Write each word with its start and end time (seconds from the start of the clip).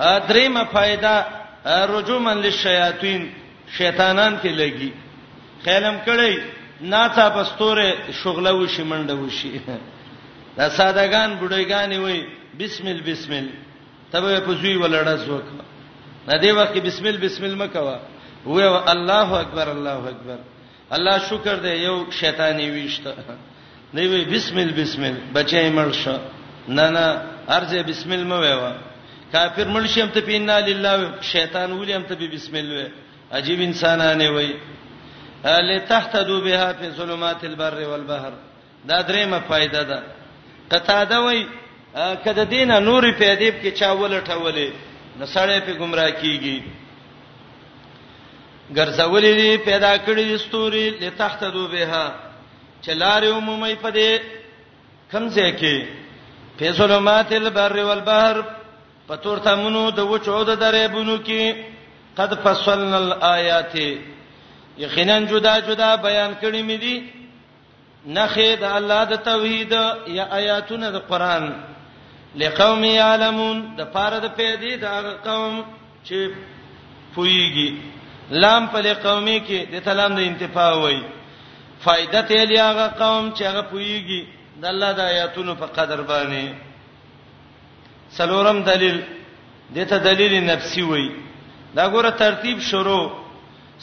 درېمه 0.00 0.64
फायदा 0.72 1.14
رجومن 1.66 2.36
للشیاطین 2.42 3.32
شیطانان 3.78 4.38
ته 4.42 4.50
لګي 4.50 4.90
خیالم 5.64 5.96
کړی 6.06 6.36
ناڅه 6.82 7.26
پستوره 7.36 7.94
شغله 8.22 8.52
وشي 8.52 8.82
منډه 8.82 9.14
وشي 9.18 9.50
دا 10.56 10.68
سادهګان 10.68 11.38
بډایګانی 11.40 11.98
وای 11.98 12.26
بسمل 12.58 13.00
بسمل 13.00 13.46
تبه 14.12 14.40
په 14.40 14.52
زوی 14.60 14.76
ولړه 14.76 15.16
زوک 15.26 15.44
نه 16.28 16.36
دی 16.40 16.50
وخت 16.52 16.74
بسمل 16.86 17.16
بسمل 17.16 17.54
مکوا 17.56 17.98
و 18.46 18.58
الله 18.94 19.40
اکبر 19.40 19.68
الله 19.72 20.08
اکبر 20.08 20.38
الله 20.90 21.18
شکر 21.18 21.56
دی 21.56 21.72
یو 21.76 22.10
شیطانی 22.10 22.70
ویشته 22.70 23.12
دی 23.94 24.06
وی 24.06 24.24
بسمل 24.24 24.70
بسمل 24.72 25.14
بچای 25.34 25.70
مرشه 25.70 26.20
نه 26.68 26.90
نه 26.90 27.06
ارزه 27.48 27.82
بسمل 27.82 28.24
مو 28.24 28.38
ویوا 28.40 28.72
کافر 29.32 29.64
ملشم 29.68 30.08
ته 30.14 30.20
پینا 30.20 30.58
لله 30.58 30.96
شیطان 31.32 31.72
ولیم 31.72 32.02
ته 32.08 32.14
بسم 32.14 32.54
الله 32.56 32.86
عجیب 33.32 33.60
انسانانه 33.60 34.30
وای 34.30 34.50
الی 35.44 35.78
تهتدو 35.90 36.40
بها 36.40 36.72
فی 36.72 36.88
ظلمات 36.90 37.44
البر 37.44 37.74
والبحر 37.88 38.32
دا 38.88 39.02
درېمه 39.02 39.38
فائدہ 39.48 39.82
ده 39.90 40.02
قطاده 40.70 41.18
وای 41.24 41.46
کده 42.24 42.44
دینه 42.44 42.78
نور 42.80 43.10
په 43.18 43.24
ادیب 43.32 43.54
کې 43.62 43.70
چا 43.78 43.90
ولټولې 43.92 44.68
نو 45.18 45.24
سړی 45.26 45.58
په 45.66 45.72
گمراه 45.80 46.10
کیږي 46.10 46.62
ګرځولې 48.76 49.32
دي 49.40 49.58
پیدا 49.58 49.98
کړې 49.98 50.22
دي 50.30 50.38
ستوري 50.38 50.90
لتهتدو 50.90 51.68
بها 51.68 52.14
چلارې 52.84 53.24
عمومي 53.36 53.74
په 53.74 53.90
دې 53.96 54.10
کمزې 55.12 55.48
کې 55.60 55.86
فی 56.58 56.72
ظلمات 56.72 57.32
البر 57.32 57.78
والبحر 57.78 58.61
پتور 59.08 59.38
تمنو 59.44 59.84
د 59.98 60.00
وچو 60.10 60.38
د 60.50 60.52
درېبونو 60.64 61.16
کې 61.26 61.54
قد 62.18 62.30
فصلنا 62.42 62.98
الآيات 63.06 63.74
یقینا 64.84 65.16
جدا 65.30 65.58
جدا 65.68 65.90
بیان 66.06 66.32
کړی 66.42 66.62
مې 66.68 66.76
دي 66.84 66.96
نخې 68.16 68.48
د 68.62 68.64
الله 68.78 69.04
د 69.12 69.22
توحید 69.28 69.72
یا 70.16 70.24
آیاتونه 70.38 70.90
د 70.90 70.96
قران 71.10 71.44
لقوم 72.42 72.84
یعلمون 72.84 73.56
د 73.78 73.90
پاره 73.94 74.18
د 74.18 74.28
پیدې 74.38 74.72
د 74.84 74.86
قوم 75.28 75.62
چې 76.06 76.30
پویږي 77.14 77.70
لام 78.42 78.66
په 78.74 78.78
لقومي 78.88 79.38
کې 79.46 79.58
د 79.72 79.84
تلام 79.86 80.14
د 80.16 80.20
انتفاع 80.30 80.72
وای 80.74 81.00
فائدته 81.84 82.44
لیا 82.50 82.66
قوم 82.88 83.24
چې 83.36 83.42
هغه 83.50 83.62
پویږي 83.62 84.20
د 84.62 84.66
الله 84.72 84.92
د 84.98 85.00
آیاتونو 85.12 85.54
په 85.54 85.66
قدر 85.76 86.02
باندې 86.10 86.71
سلورم 88.18 88.58
دلیل 88.70 88.96
دته 89.76 89.96
دلیل 90.08 90.32
نفسي 90.50 90.82
وای 90.90 91.06
دا 91.76 91.84
ګوره 91.94 92.10
ترتیب 92.22 92.58
شروع 92.70 93.04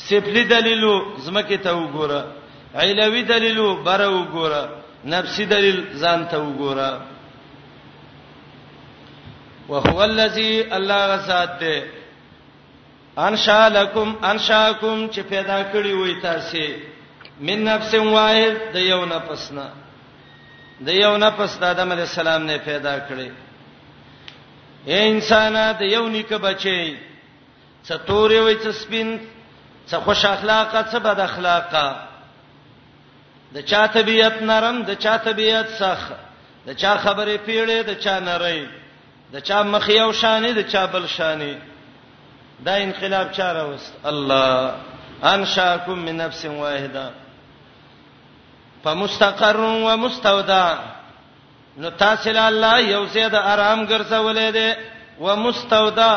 سپلی 0.09 0.43
دلیلو 0.55 0.93
زمکه 1.25 1.57
ته 1.65 1.71
وګوره 1.83 2.21
علوي 2.83 3.21
دلیلو 3.31 3.67
بره 3.85 4.09
وګوره 4.17 4.63
نفسي 5.13 5.45
دلیل 5.53 5.77
ځان 6.01 6.19
ته 6.31 6.37
وګوره 6.47 6.89
وهو 9.69 9.97
الذي 10.11 10.51
الله 10.77 10.99
غسات 11.11 11.49
ده 11.61 11.75
انشا 13.27 13.61
لكم 13.69 14.07
انشاکم 14.31 14.97
چې 15.13 15.21
پیدا 15.33 15.59
کړی 15.71 15.93
وای 15.99 16.15
تاسو 16.21 16.65
من 17.47 17.59
نفس 17.63 17.91
واحد 17.93 18.55
د 18.73 18.77
یو 18.91 19.05
نفسنا 19.05 19.67
د 20.85 20.89
یو 21.03 21.17
نفس 21.17 21.51
د 21.61 21.63
آدم 21.63 21.91
علی 21.91 22.01
السلام 22.09 22.41
نه 22.49 22.57
پیدا 22.71 22.95
کړی 23.07 23.29
اے 24.91 24.99
انسان 25.09 25.55
د 25.79 25.81
یو 25.95 26.05
نیک 26.13 26.31
بچی 26.45 26.79
څه 27.87 27.95
تورې 28.07 28.39
وي 28.45 28.55
څه 28.63 28.71
سپین 28.81 29.09
څه 29.89 29.95
خوش 30.05 30.21
اخلاقه 30.35 30.81
څه 30.91 30.97
بد 31.07 31.19
اخلاقه 31.19 31.87
د 33.57 33.67
چا 33.71 33.81
طبيعت 33.97 34.37
نرم 34.51 34.77
د 34.89 34.99
چا 35.03 35.15
طبيعت 35.27 35.69
سخت 35.81 36.11
د 36.67 36.69
چا 36.81 36.93
خبرې 37.03 37.35
پیړې 37.47 37.79
د 37.89 38.01
چا 38.03 38.15
نری 38.19 38.69
د 39.33 39.47
چا 39.49 39.57
مخ 39.73 39.89
یو 39.99 40.09
شانې 40.21 40.51
د 40.59 40.61
چا 40.71 40.85
بل 40.93 41.05
شانې 41.17 41.55
دا 42.65 42.73
انقلاب 42.85 43.31
چاره 43.39 43.63
وست 43.71 43.93
الله 44.03 44.73
انشاکم 45.33 45.99
من 46.09 46.17
نفس 46.23 46.45
واحده 46.45 47.05
فمستقر 48.83 49.57
ومستودع 49.87 50.63
نو 51.81 51.89
تاسو 52.03 52.31
له 52.35 52.43
الله 52.51 52.73
یو 52.95 53.03
څه 53.13 53.25
د 53.33 53.35
آرام 53.53 53.79
ګرځولې 53.91 54.49
ده 54.57 54.67
و 55.25 55.35
مستودع 55.43 56.13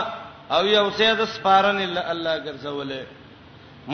او 0.57 0.63
یو 0.77 0.87
څه 0.99 1.11
د 1.21 1.29
سپارن 1.35 1.79
الله 2.15 2.35
ګرځولې 2.47 3.01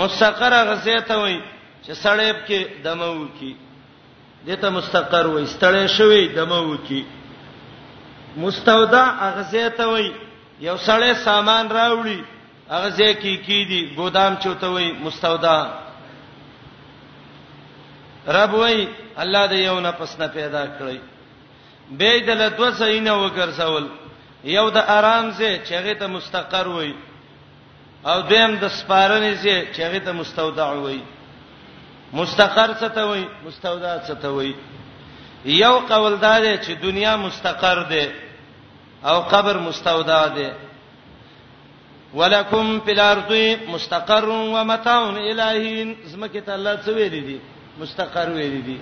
مستقر 0.01 0.53
غزه 0.71 0.97
ته 1.09 1.17
وای 1.23 1.37
چې 1.85 1.93
سړیب 2.05 2.39
کې 2.49 2.61
دمو 2.85 3.13
کی 3.39 3.51
دته 4.47 4.69
مستقر 4.79 5.25
وای 5.33 5.45
ستړې 5.57 5.85
شوی 5.97 6.23
دمو 6.39 6.77
کی 6.89 7.01
مستودع 8.45 9.05
غزه 9.37 9.67
ته 9.79 9.85
وای 9.91 10.07
یو 10.69 10.77
سړی 10.87 11.13
سامان 11.27 11.65
راوړي 11.79 12.19
غزه 12.83 13.11
کې 13.23 13.35
کی 13.47 13.59
دي 13.71 13.81
ګودام 13.99 14.33
چوته 14.43 14.67
وای 14.75 14.89
مستودع 15.05 15.61
رب 18.37 18.53
وای 18.55 18.89
الله 19.23 19.47
دې 19.53 19.59
یو 19.69 19.77
نه 19.87 19.91
پسنه 20.01 20.27
پیدا 20.41 20.63
کړی 20.81 20.99
به 21.97 22.21
دل 22.21 22.49
تو 22.49 22.71
سینه 22.73 23.13
وکړسول 23.25 23.87
یو 24.45 24.71
د 24.71 24.77
آرام 24.77 25.27
سه 25.39 25.49
چغه 25.69 25.95
ته 25.95 26.07
مستقر 26.07 26.67
وای 26.69 26.93
او 28.05 28.21
دیم 28.23 28.55
د 28.63 28.69
سپارنې 28.69 29.35
سه 29.43 29.55
چغه 29.77 29.99
ته 30.01 30.13
مستودع 30.13 30.69
وای 30.73 31.01
مستقر 32.13 32.71
څه 32.81 32.89
ته 32.95 33.03
وای 33.09 33.25
مستودع 33.45 33.95
څه 34.07 34.15
ته 34.23 34.29
وای 34.29 34.55
یو 35.45 35.79
قول 35.79 36.15
دار 36.21 36.57
چې 36.57 36.73
دنیا 36.83 37.17
مستقر 37.17 37.79
ده 37.91 38.13
او 39.05 39.21
قبر 39.33 39.57
مستودع 39.59 40.29
ده 40.29 40.51
ولکم 42.15 42.81
فی 42.85 42.91
الارض 42.93 43.33
مستقر 43.69 44.25
ومتاع 44.25 45.03
الہین 45.03 45.95
زمکه 46.05 46.41
ته 46.41 46.53
الله 46.53 46.77
څه 46.85 46.89
ویل 46.89 47.11
دي 47.27 47.39
مستقر 47.81 48.29
ویل 48.31 48.61
دي 48.63 48.79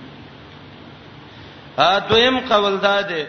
ا 1.85 1.99
دویم 2.09 2.39
قول 2.39 2.77
دا 2.77 3.01
ده 3.01 3.27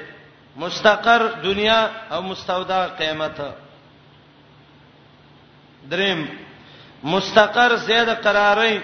مستقر 0.57 1.23
دنیا 1.45 1.81
او 2.15 2.21
مستودع 2.31 2.83
قیامت 2.99 3.39
دریم 5.91 6.21
مستقر 7.05 7.73
زید 7.87 8.09
قراری 8.25 8.81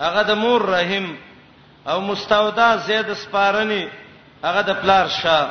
هغه 0.00 0.22
د 0.22 0.30
مور 0.42 0.60
رحم 0.76 1.06
او 1.90 2.00
مستودع 2.08 2.76
زید 2.86 3.08
سپارنی 3.22 3.82
هغه 4.44 4.62
د 4.62 4.70
پلار 4.82 5.06
شاه 5.18 5.46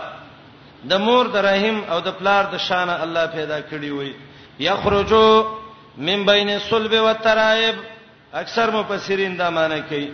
د 0.89 0.93
مور 1.05 1.25
د 1.25 1.35
رحم 1.49 1.77
او 1.91 1.99
د 2.01 2.09
پلار 2.19 2.43
د 2.53 2.57
شان 2.67 2.89
الله 3.03 3.25
پیدا 3.35 3.59
کړی 3.71 3.91
وي 3.97 4.11
یخرجو 4.59 5.27
من 5.97 6.23
بین 6.29 6.59
صلب 6.69 6.93
و 7.05 7.09
ترایب 7.23 7.75
اکثر 8.41 8.67
مفسرین 8.77 9.33
دا 9.39 9.47
معنی 9.49 9.81
کوي 9.89 10.09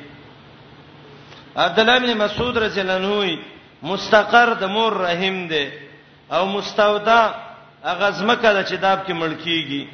عبد 1.57 1.79
الله 1.79 1.97
بن 1.99 2.17
مسعود 2.17 2.57
رضی 2.57 2.79
الله 2.79 2.95
عنه 2.97 3.39
مستقر 3.83 4.53
د 4.59 4.63
مور 4.63 4.93
رحم 4.93 5.47
دی 5.47 5.65
او 6.31 6.45
مستودع 6.45 7.31
هغه 7.83 8.09
ځمکه 8.19 8.49
ده 8.55 8.63
چې 8.63 8.73
داب 8.81 8.99
کې 9.07 9.11
ملکیږي 9.11 9.87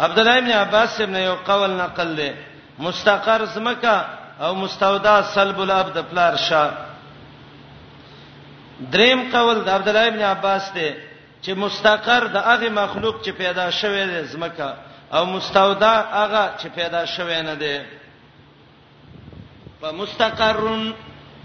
عبد 0.00 0.18
الله 0.18 0.40
بن 0.40 0.50
عباس 0.50 1.00
ابن 1.00 1.16
یو 1.16 1.34
قول 1.34 1.70
نقل 1.70 2.16
دی 2.16 2.30
مستقر 2.78 3.46
ځمکه 3.54 3.94
او 4.40 4.54
مستودع 4.54 5.20
سلب 5.34 5.60
العبد 5.60 5.98
پلار 6.10 6.36
شاه 6.36 6.70
دریم 8.92 9.30
قول 9.32 9.60
د 9.64 9.68
عبد 9.68 9.88
الله 9.88 10.06
ابن 10.06 10.22
عباس 10.22 10.72
دی 10.74 10.90
چې 11.42 11.50
مستقر 11.56 12.24
د 12.26 12.36
هغه 12.36 12.68
مخلوق 12.70 13.22
چې 13.24 13.30
پیدا 13.30 13.70
شوی 13.70 14.04
دی 14.06 14.20
ځمکه 14.32 14.66
او 15.14 15.24
مستودع 15.24 16.04
هغه 16.22 16.50
چې 16.58 16.66
پیدا 16.68 17.04
شوی 17.06 17.42
نه 17.42 17.54
دی 17.54 17.80
فمستقرن 19.82 20.92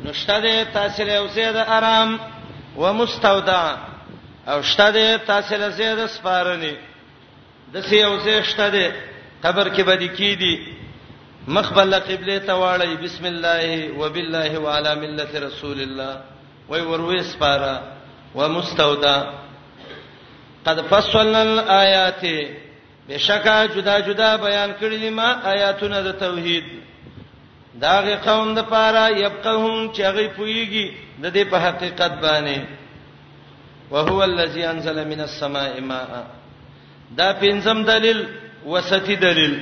نشته 0.05 0.39
د 0.45 0.63
تحصیل 0.73 1.09
او 1.09 1.27
زید 1.35 1.55
آرام 1.77 2.09
ومستودع 2.77 3.65
او 4.51 4.59
شته 4.71 4.87
د 4.95 4.97
تحصیل 5.29 5.61
زید 5.79 5.99
سپارنی 6.15 6.73
د 7.73 7.75
سی 7.89 7.97
او 8.07 8.13
زید 8.25 8.43
شته 8.51 8.65
د 8.73 8.77
قبر 9.43 9.69
کې 9.75 9.81
بدی 9.89 10.07
کی 10.17 10.31
دي 10.41 10.53
مخبل 11.47 11.95
قبله 12.07 12.37
ته 12.47 12.53
واړی 12.53 12.93
بسم 13.03 13.25
الله 13.25 13.89
وبالله 13.99 14.57
وعلى 14.59 14.95
ملة 14.95 15.31
رسول 15.47 15.79
الله 15.85 16.21
وای 16.69 16.81
وروي 16.81 17.23
سپارا 17.23 17.81
ومستودع 18.35 19.23
قد 20.65 20.81
فصلنا 20.81 21.41
الآيات 21.41 22.21
بشکا 23.09 23.65
جدا 23.75 23.99
جدا 23.99 24.35
بیان 24.35 24.71
کړی 24.81 25.03
ما 25.11 25.29
آیاتونه 25.53 26.01
د 26.01 26.11
توحید 26.25 26.63
داغه 27.81 28.15
قوم 28.25 28.53
د 28.55 28.59
پاره 28.61 29.07
يبقهم 29.25 29.91
چې 29.95 29.99
هغه 30.09 30.27
پويږي 30.37 30.87
د 31.23 31.25
دې 31.35 31.43
په 31.51 31.57
حقیقت 31.65 32.11
باندې 32.23 32.57
وهو 33.91 34.23
الذي 34.23 34.63
انزل 34.65 35.07
من 35.07 35.19
السماء 35.21 35.79
ماء 35.81 36.09
دا 37.17 37.29
پنځم 37.33 37.83
دلیل 37.85 38.27
وسطي 38.65 39.15
دلیل 39.15 39.53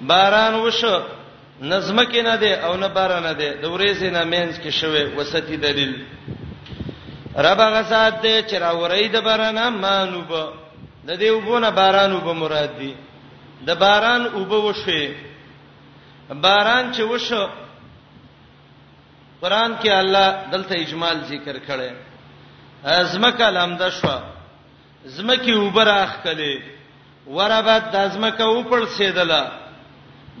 باران 0.00 0.54
وشو 0.54 1.00
نظم 1.62 1.98
کې 2.04 2.16
نه 2.24 2.36
دی 2.36 2.52
او 2.54 2.76
نه 2.76 2.88
باران 2.88 3.22
نه 3.22 3.32
دی 3.32 3.48
د 3.62 3.64
ورېځې 3.64 4.08
نه 4.16 4.24
مینس 4.24 4.58
کې 4.58 4.68
شوه 4.68 5.02
وسطي 5.16 5.56
دلیل 5.56 5.92
رب 7.44 7.60
هغه 7.60 7.82
سات 7.82 8.14
دی 8.22 8.42
چې 8.48 8.54
را 8.54 8.72
ورې 8.80 9.06
د 9.14 9.20
باران 9.24 9.68
مانوب 9.68 10.30
د 11.08 11.12
دې 11.18 11.30
وبونه 11.30 11.70
باران 11.70 12.12
وب 12.12 12.28
مراد 12.36 12.70
دی 12.78 12.94
د 13.66 13.70
باران 13.74 14.26
وب 14.34 14.52
وشه 14.52 15.14
باران 16.40 16.92
چې 16.92 17.00
وشو 17.10 17.46
قران 19.40 19.74
کې 19.80 19.88
الله 19.88 20.34
دلته 20.52 20.74
اجمال 20.74 21.20
ذکر 21.30 21.58
کړي 21.58 21.90
ازمکه 22.98 23.48
لامده 23.56 23.90
شو 23.96 24.18
زمکه 25.16 25.54
وبراخ 25.62 26.14
کړي 26.24 26.62
ورابت 27.38 27.90
د 27.94 27.96
ازمکه 28.10 28.44
وپړ 28.50 28.86
سیدله 28.98 29.42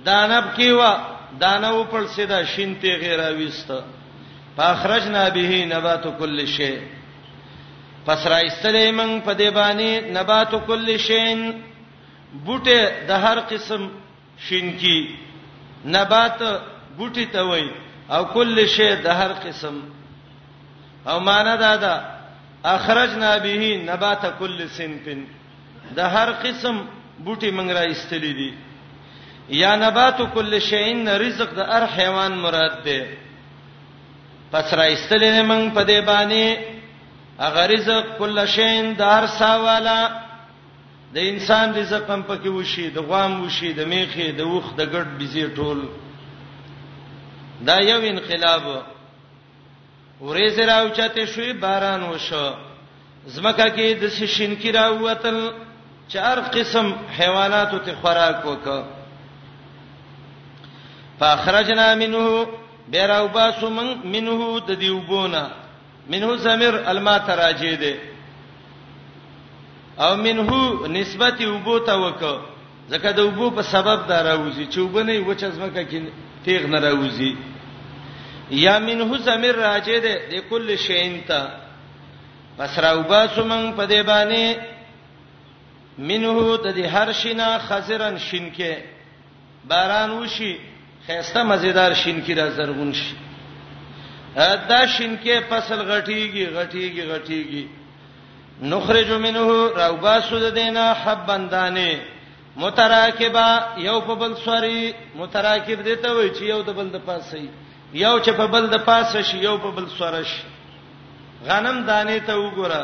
دانب 0.04 0.44
کې 0.56 0.70
وا 0.78 0.92
دانو 1.42 1.72
وپړ 1.84 2.06
سیدا 2.14 2.42
شینته 2.54 2.96
غیره 3.02 3.28
وست 3.46 3.70
فاخرجنا 4.56 5.28
به 5.34 5.64
نبات 5.74 6.06
کل 6.18 6.46
شی 6.56 6.74
پس 8.06 8.26
راځتلې 8.26 8.96
موږ 8.96 9.20
په 9.26 9.34
دې 9.34 9.50
باندې 9.50 10.10
نبات 10.18 10.50
کل 10.66 10.96
شین 10.96 11.64
بوټه 12.46 13.06
د 13.08 13.22
هر 13.24 13.40
قسم 13.52 13.88
شینکی 14.48 14.98
نبات 15.86 16.42
بوټي 16.98 17.26
ته 17.26 17.42
وای 17.44 17.68
او 18.10 18.24
کل 18.32 18.66
شی 18.76 18.90
د 19.04 19.20
هر 19.20 19.32
قسم 19.44 19.80
او 21.10 21.20
معنا 21.20 21.54
دا 21.62 21.76
ده 21.84 21.94
اخرجنا 22.74 23.36
به 23.46 23.78
نبات 23.86 24.26
کل 24.38 24.64
سنفن 24.76 25.24
د 25.96 26.16
هر 26.16 26.30
قسم 26.42 26.82
بوټي 27.24 27.50
منګ 27.50 27.70
را 27.70 27.82
استلی 27.92 28.32
دي 28.32 28.50
یا 29.58 29.74
نبات 29.76 30.20
کل 30.34 30.58
شین 30.70 31.08
رزق 31.08 31.54
د 31.56 31.72
هر 31.72 31.84
حیوان 31.96 32.32
مراد 32.44 32.82
ده 32.84 33.06
پس 34.52 34.74
را 34.74 34.82
استلی 34.84 35.30
نه 35.30 35.42
منګ 35.42 35.74
په 35.74 35.82
دې 35.82 36.00
باندې 36.00 36.56
اغه 37.40 37.66
رزق 37.74 38.18
کل 38.18 38.46
شین 38.56 38.94
دار 38.98 39.26
ساواله 39.38 40.21
د 41.14 41.18
انسان 41.30 41.66
د 41.76 41.78
زخم 41.92 42.20
پکې 42.28 42.48
وشي 42.56 42.86
د 42.90 42.98
غوام 43.08 43.32
وشي 43.44 43.72
د 43.72 43.80
میخې 43.92 44.28
د 44.38 44.40
وخ 44.54 44.66
د 44.78 44.82
ګډ 44.94 45.08
بيزي 45.18 45.44
ټول 45.56 45.80
دا 47.68 47.76
یو 47.90 48.00
انقلاب 48.12 48.64
ورېزه 50.20 50.64
راوچته 50.70 51.24
شوې 51.34 51.52
باران 51.64 52.02
وشو 52.12 52.46
زمکه 53.34 53.68
کې 53.76 53.88
د 54.02 54.04
شین 54.34 54.56
کې 54.62 54.70
راوتل 54.74 55.38
چار 56.14 56.38
قسم 56.54 56.86
حیوانات 57.18 57.72
ته 57.86 57.94
خوراک 58.00 58.44
وکړه 58.44 58.84
فاخرجنا 61.18 61.88
منه 62.04 62.46
بیراو 62.94 63.28
باسو 63.36 63.70
من 63.78 63.92
منه 64.14 64.60
د 64.68 64.80
دیوبونه 64.84 65.42
منه 66.12 66.36
زمير 66.46 66.78
الما 66.94 67.18
تراجي 67.28 67.76
ده 67.82 67.92
او 69.98 70.16
منه 70.16 70.52
نسبت 70.88 71.40
وبو 71.42 71.78
ته 71.78 71.94
وک 71.96 72.22
زکه 72.88 73.10
د 73.12 73.18
وبو 73.20 73.46
په 73.56 73.62
سبب 73.62 73.98
دا 74.08 74.18
راوځي 74.28 74.66
چې 74.72 74.78
وبنه 74.80 75.12
وچ 75.28 75.42
ازمکه 75.44 75.82
کې 75.90 75.98
تیغ 76.44 76.66
نه 76.66 76.78
راوځي 76.80 77.32
یا 78.50 78.78
منه 78.78 79.18
زمیر 79.18 79.54
راځي 79.56 79.98
ده 80.04 80.14
د 80.30 80.34
کل 80.50 80.76
شین 80.76 81.20
ته 81.28 81.40
پس 82.58 82.78
راوبا 82.78 83.26
سومن 83.34 83.72
په 83.76 83.84
دی 83.86 84.02
باندې 84.10 84.44
منه 85.98 86.56
د 86.64 86.66
دې 86.76 86.84
هر 86.94 87.12
شینا 87.12 87.48
خزرن 87.68 88.18
شینکه 88.18 88.76
باران 89.68 90.10
وشي 90.10 90.54
خيسته 91.06 91.42
مزیدار 91.44 91.92
شینکی 91.94 92.34
را 92.34 92.50
زرغون 92.50 92.92
شي 92.92 93.14
دا 94.68 94.86
شینکه 94.86 95.40
فصل 95.50 95.80
غټیږي 95.90 96.44
غټیږي 96.56 97.02
غټیږي 97.12 97.64
نخرج 98.62 99.10
منه 99.12 99.48
راوباسو 99.76 100.38
د 100.38 100.50
دینا 100.56 100.82
حبن 101.02 101.46
دانه 101.52 101.92
متراکبا 102.56 103.46
یو 103.84 103.94
په 104.08 104.14
بل 104.22 104.32
سوري 104.44 104.82
متراکب 105.20 105.78
دته 105.86 106.10
وای 106.16 106.28
چې 106.34 106.42
یو 106.52 106.60
د 106.66 106.68
بل 106.78 106.88
د 106.96 106.98
پاسه 107.06 107.36
یو 108.00 108.14
چې 108.24 108.30
په 108.40 108.46
بل 108.52 108.64
د 108.74 108.76
پاسه 108.88 109.20
شي 109.30 109.38
یو 109.44 109.54
په 109.64 109.70
بل 109.78 109.86
سوره 109.98 110.20
شي 110.32 110.42
غنم 111.48 111.78
دانه 111.88 112.16
ته 112.28 112.32
وګوره 112.42 112.82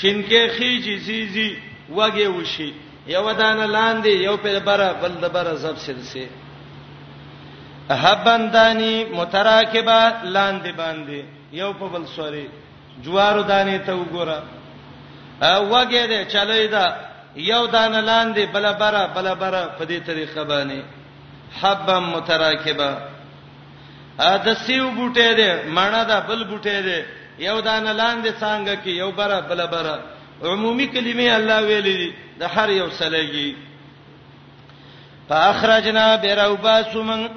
شینکه 0.00 0.40
خيجي 0.56 0.94
زیزي 1.04 1.50
وګي 1.98 2.26
وشي 2.38 2.70
یو 3.14 3.24
دانه 3.42 3.64
لاندې 3.66 4.08
یو 4.28 4.36
په 4.46 4.50
بره 4.70 4.88
بل 5.04 5.12
د 5.26 5.32
بره 5.36 5.52
زب 5.66 5.76
سلسله 5.76 6.28
حبندانی 8.00 8.96
متراکبا 9.14 10.00
لاندې 10.24 10.72
باندې 10.82 11.18
یو 11.60 11.70
په 11.84 11.88
بل 11.94 12.04
سوري 12.16 12.44
جوارو 13.04 13.42
دانه 13.52 13.76
ته 13.86 13.92
وګوره 14.00 14.38
وګه 15.40 16.06
دې 16.06 16.24
چلوي 16.32 16.68
دا 16.68 16.86
یو 17.36 17.66
دانه 17.66 18.00
لاندې 18.00 18.40
بل 18.46 18.72
بره 18.74 19.06
بل 19.06 19.34
بره 19.34 19.62
په 19.78 19.84
دې 19.84 20.00
طریقه 20.06 20.42
باندې 20.44 20.82
حبا 21.62 22.00
متراکبه 22.00 22.90
ا 24.18 24.36
د 24.44 24.54
سیو 24.66 24.90
بوټه 24.90 25.30
دې 25.38 25.50
مانا 25.74 26.02
دا 26.04 26.20
بل 26.20 26.44
بوټه 26.44 26.78
دې 26.88 27.00
یو 27.38 27.60
دانه 27.60 27.92
لاندې 27.92 28.30
څنګه 28.40 28.74
کې 28.84 28.88
یو 28.90 29.10
بره 29.12 29.40
بل 29.40 29.66
بره 29.66 29.98
عمومي 30.44 30.86
کلمې 30.88 31.28
الله 31.36 31.60
ویلې 31.68 32.12
د 32.40 32.42
هر 32.54 32.68
یو 32.70 32.90
سلګي 32.90 33.56
فاخرجنا 35.28 36.16
بیروباسومن 36.16 37.28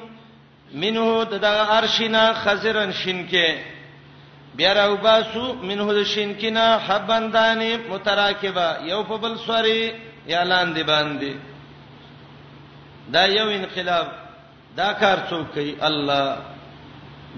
منه 0.74 1.24
دغه 1.45 1.63
ارشینا 1.77 2.33
خزرن 2.33 2.91
شینکه 2.91 3.48
بیا 4.57 4.73
راو 4.73 4.95
باسو 5.03 5.53
منه 5.53 5.93
د 5.93 6.03
شینکینا 6.13 6.65
حبندانی 6.87 7.71
متراکبه 7.89 8.67
یو 8.91 8.99
په 9.03 9.15
بل 9.23 9.37
سوري 9.45 9.93
یا 10.27 10.43
لاندې 10.43 10.83
باندې 10.91 11.31
دا 13.13 13.23
یو 13.25 13.47
انقلاب 13.49 14.07
دا 14.77 14.93
کار 14.93 15.17
څوک 15.29 15.45
کوي 15.53 15.75
الله 15.81 16.37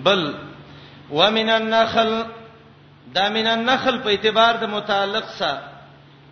بل 0.03 0.33
ومن 1.11 1.49
النخل 1.49 2.23
دا 3.13 3.29
من 3.29 3.47
النخل 3.47 3.97
په 3.99 4.09
اعتبار 4.09 4.53
د 4.57 4.63
متعلق 4.69 5.25
سره 5.27 5.63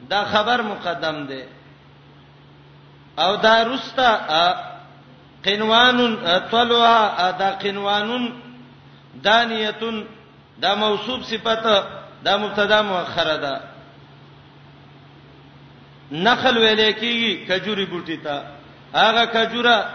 دا 0.10 0.24
خبر 0.26 0.62
مقدم 0.62 1.26
دی 1.28 1.44
او 3.20 3.36
دا 3.36 3.64
رستا 3.64 4.12
قنوان 5.44 6.18
طلوها 6.52 7.32
دا 7.40 7.50
قنوان 7.52 8.34
دانیتن 9.24 10.04
دا 10.62 10.76
موصوب 10.76 11.22
صفته 11.24 11.84
دا 12.26 12.38
مبتدا 12.38 12.82
مؤخره 12.82 13.38
ده 13.38 13.60
نخل 16.12 16.58
ویلې 16.58 16.94
کیږي 17.00 17.46
کجوري 17.48 17.86
بوټی 17.86 18.18
ته 18.24 18.42
هغه 18.94 19.26
کجوره 19.26 19.86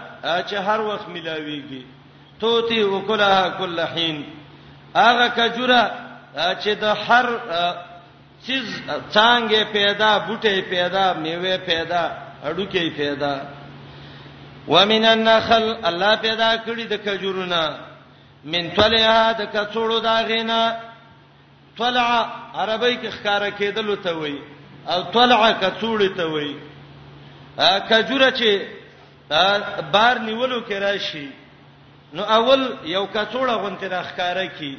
چې 0.47 0.53
هر 0.53 0.81
وخت 0.81 1.07
ملاويږي 1.09 1.83
توتی 2.39 2.83
وکلها 2.83 3.49
کل 3.57 3.79
حين 3.79 4.25
هغه 4.95 5.27
کجوره 5.27 5.91
چې 6.63 6.67
د 6.81 6.97
هر 7.07 7.25
چیز 8.45 8.63
څنګه 9.13 9.71
پیدا 9.73 10.19
بوټي 10.27 10.61
پیدا 10.69 11.13
میوه 11.13 11.57
پیدا 11.65 12.11
اډوکي 12.43 12.89
پیدا 12.89 13.41
ومن 14.67 15.05
النخل 15.05 15.75
الله 15.85 16.15
پیدا 16.15 16.55
کړی 16.57 16.87
د 16.87 16.93
کجورونه 17.05 17.79
من 18.45 18.69
طلعها 18.75 19.31
د 19.39 19.41
کڅوړو 19.55 19.99
دا 19.99 20.15
غینا 20.27 20.61
طلع 21.77 22.07
عربی 22.53 22.95
کې 22.97 23.09
ښکارا 23.11 23.49
کېدل 23.59 23.95
ته 24.03 24.11
وای 24.17 24.39
او 24.87 25.01
طلع 25.13 25.53
کڅوړې 25.61 26.09
ته 26.17 26.23
وای 26.25 26.55
کجوره 27.89 28.31
چې 28.31 28.63
بار 29.93 30.15
نیولو 30.25 30.61
کې 30.61 30.73
راشي 30.73 31.29
نو 32.13 32.23
اول 32.23 32.61
یو 32.85 33.05
کڅوړه 33.05 33.53
غونته 33.61 33.87
د 33.87 34.03
ښکارا 34.09 34.45
کې 34.57 34.73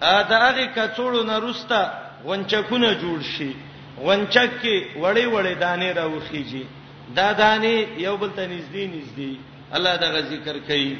دا 0.00 0.36
هغه 0.48 0.66
کڅوړو 0.76 1.22
نه 1.24 1.38
روسته 1.38 1.90
غونچکونه 2.24 2.94
جوړ 3.00 3.20
شي 3.22 3.52
غونچک 3.98 4.50
کې 4.62 4.76
وړې 5.02 5.26
وړې 5.32 5.54
دانې 5.64 5.90
راوخیږي 5.98 6.64
دا 7.16 7.32
دانې 7.34 7.98
یو 8.06 8.16
بل 8.16 8.30
ته 8.36 8.44
نږدې 8.48 8.84
نږدې 8.94 9.32
الله 9.74 9.96
دا 9.96 10.22
ذکر 10.30 10.58
کوي 10.68 10.96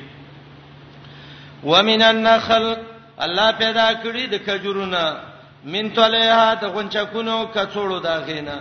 ومن 1.64 2.02
النخل 2.02 2.74
الله 3.22 3.50
پیدا 3.58 3.88
کړی 4.02 4.26
د 4.26 4.34
کجورونه 4.46 5.16
من 5.64 5.90
تلها 5.94 6.54
د 6.60 6.64
غنچکونو 6.74 7.46
کڅوړو 7.54 7.98
دا 8.02 8.18
غینا 8.26 8.56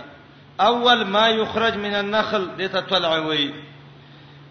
اول 0.60 1.04
ما 1.04 1.28
یخرج 1.28 1.76
من 1.76 1.94
النخل 1.94 2.48
دته 2.58 2.80
طلع 2.80 3.18
وی 3.18 3.52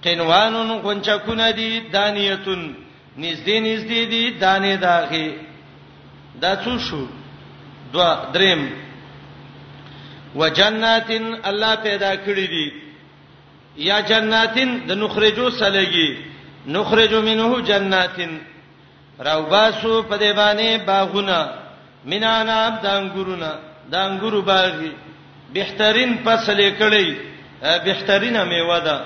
قنوانن 0.03 0.71
غنچکونه 0.71 1.51
دي 1.51 1.79
دانیتون 1.79 2.75
نږدې 3.17 3.57
نږدې 3.59 4.03
دي 4.13 4.29
دانه 4.39 4.75
داغي 4.75 5.33
دا 6.41 6.55
څو 6.55 6.77
شو 6.79 7.05
دوا 7.93 8.23
دریم 8.33 8.69
وجناتن 10.35 11.33
الله 11.43 11.75
پیدا 11.75 12.15
کړی 12.15 12.47
دي 12.47 12.71
یا 13.89 13.99
جناتن 13.99 14.79
د 14.87 14.91
نخرجو 14.93 15.49
سلګي 15.49 16.28
نخرج 16.75 17.13
منه 17.29 17.51
جنات 17.69 18.17
راوباسو 19.27 19.93
په 20.09 20.17
دې 20.21 20.31
باندې 20.35 20.85
باغونه 20.89 21.37
مینا 22.11 22.33
ناب 22.49 22.73
دانګورونه 22.85 23.51
دانګورو 23.93 24.41
باغی 24.51 24.91
بهترین 25.55 26.11
فصل 26.25 26.59
کړي 26.79 27.15
بهترینه 27.87 28.41
میوه 28.51 28.79
ده 28.87 28.97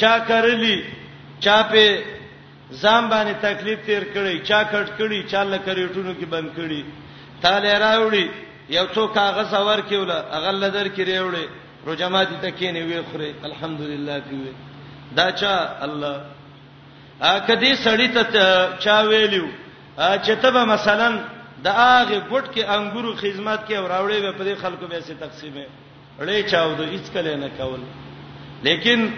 چا 0.00 0.12
کرلی 0.28 0.78
چا 1.44 1.58
په 1.70 1.84
ځان 2.82 3.10
باندې 3.12 3.36
تکلیف 3.46 3.78
تیر 3.86 4.04
کړي 4.14 4.34
چا 4.48 4.60
کټ 4.72 4.86
کړي 4.98 5.20
چا 5.32 5.40
لکریټونو 5.52 6.12
کې 6.20 6.24
بند 6.34 6.48
کړي 6.58 6.82
تاله 7.42 7.78
راوړي 7.86 8.26
یو 8.76 8.86
څو 8.94 9.08
کاغذ 9.18 9.54
اور 9.54 9.78
کېوله 9.90 10.18
اغل 10.38 10.54
لدر 10.64 10.86
کې 10.88 11.00
ریوړي 11.10 11.46
رجمات 11.86 12.28
تکینه 12.42 12.80
وی 12.88 13.00
خوري 13.12 13.30
الحمدلله 13.48 14.18
کوي 14.28 14.52
دا 15.18 15.30
چا 15.40 15.54
الله 15.84 16.20
کدی 17.22 17.72
سړی 17.74 18.08
ته 18.08 18.22
چا 18.78 19.00
ویلو 19.04 19.46
چې 19.98 20.30
ته 20.42 20.50
به 20.50 20.64
مثلا 20.64 21.08
د 21.64 21.68
هغه 21.68 22.22
ګټ 22.30 22.44
کې 22.54 22.60
انګورو 22.76 23.14
خدمت 23.16 23.60
کې 23.68 23.72
اوراوړې 23.72 24.20
به 24.24 24.32
پر 24.32 24.60
خلکو 24.62 24.86
به 24.86 25.00
سي 25.00 25.14
تقسیمې 25.14 25.66
اړې 26.20 26.50
چاو 26.50 26.74
د 26.74 26.80
هیڅ 26.80 27.10
کله 27.14 27.36
نه 27.44 27.48
کول 27.58 27.80
لیکن 28.66 29.08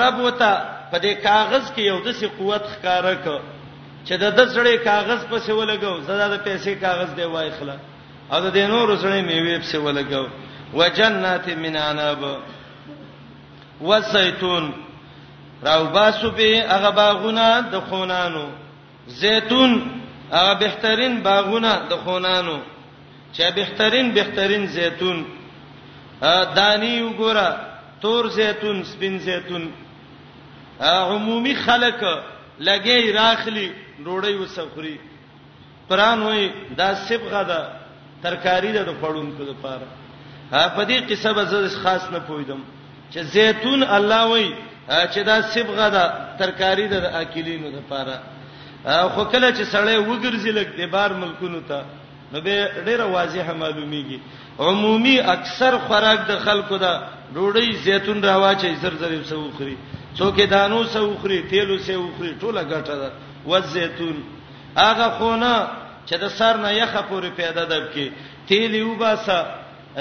رب 0.00 0.18
وتا 0.26 0.52
په 0.92 0.98
دې 0.98 1.14
کاغذ 1.22 1.64
کې 1.74 1.80
یو 1.90 1.98
د 2.04 2.12
سي 2.20 2.26
قوت 2.38 2.62
ښکارا 2.64 3.14
ک 3.24 3.26
چې 4.06 4.12
د 4.22 4.36
دسړې 4.38 4.76
کاغذ 4.84 5.24
په 5.30 5.38
سی 5.38 5.52
ولګو 5.52 6.00
زړه 6.06 6.26
د 6.34 6.36
پیسې 6.44 6.80
کاغذ 6.80 7.14
دی 7.16 7.24
وای 7.24 7.50
خلا 7.58 7.76
او 8.32 8.48
د 8.48 8.58
نور 8.58 8.88
سړې 8.98 9.22
میوې 9.28 9.56
په 9.58 9.66
سی 9.72 9.78
ولګو 9.78 10.26
وجنات 10.74 11.48
من 11.58 11.76
عناب 11.76 12.38
وزيتون 13.80 14.70
راو 15.64 15.84
باسو 15.86 16.30
به 16.30 16.64
هغه 16.68 16.90
باغونه 16.90 17.60
د 17.72 17.78
خونانو 17.88 18.46
زيتون 19.06 19.82
هغه 20.32 20.54
بهترین 20.60 21.22
باغونه 21.22 21.72
د 21.90 21.96
خونانو 21.96 22.58
چې 23.34 23.42
بهترین 23.56 24.06
بهترین 24.14 24.66
زيتون 24.66 25.24
دانی 26.56 27.02
وګوره 27.02 27.48
تور 28.02 28.28
زيتون 28.28 28.84
سپین 28.84 29.18
زيتون 29.18 29.70
عمومي 30.80 31.54
خلک 31.54 32.00
لګي 32.60 33.10
راخلی 33.14 33.72
ډوړی 34.04 34.34
وسخري 34.40 34.98
قران 35.90 36.22
وای 36.22 36.50
دا 36.78 36.94
صبغه 36.94 37.42
ده 37.42 37.68
ترکاری 38.22 38.72
ده 38.72 38.82
د 38.84 38.92
پړونکو 39.02 39.42
لپاره 39.50 39.86
په 40.52 40.84
دې 40.88 41.10
قصه 41.10 41.32
به 41.32 41.44
زه 41.44 41.68
خاص 41.68 42.10
نه 42.12 42.18
پویدم 42.18 42.60
چې 43.12 43.18
زيتون 43.20 43.82
الله 43.82 44.26
وای 44.26 44.52
چې 44.90 45.18
دا 45.24 45.42
صبغه 45.42 45.88
ده 45.90 46.12
ترکاری 46.38 46.88
ده 46.88 46.98
د 47.00 47.14
اکیلینو 47.14 47.68
لپاره 47.70 48.14
خو 49.14 49.24
کله 49.24 49.50
چې 49.52 49.62
سړی 49.72 49.96
وګرځي 49.98 50.50
لک 50.58 50.68
د 50.78 50.90
بار 50.90 51.10
ملکونو 51.22 51.60
ته 51.68 51.82
نو 52.32 52.40
به 52.40 52.68
ډیره 52.86 53.04
واضحه 53.04 53.52
معلومیږي 53.54 54.18
عمومي 54.58 55.20
اکثر 55.20 55.78
خوراک 55.86 56.26
د 56.28 56.38
خلکو 56.44 56.76
ده 56.76 57.02
ډوډۍ 57.34 57.72
زیتون 57.82 58.24
راواچي 58.24 58.74
زر 58.82 58.94
زر 59.00 59.12
سوخري 59.24 59.76
څوک 60.18 60.40
دانو 60.50 60.84
سوخري 60.84 61.42
تیلو 61.42 61.78
سوخري 61.78 62.34
ټوله 62.40 62.62
ګټه 62.62 62.94
ده 63.02 63.10
و 63.46 63.60
زیتون 63.60 64.22
هغه 64.76 65.08
خونه 65.18 65.66
چې 66.06 66.14
د 66.22 66.28
سر 66.30 66.56
نه 66.56 66.70
یخه 66.74 67.00
پورې 67.10 67.30
پیدا 67.36 67.64
دب 67.64 67.92
کې 67.94 68.10
تیل 68.48 68.74
یو 68.74 68.94
باسه 68.94 69.46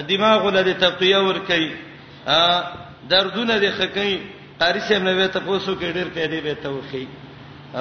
دماغ 0.10 0.46
ولر 0.46 0.72
تقویہ 0.79 1.17
ور 1.17 1.39
کوي 1.48 1.72
دردونه 3.10 3.53
د 3.60 3.72
خکې 3.77 4.38
قاری 4.60 4.80
صاحب 4.88 5.01
نو 5.04 5.28
ته 5.34 5.39
پوسو 5.44 5.74
کې 5.75 5.86
ډیر 5.86 6.10
کې 6.10 6.30
دی 6.30 6.42
به 6.42 6.54
توخی 6.54 7.08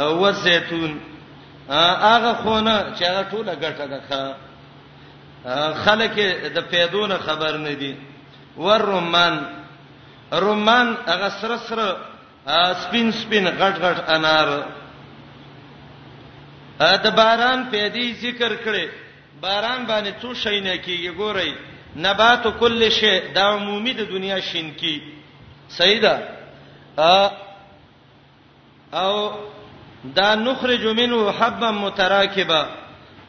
او 0.01 0.31
زيتون 0.43 0.93
هغه 1.71 2.33
خونه 2.43 2.75
چې 2.99 3.03
هغه 3.03 3.27
ټوله 3.31 3.55
ګټه 3.63 3.87
ده 3.87 4.37
خلک 5.87 6.15
د 6.59 6.69
پیدونه 6.75 7.19
خبر 7.25 7.57
نه 7.65 7.73
دي 7.81 7.91
ور 8.67 8.83
رومان 8.93 9.41
رومان 10.47 10.95
هغه 11.11 11.29
سره 11.41 11.57
سره 11.65 11.89
سپین 12.85 13.13
سپین 13.25 13.49
غټ 13.49 13.75
غټ 13.79 14.09
انار 14.17 14.55
د 17.09 17.15
باران 17.21 17.69
پیدي 17.77 18.09
ذکر 18.25 18.57
کړي 18.57 18.89
باران 19.43 19.87
باندې 19.93 20.23
څو 20.25 20.35
شي 20.47 20.61
نه 20.61 20.77
کیږي 20.77 21.17
ګورئ 21.19 21.55
نبات 22.09 22.47
کل 22.65 22.91
شی 23.03 23.15
د 23.37 23.39
عمومي 23.39 23.93
د 23.93 24.01
دنیا 24.11 24.41
شین 24.55 24.75
کی 24.81 24.99
سیدا 25.83 26.19
او 26.99 29.15
دا 30.15 30.35
نخرج 30.35 30.87
منه 30.87 31.33
حبا 31.33 31.71
متراکبا 31.73 32.67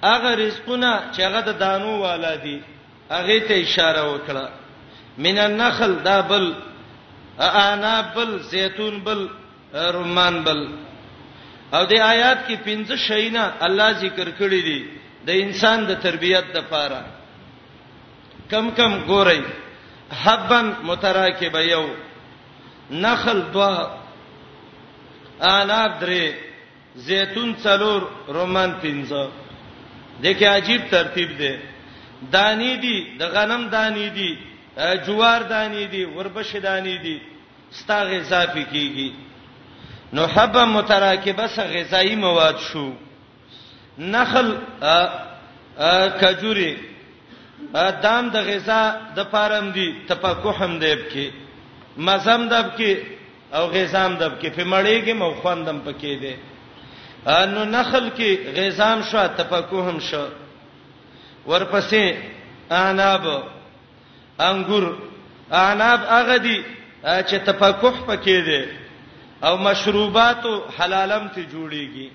اغه 0.03 0.35
رزقونه 0.35 0.99
چې 1.13 1.19
هغه 1.21 1.41
د 1.41 1.57
دانو 1.59 2.01
والا 2.01 2.35
دي 2.35 2.61
هغه 3.11 3.39
ته 3.47 3.53
اشاره 3.63 4.13
وکړه 4.13 4.49
من 5.17 5.37
النخل 5.37 5.95
دا 6.03 6.21
بل 6.21 6.53
اعناب 7.39 8.05
بل 8.15 8.39
زيتون 8.39 8.99
بل 8.99 9.29
رمان 9.73 10.43
بل 10.43 10.69
او 11.73 11.83
د 11.85 11.93
آیات 11.93 12.37
کې 12.49 12.53
پنځه 12.65 12.95
شیونه 12.97 13.53
الله 13.61 13.93
ذکر 13.93 14.31
کړی 14.39 14.61
دي 14.67 14.85
د 15.25 15.29
انسان 15.29 15.85
د 15.85 15.93
تربيت 16.01 16.43
د 16.53 16.61
پاره 16.69 17.01
کم 18.51 18.71
کم 18.77 18.99
ګورئ 19.09 19.41
حبن 20.23 20.73
متراکب 20.83 21.55
یو 21.55 21.87
نخل 22.91 23.41
دوا 23.53 23.87
اناب 25.41 25.91
درې 26.01 26.33
زيتون 26.95 27.53
څلور 27.63 28.01
رومان 28.27 28.71
پنځه 28.81 29.27
دغه 30.23 30.49
عجیب 30.57 30.81
ترتیب 30.91 31.29
دی 31.39 31.53
دانی 32.33 32.75
دي 32.77 32.97
د 33.19 33.23
غنم 33.33 33.67
دانی 33.71 34.09
دي 34.09 34.37
جوار 35.07 35.41
دانی 35.43 35.85
دي 35.87 36.03
وربش 36.05 36.55
دانی 36.55 36.97
دي 36.97 37.19
ستا 37.71 38.03
غذا 38.03 38.45
پکېږي 38.45 39.11
نو 40.13 40.27
حبه 40.27 40.65
متراکبه 40.65 41.47
سه 41.47 41.63
غذایی 41.73 42.15
مواد 42.15 42.55
شو 42.59 42.91
نخل 43.97 44.55
آ 44.81 44.95
آ 45.79 46.07
کجوري 46.21 46.77
دام 48.03 48.29
د 48.29 48.37
غذا 48.37 48.81
د 49.15 49.23
پارم 49.31 49.69
دي 49.71 49.87
تپکو 50.07 50.51
هم 50.51 50.79
دیب 50.79 50.99
کې 51.13 51.47
مزم 51.99 52.47
دب 52.51 52.67
کې 52.77 52.93
او 53.55 53.67
غیزام 53.67 54.15
دب 54.15 54.33
کې 54.41 54.49
فمړېږي 54.55 55.13
مو 55.19 55.31
خواندم 55.41 55.77
پکې 55.85 56.21
دي 56.21 56.35
نو 57.53 57.63
نخل 57.75 58.09
کې 58.17 58.29
غیزام 58.57 59.01
شو 59.11 59.23
تفکوهم 59.39 59.97
شو 60.09 60.25
ورپسې 61.45 62.15
اناب 62.81 63.25
انګور 64.47 64.85
اناب 65.61 66.01
هغه 66.11 66.37
دي 66.45 66.57
چې 67.03 67.35
تفکوح 67.49 67.95
پکې 68.07 68.37
دي 68.47 68.61
او 69.47 69.53
مشروبات 69.67 70.43
حلالم 70.77 71.27
ته 71.33 71.45
جوړيږي 71.51 72.09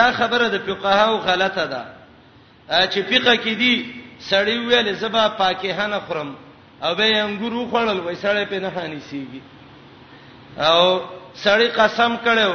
دا 0.00 0.10
خبره 0.18 0.48
د 0.50 0.58
فقهاو 0.66 1.16
غلطه 1.28 1.64
ده 1.64 1.84
چې 2.68 2.98
فقہ 3.12 3.34
کې 3.36 3.54
دي 3.62 3.74
سړی 4.30 4.56
ویل 4.66 4.94
زبا 5.04 5.28
پاکه 5.40 5.86
نه 5.94 5.98
خورم 6.06 6.34
او 6.82 6.94
به 6.94 7.16
انګورو 7.24 7.70
خړل 7.70 8.00
وای 8.00 8.16
سړې 8.16 8.44
په 8.50 8.58
نه 8.58 8.68
هاني 8.76 9.00
سیږي 9.10 9.42
او 10.58 10.80
سړی 11.44 11.68
قسم 11.80 12.16
کړو 12.24 12.52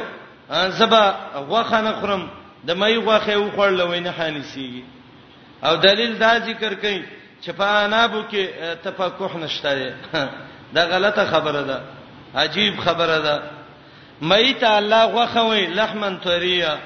زبا 0.78 1.04
غوخه 1.50 1.82
نه 1.82 1.92
خورم 2.00 2.24
د 2.68 2.72
مې 2.80 2.98
غوخه 3.06 3.38
و 3.40 3.52
خړل 3.56 3.80
وای 3.82 4.00
نه 4.00 4.12
هاني 4.18 4.44
سیږي 4.54 4.84
او 5.66 5.76
دلیل 5.76 6.14
دا 6.24 6.40
ذکر 6.40 6.74
کړي 6.84 7.02
چې 7.44 7.50
په 7.60 7.64
انابو 7.84 8.24
کې 8.32 8.44
تفکح 8.84 9.36
نشته 9.38 9.94
دا 10.76 10.84
غلطه 10.86 11.26
خبره 11.26 11.62
ده 11.64 11.80
عجیب 12.36 12.80
خبره 12.80 13.20
ده 13.20 13.42
مې 14.22 14.56
ته 14.62 14.78
الله 14.78 15.04
غوخه 15.06 15.42
وای 15.44 15.66
لحمن 15.68 16.18
توریا 16.20 16.78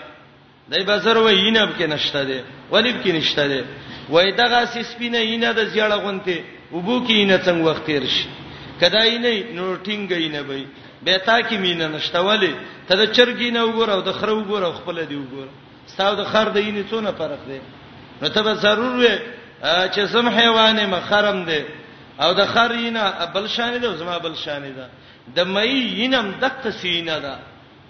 دای 0.72 0.84
بازار 0.84 1.18
وای 1.18 1.38
ینب 1.48 1.70
کې 1.80 1.86
نشته 1.94 2.24
ده 2.26 2.44
ولیب 2.72 3.04
کې 3.06 3.10
نشته 3.16 3.48
ده 3.48 3.64
وای 4.10 4.32
دغه 4.32 4.66
سپینه 4.66 5.20
ینه 5.22 5.54
د 5.54 5.66
زیړه 5.74 5.94
غونته 6.04 6.38
وبو 6.72 7.00
کې 7.08 7.26
نه 7.28 7.38
څنګه 7.46 7.66
وخت 7.70 7.86
تیر 7.86 8.04
شي 8.16 8.26
کدای 8.82 9.18
نه 9.18 9.34
نو 9.60 9.76
ټینګی 9.88 10.28
نه 10.36 10.42
وي 10.48 10.66
به 11.04 11.18
تا 11.28 11.40
کې 11.42 11.56
مين 11.64 11.80
نشټولې 11.92 12.54
ته 12.88 12.94
د 13.02 13.06
چرګی 13.16 13.52
نه 13.56 13.62
وګور 13.66 13.90
او 13.96 14.02
د 14.02 14.12
خره 14.20 14.34
وګور 14.34 14.64
او 14.68 14.72
خپل 14.80 15.00
دی 15.10 15.16
وګور 15.16 15.48
ستاو 15.92 16.16
د 16.22 16.26
خر 16.32 16.50
د 16.56 16.60
یینې 16.68 16.84
څونه 16.90 17.12
فرق 17.12 17.42
دی 17.48 17.60
نو 18.22 18.28
ته 18.30 18.42
به 18.44 18.54
ضرور 18.54 18.94
وې 19.02 19.14
چې 19.94 20.02
سم 20.14 20.26
حیوانې 20.38 20.86
مخرم 20.88 21.44
دی 21.50 21.62
او 22.20 22.34
د 22.34 22.46
خر 22.54 22.72
یینه 22.76 23.04
بل 23.34 23.48
شان 23.56 23.78
دی 23.82 23.88
زما 23.98 24.18
بل 24.18 24.36
شان 24.36 24.64
دی 24.64 24.72
د 25.36 25.40
مې 25.54 25.70
یینم 26.00 26.28
دغه 26.42 26.70
سینه 26.82 27.18
ده 27.20 27.34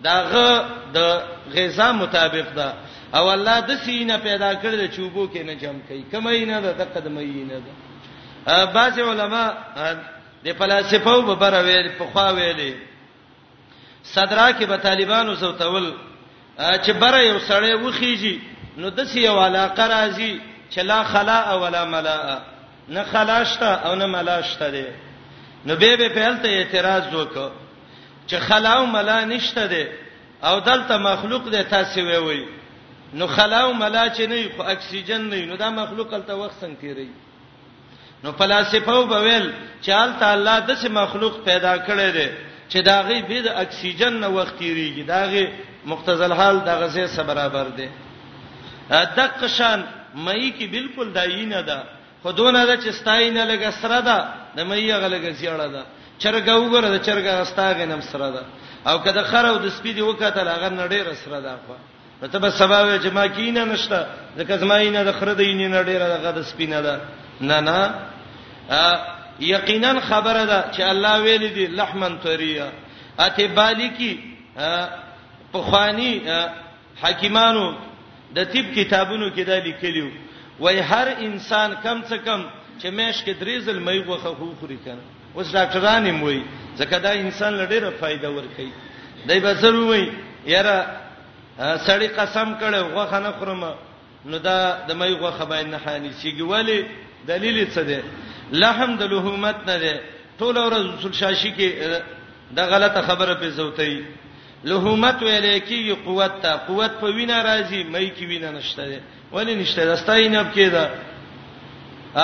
داغه 0.04 0.50
د 0.94 0.98
غذا 1.56 1.92
مطابق 1.92 2.50
ده 2.60 2.68
او 3.18 3.26
الله 3.34 3.60
د 3.70 3.78
سینه 3.86 4.18
پیدا 4.18 4.50
کړل 4.62 4.88
چې 4.94 5.00
وبو 5.00 5.24
کې 5.34 5.42
نه 5.48 5.54
جمع 5.62 5.82
کوي 5.88 6.04
کمه 6.12 6.32
یینه 6.34 6.60
ده 6.62 6.72
دغه 6.74 7.00
د 7.00 7.08
مې 7.16 7.22
یینه 7.38 7.60
ده 7.66 7.74
بعض 8.48 9.00
علما 9.00 9.54
د 10.44 10.48
فلسفه 10.60 11.16
په 11.22 11.36
بره 11.36 11.62
ویل 11.64 11.90
په 12.00 12.06
خوا 12.14 12.32
ویلې 12.34 12.74
صدرا 14.04 14.52
کې 14.52 14.64
به 14.66 14.76
طالبانو 14.78 15.34
زوتول 15.34 15.94
چې 16.60 16.92
بره 17.00 17.22
یو 17.28 17.40
سړی 17.40 17.74
وخیږي 17.76 18.40
نو 18.78 18.90
د 18.90 19.04
سی 19.08 19.20
یو 19.24 19.40
علاقه 19.40 19.88
راځي 19.88 20.40
چې 20.74 20.78
لا 20.80 21.04
خلا 21.04 21.40
او 21.52 21.62
ولا 21.62 21.86
ملا 21.86 22.40
نه 22.88 23.04
خلاشته 23.04 23.68
او 23.86 23.96
نه 23.96 24.06
ملاشته 24.06 24.70
دي 24.72 24.86
نو 25.66 25.76
به 25.76 25.96
به 25.96 26.10
په 26.10 26.26
هلته 26.28 26.50
اعتراض 26.50 27.04
وکړه 27.14 27.52
چې 28.28 28.36
خلا 28.40 28.72
او 28.74 28.86
ملا 28.86 29.26
نشته 29.26 29.66
دي 29.66 29.86
او 30.44 30.60
دلته 30.60 30.98
مخلوق 30.98 31.50
دی 31.52 31.64
تاسو 31.64 32.00
وی 32.02 32.18
وی 32.18 32.46
نو 33.14 33.28
خلا 33.28 33.60
او 33.62 33.74
ملا 33.74 34.10
چې 34.16 34.22
نه 34.22 34.50
خو 34.56 34.64
اکسیجن 34.64 35.22
نه 35.30 35.46
نو 35.46 35.56
دا 35.56 35.70
مخلوق 35.70 36.08
تل 36.28 36.34
وخت 36.34 36.62
څنګه 36.62 36.80
تیری 36.82 37.10
نو 38.24 38.32
فلسفه 38.40 38.94
وبویل 39.00 39.46
چې 39.86 39.90
الله 40.34 40.58
د 40.70 40.80
سه 40.84 40.90
مخلوق 41.02 41.34
پیدا 41.50 41.74
کړی 41.88 42.10
دی 42.18 42.28
چې 42.72 42.78
داغه 42.90 43.22
به 43.30 43.40
د 43.48 43.58
اکسیجن 43.64 44.14
نه 44.24 44.30
وخت 44.38 44.56
تیریږي 44.62 45.04
داغه 45.14 45.46
مختزل 45.92 46.34
حال 46.40 46.56
دغه 46.72 46.88
سه 46.96 47.08
سره 47.18 47.24
برابر 47.32 47.68
دی 47.78 47.88
دغه 49.20 49.48
شان 49.58 49.80
مې 50.16 50.54
کې 50.60 50.66
بالکل 50.76 51.08
دایینه 51.20 51.62
ده 51.70 51.80
خودونه 52.24 52.66
ده 52.66 52.76
چې 52.82 52.90
ستاینه 53.02 53.44
لګه 53.52 53.70
سره 53.82 54.00
ده 54.10 54.18
د 54.58 54.66
مې 54.70 54.90
غلګه 55.04 55.32
زیړه 55.42 55.68
ده 55.76 55.84
چرګه 56.24 56.54
وګوره 56.60 56.90
د 56.96 56.98
چرګه 57.08 57.34
استاغه 57.44 57.86
نم 57.92 58.02
سره 58.02 58.30
ده 58.36 58.42
او 58.90 58.96
کله 59.06 59.24
خره 59.32 59.50
او 59.50 59.58
د 59.66 59.68
سپیدی 59.78 60.02
وکاتل 60.02 60.48
هغه 60.48 60.70
نډیر 60.82 61.06
سره 61.24 61.40
ده 61.46 61.54
خو 61.66 61.76
نو 62.22 62.28
ته 62.34 62.38
به 62.44 62.50
سبا 62.50 62.80
وې 62.88 63.02
چې 63.04 63.08
ما 63.18 63.28
کینه 63.28 63.64
نشته 63.72 64.08
ځکه 64.38 64.54
زما 64.64 64.78
یې 64.84 64.90
نه 64.96 65.04
د 65.04 65.12
خره 65.20 65.34
د 65.40 65.42
یې 65.50 65.56
نه 65.74 65.84
ډیره 65.90 66.06
دغه 66.18 66.32
د 66.38 66.42
سپینه 66.52 66.82
ده 66.88 66.96
نه 67.42 67.60
نه 67.68 67.80
یقینا 69.56 69.92
خبره 70.10 70.44
ده 70.52 70.60
چې 70.74 70.82
الله 70.82 71.14
ویل 71.24 71.54
دي 71.54 71.66
لحمن 71.68 72.18
طریا 72.24 72.70
اته 73.20 73.48
بالیکی 73.48 74.14
په 75.54 75.60
خوانی 75.70 76.22
حکیمانو 77.02 77.66
د 78.36 78.44
طب 78.54 78.74
کتابونو 78.76 79.30
کې 79.36 79.40
دا 79.48 79.58
لیکلیو 79.60 80.10
وای 80.60 80.80
هر 80.80 81.08
انسان 81.20 81.74
کم 81.84 82.02
څه 82.10 82.14
کم 82.26 82.44
چې 82.82 82.86
مېش 82.88 83.24
کې 83.26 83.30
دریزل 83.40 83.80
مې 83.86 84.06
غوخه 84.08 84.30
خو 84.38 84.54
خوري 84.60 84.80
کنه 84.86 85.02
اوس 85.36 85.48
ډاکټران 85.54 86.06
یې 86.06 86.24
وای 86.24 86.42
ځکه 86.78 86.96
دا 86.98 87.12
انسان 87.12 87.54
لډیره 87.58 87.90
فائدہ 88.02 88.28
ورکړي 88.28 88.70
دای 89.26 89.40
به 89.40 89.56
سر 89.56 89.76
وای 89.76 90.12
یاره 90.46 90.86
سړی 91.60 92.08
قسم 92.20 92.60
کړي 92.60 92.76
غوخه 92.94 93.20
نه 93.20 93.32
خورم 93.32 93.64
نو 94.26 94.38
دا 94.38 94.78
د 94.88 94.94
مې 95.00 95.20
غوخه 95.22 95.46
باندې 95.46 95.66
نه 95.72 95.78
حانی 95.86 96.12
شيږي 96.24 96.42
ولی 96.42 96.84
دلیل 97.28 97.58
څه 97.76 97.82
دی 97.90 98.00
لحم 98.64 98.92
د 99.02 99.12
لهومت 99.16 99.60
نه 99.70 99.76
دی 99.84 99.94
ټول 100.40 100.56
ورځ 100.68 100.84
رسول 100.96 101.14
شاشي 101.22 101.52
کې 101.58 101.70
دا 102.60 102.64
غلطه 102.74 103.02
خبره 103.10 103.34
په 103.42 103.50
زوتای 103.60 103.98
لهومت 104.72 105.18
ویلې 105.22 105.58
کې 105.68 106.04
قوت 106.08 106.34
ته 106.42 106.54
قوت 106.70 106.94
په 107.04 107.08
وینا 107.18 107.40
راځي 107.50 107.82
مې 107.92 108.08
کې 108.16 108.26
وینا 108.32 108.52
نشته 108.52 108.82
دی 108.92 109.00
ولی 109.32 109.56
نشته 109.62 109.86
راستای 109.92 110.30
نه 110.36 110.44
کې 110.56 110.68
دا 110.76 110.86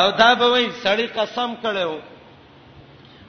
او 0.01 0.11
دا 0.21 0.29
به 0.35 0.47
وای 0.53 0.67
سړی 0.83 1.07
قسم 1.17 1.51
کړو 1.63 1.95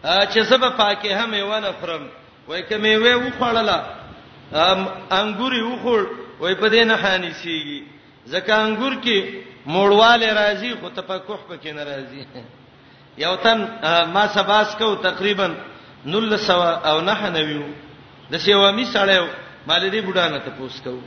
چې 0.04 0.40
سبا 0.52 0.70
پاکه 0.80 1.16
هم 1.24 1.32
ونه 1.50 1.70
خرم 1.80 2.04
وای 2.48 2.62
کمه 2.62 2.94
وې 2.98 3.14
و 3.20 3.34
خړلا 3.40 3.80
انګوري 5.12 5.62
و 5.64 5.74
خړ 5.84 6.06
وای 6.40 6.54
په 6.62 6.68
دې 6.68 6.86
نه 6.90 6.96
خاني 7.02 7.32
سیږي 7.32 7.82
ځکه 8.26 8.52
انګور 8.62 8.96
کې 9.04 9.44
موړواله 9.66 10.28
راځي 10.32 10.74
خو 10.80 10.88
تفکح 10.88 11.38
پکې 11.48 11.70
نه 11.72 11.84
راځي 11.84 12.24
یو 13.18 13.36
تن 13.36 13.58
ما 14.12 14.26
سباس 14.34 14.76
کو 14.78 14.94
تقریبا 14.94 15.48
1900 16.06 16.50
او 16.88 17.00
نه 17.00 17.30
نویو 17.30 17.62
د 18.30 18.36
سیوامي 18.38 18.84
سړیو 18.84 19.26
مال 19.66 19.82
دې 19.90 20.00
بډانه 20.04 20.38
ته 20.38 20.50
پوس 20.58 20.80
کو 20.84 20.98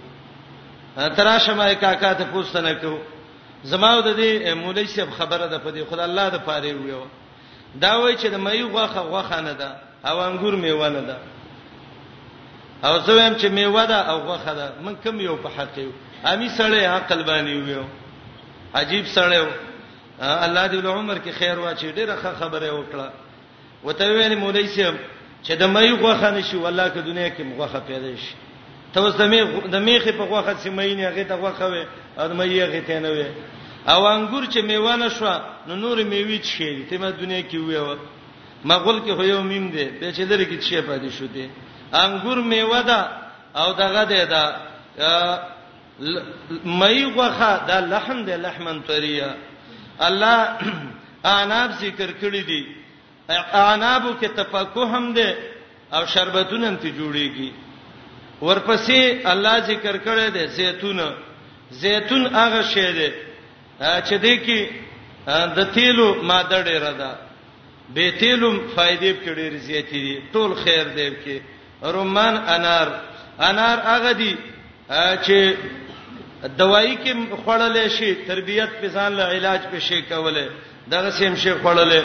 تراشه 1.17 1.53
ما 1.53 1.73
کاکا 1.79 2.13
ته 2.13 2.23
پوس 2.31 2.55
نه 2.55 2.73
کو 2.81 2.97
زماو 3.63 4.01
د 4.01 4.15
دې 4.15 4.53
مولوی 4.55 4.85
صاحب 4.87 5.09
خبره 5.17 5.45
ده 5.47 5.57
په 5.59 5.71
دې 5.71 5.91
خدای 5.91 6.05
الله 6.05 6.29
د 6.29 6.35
پاره 6.49 6.73
ویو 6.73 7.05
دا 7.75 7.95
وای 7.99 8.15
چې 8.17 8.25
د 8.33 8.37
مې 8.43 8.61
غوخه 8.73 8.99
غوخه 8.99 9.41
نه 9.41 9.51
ده 9.53 9.69
او 10.05 10.19
انګور 10.27 10.55
میوه 10.55 10.89
نه 10.89 11.01
ده 11.01 11.17
او 12.83 12.99
زه 12.99 13.27
هم 13.27 13.35
چې 13.37 13.45
میوه 13.57 13.85
ده 13.85 14.01
او 14.09 14.17
غوخه 14.19 14.53
ده 14.53 14.73
من 14.81 14.95
کم 15.03 15.19
یو 15.21 15.35
په 15.35 15.49
حق 15.57 15.77
یو 15.77 15.91
امي 16.25 16.49
سړی 16.49 16.83
عقل 16.83 17.23
باندې 17.23 17.53
ویو 17.65 17.83
عجیب 18.77 19.05
سړیو 19.07 19.47
الله 20.21 20.65
دې 20.71 20.79
له 20.83 20.89
عمر 20.99 21.17
کې 21.23 21.31
خیر 21.39 21.57
واچي 21.59 21.91
ډیره 21.99 22.15
خبره 22.41 22.69
وکړه 22.71 23.11
وته 23.83 24.03
ویل 24.11 24.35
مولای 24.43 24.67
سیم 24.75 24.95
چې 25.45 25.51
د 25.61 25.63
مې 25.73 25.93
غوخه 26.01 26.29
نشي 26.37 26.57
والله 26.57 26.85
که 26.93 27.01
دنیا 27.09 27.29
کې 27.35 27.41
مغوخه 27.49 27.79
پیدا 27.89 28.11
شي 28.23 28.33
ته 28.93 28.99
اوس 29.01 29.13
د 29.21 29.23
مې 29.31 29.41
د 29.73 29.77
میخې 29.87 30.11
په 30.19 30.23
غوخه 30.29 30.53
سیمې 30.63 30.93
نه 30.99 31.03
هغه 31.09 31.23
ته 31.29 31.35
غوخه 31.41 31.65
وي 31.73 31.83
او 32.19 32.25
مې 32.37 32.59
هغه 32.65 32.81
ته 32.87 32.99
نه 33.05 33.11
وي 33.15 33.25
او 33.91 33.99
انګور 34.13 34.43
چې 34.53 34.59
میوانه 34.69 35.07
شو 35.17 35.25
نو 35.67 35.73
نور 35.83 35.97
میوي 36.13 36.39
شي 36.53 36.83
ته 36.89 36.97
ما 37.01 37.09
دنیا 37.09 37.41
کې 37.49 37.55
ویو 37.55 37.95
مغول 38.69 38.97
کې 39.05 39.11
خو 39.17 39.23
یو 39.23 39.41
میم 39.49 39.69
دی 39.75 39.85
به 39.99 40.11
چې 40.17 40.23
لري 40.29 40.45
کې 40.45 40.57
شي 40.69 40.81
پاتې 40.87 41.09
شو 41.19 41.25
دي 41.35 41.49
انګور 42.03 42.37
میوه 42.51 42.81
ده 42.89 42.99
او 43.59 43.73
دغه 43.73 44.03
ده 44.09 44.23
دا 44.23 44.57
مې 46.63 47.03
غوخه 47.15 47.51
دا 47.67 47.79
لحم 47.81 48.25
دی 48.25 48.35
لحمن 48.37 48.81
طریه 48.87 49.35
الله 49.99 50.59
اناب 51.25 51.71
ذکر 51.81 52.11
کړی 52.21 52.41
دی 52.45 52.63
انابو 53.53 54.13
کې 54.21 54.29
تفکو 54.35 54.85
هم 54.85 55.13
دی 55.13 55.33
او 55.93 56.05
شربتونه 56.05 56.67
هم 56.67 56.75
ته 56.77 56.89
جوړیږي 56.91 57.51
ورپسې 58.41 59.27
الله 59.29 59.59
ذکر 59.59 59.97
کړی 59.97 60.29
دی 60.31 60.47
زيتون 60.47 61.01
زيتون 61.71 62.27
هغه 62.35 62.61
شی 62.63 62.91
دی 62.93 63.11
چې 63.81 64.13
دی 64.21 64.37
کې 64.37 64.69
د 65.55 65.63
تیلو 65.73 66.21
ماده 66.23 66.63
ډیره 66.63 66.91
ده 66.93 67.17
به 67.93 68.11
تیلو 68.19 68.53
فائدې 68.75 69.13
په 69.25 69.33
ډیر 69.35 69.53
زیاتې 69.57 69.91
دي 69.91 70.21
ټول 70.33 70.53
خیر 70.63 70.83
دی 70.87 71.09
کې 71.25 71.41
رومان 71.93 72.37
انار 72.47 72.87
انار 73.39 73.79
هغه 73.79 74.11
دی 74.13 74.35
چې 75.25 75.55
دوايي 76.45 76.95
کې 76.97 77.13
خړلې 77.45 77.87
شي 77.89 78.13
تربيت 78.27 78.69
په 78.81 78.87
ځان 78.87 79.13
له 79.13 79.23
علاج 79.35 79.61
په 79.71 79.79
شي 79.79 80.01
کوله 80.01 80.45
دغه 80.87 81.09
سیم 81.11 81.35
شي 81.35 81.51
خړلې 81.63 82.03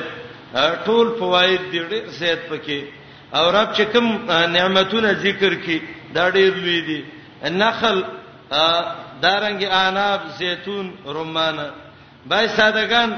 ټول 0.86 1.08
فواید 1.18 1.60
دي 1.72 1.78
ډېر 1.78 2.04
زیات 2.18 2.40
پکې 2.48 2.82
او 3.34 3.50
رب 3.50 3.72
چې 3.76 3.82
کوم 3.92 4.06
نعمتونه 4.56 5.12
ذکر 5.12 5.54
کړي 5.64 5.78
دا 6.14 6.30
ډېر 6.30 6.52
لوی 6.64 6.80
دي 6.80 7.00
نخل 7.50 8.02
دارنګ 9.22 9.60
اناب 9.64 10.20
زيتون 10.38 10.90
رمان 11.06 11.58
بای 12.26 12.48
سادهګان 12.48 13.10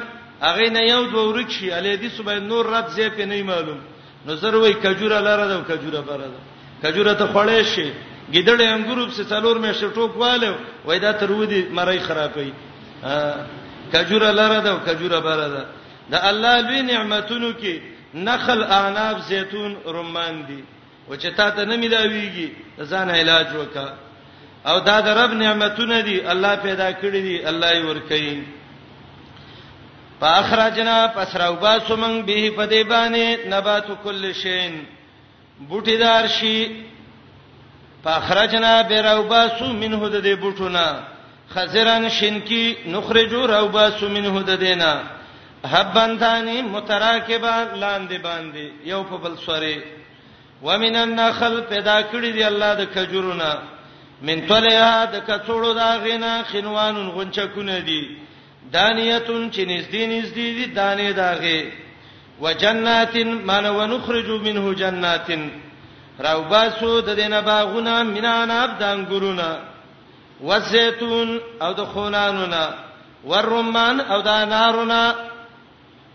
اغه 0.42 0.70
نه 0.70 0.82
یو 0.88 1.04
دوه 1.06 1.26
ورک 1.28 1.50
شي 1.50 1.70
علي 1.72 1.96
دي 1.96 2.08
صبح 2.16 2.34
نور 2.38 2.66
رات 2.70 2.88
زه 2.90 3.08
په 3.16 3.24
نه 3.24 3.42
معلوم 3.42 3.78
نظر 4.26 4.54
وای 4.56 4.72
کجوره 4.74 5.20
لره 5.20 5.46
دا 5.46 5.58
کجوره 5.68 6.00
بره 6.00 6.28
دا 6.34 6.42
کجوره 6.82 7.12
ته 7.14 7.26
خړې 7.32 7.64
شي 7.74 7.90
ګیدړې 8.32 8.66
انګورب 8.76 9.10
سه 9.16 9.24
څلور 9.30 9.56
مې 9.58 9.72
شټوک 9.80 10.16
والو 10.16 10.54
وای 10.84 10.98
دا 10.98 11.12
تر 11.12 11.30
ودی 11.32 11.60
مړی 11.76 11.98
خرابې 12.06 12.48
کجوره 13.92 14.30
لره 14.40 14.60
ده 14.64 14.72
کجوره 14.86 15.20
بره 15.20 15.48
ده 15.54 15.64
د 16.12 16.14
الله 16.28 16.54
لوی 16.60 16.80
نعمتونو 16.82 17.52
کې 17.60 17.74
نخل 18.14 18.62
اعناب 18.62 19.18
زيتون 19.28 19.76
رمان 19.86 20.42
دي 20.48 20.64
و 21.08 21.14
چې 21.16 21.26
تا 21.36 21.50
ته 21.50 21.64
نه 21.64 21.76
ملاويږي 21.76 22.48
ځان 22.80 23.10
علاج 23.10 23.46
وکا 23.56 23.88
او 24.66 24.78
دا 24.80 25.00
د 25.00 25.08
رب 25.08 25.32
نعمتونه 25.32 26.00
دي 26.00 26.20
الله 26.32 26.54
پیدا 26.56 26.92
کړی 26.92 27.20
دي 27.28 27.46
الله 27.48 27.72
یې 27.72 27.84
ور 27.84 27.98
کوي 27.98 28.42
فاخرجنا 30.20 30.96
پسراوبا 31.14 31.78
سومنګ 31.78 32.24
به 32.26 32.50
په 32.56 32.64
دی 32.66 32.82
باندې 32.84 33.46
نبات 33.48 33.86
کل 34.04 34.32
شین 34.34 34.82
بوټیدار 35.68 36.26
شي 36.40 36.84
فخرجنا 38.04 38.82
بروباسو 38.88 39.66
منه 39.82 40.08
د 40.14 40.16
دې 40.24 40.34
بوټونه 40.42 40.86
خزرن 41.54 42.08
شینکی 42.18 42.64
نخرجو 42.86 43.46
روباسو 43.46 44.08
منه 44.16 44.42
د 44.48 44.60
دینا 44.64 44.92
حبنتانی 45.72 46.58
متراکبا 46.74 47.54
لاندې 47.82 48.18
باندې 48.28 48.64
یو 48.90 49.00
په 49.10 49.16
بل 49.22 49.36
سره 49.46 49.82
ومن 50.66 50.96
النخل 51.04 51.54
پیدا 51.68 51.96
کړی 52.12 52.30
دی 52.36 52.42
الله 52.50 52.72
د 52.74 52.84
کجورونه 52.94 53.50
من 54.26 54.40
طلیا 54.48 55.04
د 55.14 55.16
کڅوړو 55.28 55.74
دا 55.74 55.90
غینا 56.04 56.32
خنوانون 56.50 57.08
غنچکونه 57.16 57.80
دي 57.88 58.02
دانیتون 58.72 59.50
چې 59.50 59.62
نږدې 59.72 60.02
نږدې 60.14 60.48
دي 60.58 60.66
دانې 60.66 61.16
داغه 61.16 61.70
وجناتن 62.40 63.28
مانو 63.50 63.76
ونخرجو 63.78 64.36
منه 64.46 64.74
جناتن 64.82 65.42
راو 66.20 66.42
باسو 66.42 67.00
د 67.00 67.10
دینه 67.14 67.40
باغونه 67.40 68.02
مینا 68.02 68.44
نه 68.46 68.54
ابدان 68.64 69.04
ګورونه 69.04 69.60
وزيتون 70.40 71.40
او 71.62 71.72
د 71.72 71.80
خونانونه 71.84 72.74
والرمان 73.24 74.00
او 74.00 74.20
د 74.22 74.28
انارونه 74.28 75.14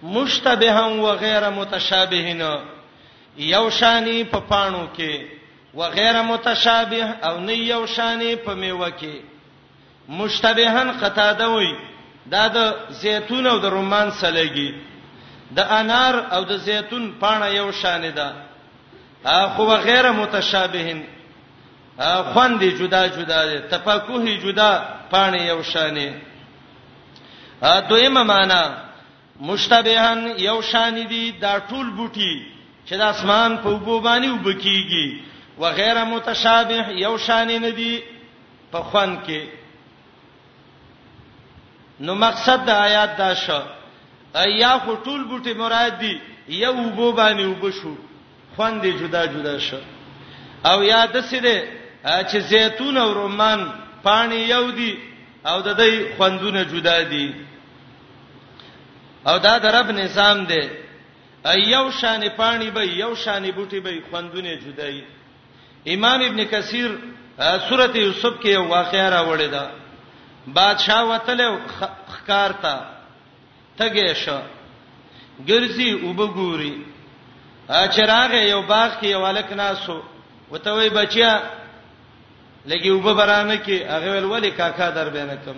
مشتبها 0.04 0.86
و 0.88 1.08
غیر 1.12 1.50
متشابهن 1.50 2.42
یو 3.38 3.70
شانی 3.70 4.24
په 4.24 4.40
پانو 4.40 4.88
کې 4.98 5.12
و 5.74 5.82
غیر 5.90 6.22
متشابه 6.22 7.04
او 7.28 7.40
نه 7.40 7.54
یو 7.54 7.86
شانی 7.86 8.36
په 8.36 8.54
میوه 8.54 8.90
کې 9.02 9.14
مشتبهن 10.10 10.92
قطاده 11.02 11.48
وي 11.52 11.76
دا 12.32 12.48
د 12.48 12.74
زيتون 12.90 13.48
او 13.48 13.60
د 13.60 13.66
رمان 13.66 14.12
سره 14.12 14.32
لګي 14.48 14.70
د 15.56 15.60
انار 15.80 16.16
او 16.32 16.44
د 16.44 16.58
زيتون 16.58 17.14
پانه 17.22 17.46
یو 17.48 17.72
شان 17.72 18.02
ده 18.16 18.49
خو 19.26 19.66
غیر 19.66 20.12
متشابهین 20.12 21.04
خوندې 22.34 22.64
جدا 22.80 23.06
جدا 23.08 23.40
دي 23.46 23.60
تفاکوهي 23.70 24.38
جدا 24.38 24.72
پانی 25.12 25.38
یو 25.48 25.64
شانې 25.64 26.14
دویمه 27.90 28.24
معنا 28.24 28.62
مشتبهان 29.42 30.34
یو 30.38 30.62
شانې 30.62 31.10
دي 31.10 31.32
دا 31.32 31.60
ټول 31.60 31.86
بوټي 31.98 32.42
چې 32.88 32.92
د 32.96 33.02
اسمان 33.02 33.58
په 33.58 33.70
وبو 33.70 34.00
باندې 34.02 34.28
وبکیږي 34.28 35.22
وغیر 35.58 36.04
متشابه 36.06 36.88
یو 36.90 37.18
شانې 37.18 37.60
نه 37.62 37.70
دي 37.70 38.04
په 38.72 38.80
خوان 38.84 39.20
کې 39.28 39.42
نو 42.00 42.16
مقصد 42.16 42.66
د 42.66 42.70
آیات 42.70 43.18
دا 43.18 43.34
شو 43.34 43.60
ایا 44.36 44.78
خو 44.86 44.96
ټول 44.96 45.22
بوټي 45.30 45.54
مراد 45.56 46.00
دي 46.00 46.20
یو 46.48 46.74
وبو 46.76 47.12
باندې 47.12 47.42
وبشو 47.46 47.96
خوند 48.60 48.86
جدا 48.86 49.26
جدا 49.28 49.60
شو 49.60 49.78
او 50.66 50.84
یاد 50.84 51.22
سره 51.22 51.58
چې 52.30 52.38
زيتون 52.52 52.98
او 52.98 53.10
رمان 53.14 53.60
پانی 54.04 54.40
یو 54.54 54.66
دی 54.80 54.94
او 55.46 55.62
د 55.68 55.70
دې 55.82 56.18
خوندونه 56.18 56.64
جدا 56.66 56.98
دي 57.12 57.34
او 59.28 59.38
دا 59.46 59.54
د 59.64 59.66
رب 59.76 59.90
نظام 60.02 60.38
دی 60.52 60.64
ایو 61.54 61.86
شان 62.00 62.22
پانی 62.42 62.70
به 62.76 62.84
یو 62.88 63.16
شان 63.16 63.52
بوټي 63.52 63.76
به 63.86 64.02
خوندونه 64.12 64.56
جدای 64.66 65.04
امام 65.96 66.20
ابن 66.28 66.40
کثیر 66.44 66.90
سورته 67.70 67.98
یوسف 68.00 68.34
کې 68.42 68.46
یو 68.58 68.64
واقعیا 68.78 69.08
راوړی 69.16 69.50
دا 69.56 69.66
بادشاہ 70.48 71.02
وتل 71.10 71.40
خکار 72.14 72.52
تا 72.62 72.76
تګه 73.80 74.14
شو 74.14 74.40
ګرځي 75.48 75.92
وبګوري 76.04 76.74
چراغ 77.70 78.32
یو 78.50 78.62
باغ 78.62 78.90
کې 79.00 79.06
یو 79.10 79.24
الک 79.26 79.52
ناسو 79.54 80.02
وته 80.52 80.72
وی 80.74 80.90
بچیا 80.90 81.42
لګي 82.68 82.90
وب 82.92 83.08
برانه 83.18 83.56
کې 83.66 83.86
هغه 83.94 84.10
ول 84.16 84.26
ولي 84.26 84.52
کاکا 84.52 84.90
در 84.92 85.10
بینه 85.10 85.36
کم 85.46 85.58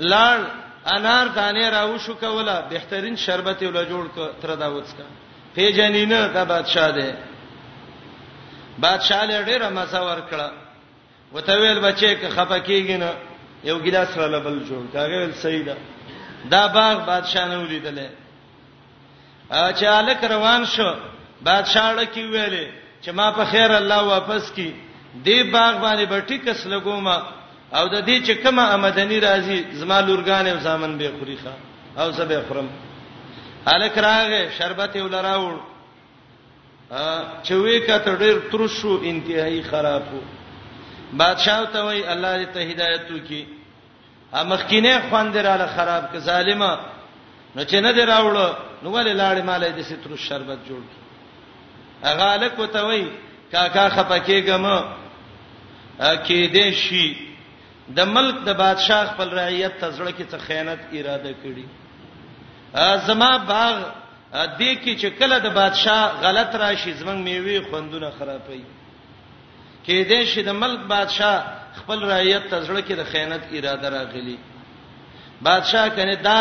لاړ 0.00 0.38
انار 0.86 1.26
دانه 1.28 1.70
راو 1.70 1.98
شو 1.98 2.14
کوله 2.14 2.60
بهترین 2.70 3.16
شربت 3.16 3.62
ول 3.62 3.84
جوړ 3.84 4.06
ک 4.16 4.30
تر 4.42 4.54
دا 4.54 4.68
وڅکا 4.76 5.06
پیجنینه 5.54 6.28
دا 6.34 6.44
بادشاہ 6.44 6.90
دی 6.94 7.10
بادشاہ 8.82 9.24
له 9.24 9.42
ډیره 9.44 9.68
مزه 9.68 10.00
ورکړه 10.04 10.50
وته 11.32 11.54
ویل 11.60 11.80
بچی 11.80 12.14
که 12.16 12.28
خپکیږي 12.28 12.96
نه 13.00 13.10
یو 13.64 13.78
ګیلاس 13.80 14.18
را 14.18 14.26
لبل 14.26 14.60
جوړ 14.68 14.92
کاغه 14.92 15.16
ویل 15.18 15.32
سیدا 15.34 15.74
دا 16.50 16.66
باغ 16.66 16.96
بادشاہ 17.06 17.44
نه 17.48 17.58
ولیدله 17.58 18.10
چې 19.50 19.84
الک 19.86 20.24
روان 20.30 20.64
شو 20.76 20.90
بادشاہ 21.44 21.92
لکی 21.92 22.22
ویلې 22.22 22.66
چې 23.02 23.10
ما 23.12 23.30
په 23.32 23.44
خیر 23.50 23.70
الله 23.74 24.00
واپس 24.10 24.50
کی 24.54 24.72
دې 25.24 25.50
باغ 25.52 25.80
باندې 25.82 26.04
به 26.06 26.20
ټیکس 26.20 26.66
لګوم 26.66 27.06
او 27.74 27.88
د 27.88 28.04
دې 28.04 28.26
چې 28.26 28.32
کومه 28.42 28.62
آمدنی 28.74 29.20
راځي 29.20 29.72
زما 29.80 30.00
لورګان 30.00 30.46
او 30.46 30.60
زامن 30.60 30.98
به 30.98 31.10
خوري 31.18 31.36
ښا 31.38 31.54
او 32.02 32.10
زه 32.10 32.24
به 32.24 32.42
خورم 32.48 32.68
الک 33.66 33.98
راغې 33.98 34.58
شربت 34.58 34.96
ولراوړ 34.96 35.54
چې 37.42 37.52
وې 37.52 37.78
کته 37.86 38.18
ډېر 38.18 38.36
ترشو 38.52 39.00
انتهایی 39.04 39.62
خراب 39.62 40.02
وو 40.14 40.20
بادشاہ 41.12 41.64
ته 41.64 41.84
وای 41.84 42.06
الله 42.06 42.38
دې 42.44 42.46
ته 42.46 42.60
هدایت 42.70 43.10
وکي 43.10 43.46
امخکینه 44.32 45.00
خوان 45.08 45.32
دراله 45.32 45.66
خراب 45.76 46.12
ک 46.12 46.16
ظالما 46.18 46.72
نو 47.56 47.62
چې 47.64 47.74
نه 47.80 47.92
دراوړو 47.92 48.69
نو 48.82 48.90
ولې 48.92 49.16
لاړې 49.16 49.42
مالې 49.42 49.70
د 49.78 49.88
سترو 49.90 50.22
شربت 50.26 50.58
جوړ 50.68 50.80
کی 50.92 51.00
اغه 52.10 52.28
الک 52.36 52.58
وته 52.62 52.84
وای 52.88 53.04
کاکا 53.54 53.88
خپکیګم 53.88 54.66
کې 56.00 56.46
دې 56.52 56.72
شي 56.82 57.16
د 57.98 58.10
ملک 58.16 58.42
د 58.48 58.56
بادشاه 58.60 59.00
خپل 59.12 59.28
رعیت 59.38 59.78
ته 59.80 59.90
زړه 59.90 60.10
کې 60.18 60.30
څه 60.30 60.38
خیانت 60.38 60.80
اراده 60.92 61.34
کړي 61.42 61.66
زما 63.08 63.30
باغ 63.52 63.76
دې 64.32 64.74
کې 64.74 64.94
چې 64.94 65.10
کله 65.22 65.38
د 65.46 65.56
بادشاه 65.60 66.20
غلط 66.26 66.54
راشي 66.64 66.92
زمنګ 66.94 67.22
میوي 67.28 67.58
خوندونه 67.70 68.10
خرابې 68.10 68.60
کې 69.86 70.04
دې 70.08 70.24
شي 70.32 70.42
د 70.48 70.56
ملک 70.62 70.80
بادشاه 70.80 71.44
خپل 71.78 72.04
رعیت 72.12 72.48
ته 72.50 72.64
زړه 72.64 72.88
کې 72.88 72.92
د 72.92 73.04
خیانت 73.12 73.42
اراده 73.58 73.88
راغلي 73.96 74.38
بادشاه 75.48 75.88
کنه 76.00 76.14
دا 76.28 76.40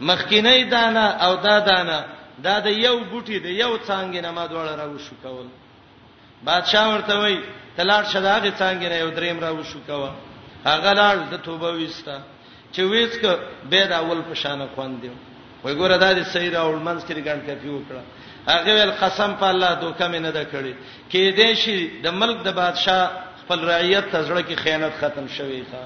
مخکینی 0.00 0.64
دانه 0.64 1.06
او 1.24 1.36
دا 1.44 1.58
دانه 1.60 2.04
دا 2.42 2.60
د 2.60 2.66
یو 2.66 2.96
بوټي 3.10 3.38
د 3.46 3.46
یو 3.62 3.78
څنګه 3.88 4.18
نه 4.26 4.30
ما 4.36 4.46
دوړ 4.46 4.66
راو 4.80 4.98
شو 4.98 5.14
کول 5.22 5.46
بادشاہ 6.44 6.84
ورته 6.88 7.14
وای 7.20 7.36
تلار 7.76 8.04
شداغه 8.12 8.50
څنګه 8.60 8.86
نه 8.92 8.96
یو 9.02 9.10
دریم 9.18 9.38
راو 9.44 9.62
شو 9.70 9.78
کوا 9.86 10.10
هغه 10.64 10.92
لار 11.00 11.16
د 11.32 11.36
توبه 11.46 11.68
وستا 11.72 12.18
چې 12.72 12.80
وېڅ 12.90 13.12
ک 13.22 13.24
به 13.70 13.86
دا 13.90 13.98
اول 13.98 14.20
په 14.28 14.34
شان 14.42 14.66
خوان 14.74 14.92
دی 15.00 15.10
وای 15.64 15.74
ګوره 15.80 15.96
دا 16.04 16.10
د 16.18 16.20
صحیح 16.32 16.52
راول 16.56 16.78
منځ 16.88 17.00
کې 17.06 17.18
ګڼ 17.28 17.38
کپی 17.48 17.68
وکړه 17.68 18.02
هغه 18.50 18.72
ول 18.76 18.92
قسم 19.02 19.30
په 19.40 19.46
الله 19.52 19.72
دوکه 19.82 20.08
مې 20.10 20.18
نه 20.26 20.30
ده 20.30 20.44
کړې 20.52 20.72
کې 21.10 21.22
دې 21.40 21.52
شي 21.62 21.76
د 22.04 22.06
ملک 22.20 22.36
د 22.44 22.48
بادشاہ 22.62 23.02
خپل 23.42 23.58
رعیت 23.70 24.04
تزړه 24.14 24.40
کې 24.48 24.54
خیانت 24.64 24.92
ختم 25.00 25.26
شوي 25.36 25.62
ښا 25.70 25.84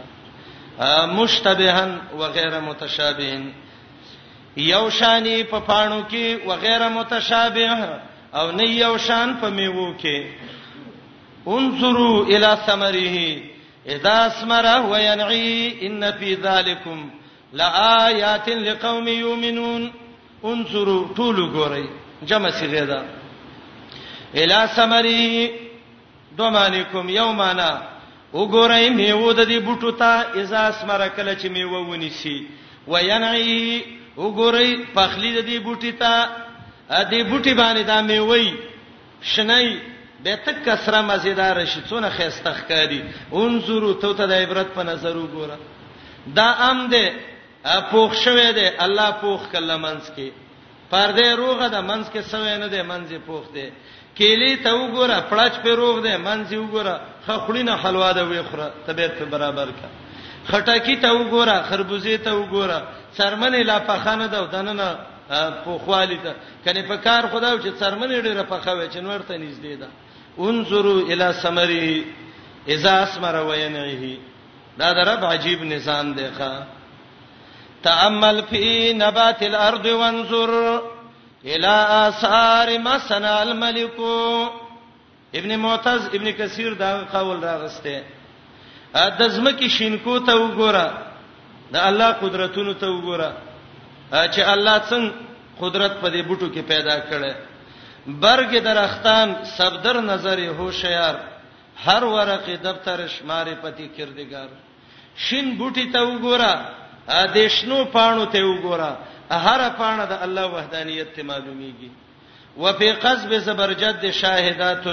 مشتبهن 1.19 1.99
وغير 2.17 2.61
متشابهن 2.61 3.45
یو 4.57 4.89
شانی 4.99 5.43
په 5.51 5.59
پانو 5.67 6.01
کې 6.11 6.47
وغیرہ 6.47 6.89
متشابه 6.89 7.89
او 8.35 8.51
نه 8.53 8.65
یو 8.71 8.97
شان 8.99 9.35
په 9.41 9.51
میوو 9.51 9.95
کې 9.99 10.27
انظروا 11.47 12.25
الى 12.27 12.59
ثمره 12.67 13.43
اذا 13.95 14.27
اثمر 14.27 14.91
وينعي 14.91 15.79
ان 15.87 16.11
في 16.13 16.35
ذلكم 16.35 17.11
لآيات 17.53 18.49
لقوم 18.49 19.09
يؤمنون 19.09 19.91
انظروا 20.45 21.09
طول 21.17 21.51
ګورئ 21.53 21.87
جمع 22.29 22.51
صيغه 22.51 22.85
ده 22.85 23.05
الى 24.35 24.69
ثمره 24.75 25.51
دومانکم 26.39 27.09
یومانا 27.11 27.83
وګورئ 28.35 28.89
میوه 28.91 29.33
د 29.35 29.45
دې 29.45 29.65
بوټو 29.67 29.91
ته 29.99 30.41
اذا 30.43 30.69
اثمر 30.69 31.09
کله 31.09 31.35
چې 31.35 31.47
میوه 31.51 31.87
ونیسي 31.91 32.47
وينعي 32.89 34.00
وګورئ 34.23 34.71
پخلی 34.95 35.31
د 35.37 35.41
دې 35.49 35.59
بوټي 35.67 35.93
ته 36.03 36.13
دې 37.13 37.21
بوټي 37.31 37.53
باندې 37.63 37.83
دا 37.93 37.99
مې 38.09 38.19
وای 38.29 38.47
شنای 39.33 39.67
به 40.25 40.35
تک 40.47 40.59
کسره 40.69 41.01
مزیدار 41.11 41.57
شي 41.73 41.81
څونه 41.91 42.09
خيستخ 42.19 42.57
کړي 42.71 43.01
انظرو 43.43 43.93
ته 44.03 44.09
ته 44.21 44.25
د 44.33 44.43
عبرت 44.45 44.69
په 44.79 44.83
نظر 44.91 45.15
وګوره 45.17 45.57
دا 46.41 46.49
ام 46.71 46.79
دې 46.93 47.07
پوښ 47.93 48.11
شوې 48.25 48.51
ده 48.59 48.67
الله 48.89 49.09
پوښ 49.23 49.41
کله 49.53 49.77
منځ 49.87 50.05
کې 50.17 50.29
پردې 50.91 51.29
روغه 51.43 51.69
ده 51.69 51.81
منځ 51.81 52.05
کې 52.13 52.23
سوې 52.33 52.55
نه 52.63 52.69
ده 52.69 52.83
منځ 52.83 53.09
پوښ 53.31 53.45
ده 53.55 53.67
کېلې 54.19 54.53
ته 54.65 54.71
وګوره 54.81 55.17
پړچ 55.33 55.53
په 55.65 55.71
روغ 55.81 55.97
ده 56.07 56.13
منځ 56.17 56.49
وګوره 56.55 56.97
خخړینه 57.27 57.75
حلوا 57.83 58.13
ده 58.13 58.23
وې 58.31 58.43
خوره 58.51 58.69
طبيعت 58.87 59.23
برابر 59.35 59.69
کړه 59.81 59.93
خټکی 60.51 60.95
ته 61.03 61.09
وګوره 61.19 61.57
خربوزه 61.69 62.17
ته 62.27 62.33
وګوره 62.41 62.81
سرمنې 63.19 63.63
لا 63.71 63.79
پخانه 63.89 64.27
ده 64.35 64.41
دننه 64.53 64.91
په 65.65 65.79
خوالی 65.85 66.19
ته 66.25 66.33
کني 66.65 66.83
په 66.89 66.97
کار 67.07 67.23
خداو 67.33 67.57
چې 67.63 67.71
سرمنې 67.81 68.19
ډیره 68.27 68.45
پخوي 68.53 68.87
چې 68.93 68.97
نور 69.07 69.21
ته 69.29 69.35
نږدې 69.45 69.75
ده 69.81 69.89
انظروا 70.39 71.01
الی 71.13 71.33
ثمری 71.43 72.05
اذا 72.75 72.95
اسمر 73.07 73.35
وینعه 73.49 74.19
دا 74.79 74.89
درب 74.93 75.25
عجیب 75.33 75.63
نظام 75.73 76.13
دی 76.15 76.27
ښا 76.39 76.53
تامل 77.83 78.41
فی 78.51 78.93
نبات 78.93 79.43
الارض 79.43 79.87
وانظر 79.87 80.55
الی 81.45 81.77
آثار 82.07 82.79
ما 82.85 82.99
صنع 83.09 83.35
الملک 83.41 83.99
ابن 85.39 85.57
معتز 85.57 86.09
ابن 86.15 86.33
کثیر 86.39 86.75
دا 86.75 86.91
قول 87.13 87.45
راغسته 87.45 88.03
د 88.95 89.21
زمکه 89.37 89.69
شینکو 89.77 90.15
ته 90.27 90.33
وګوره 90.43 90.87
د 91.73 91.77
الله 91.89 92.11
قدرتونو 92.23 92.73
ته 92.81 92.87
وګوره 92.95 93.31
چې 94.33 94.41
الله 94.55 94.77
څنګه 94.91 95.13
قدرت 95.63 95.93
په 96.03 96.09
دې 96.11 96.23
بوټو 96.29 96.49
کې 96.55 96.63
پیدا 96.73 96.97
کړي 97.11 97.33
برګ 98.07 98.51
درختان 98.69 99.29
صبر 99.57 99.95
نظر 100.03 100.39
هوشیار 100.59 101.15
هر 101.85 102.05
ورقه 102.05 102.57
دفتر 102.63 103.07
شمار 103.15 103.47
پتی 103.63 103.89
کردګار 103.97 104.49
شین 105.17 105.57
بوټي 105.59 105.87
ته 105.93 106.01
وګوره 106.09 106.53
دیشنو 107.35 107.79
پانو 107.93 108.25
ته 108.35 108.43
وګوره 108.45 108.91
هر 109.47 109.61
پانه 109.81 110.05
د 110.05 110.19
الله 110.23 110.47
وحدانیت 110.47 111.15
ته 111.15 111.23
معلومیږي 111.23 111.91
وفي 112.63 112.93
قصب 112.93 113.33
زبرجد 113.47 114.11
شاهدات 114.11 114.85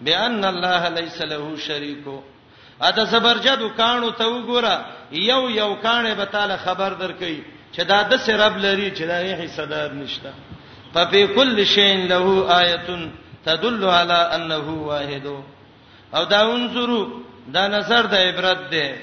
بان 0.00 0.44
الله 0.44 0.88
ليس 0.88 1.20
له 1.22 1.56
شريكو 1.66 2.16
اته 2.88 3.04
زبرجدو 3.04 3.68
کانو 3.78 4.10
ته 4.20 4.26
وګوره 4.28 4.74
یو 5.12 5.50
یو 5.50 5.74
کانه 5.82 6.14
به 6.14 6.24
تعالی 6.24 6.54
خبر 6.64 6.92
درکې 6.92 7.34
چې 7.74 7.82
دا 7.90 8.02
د 8.10 8.16
سرب 8.24 8.56
لري 8.64 8.90
چې 8.90 9.02
دا 9.12 9.18
یې 9.20 9.44
حصہ 9.44 9.64
دار 9.74 9.92
نشته 9.94 10.32
ففي 10.94 11.26
كل 11.26 11.66
شيء 11.66 12.06
له 12.12 12.56
آیه 12.60 13.08
تدل 13.44 13.84
على 13.88 14.18
انه 14.36 14.74
واحد 14.90 15.26
او 16.14 16.24
دا 16.24 16.40
انظروا 16.52 17.06
دا 17.56 17.68
نظر 17.68 18.06
د 18.12 18.14
عبرت 18.26 18.70
ده 18.70 18.94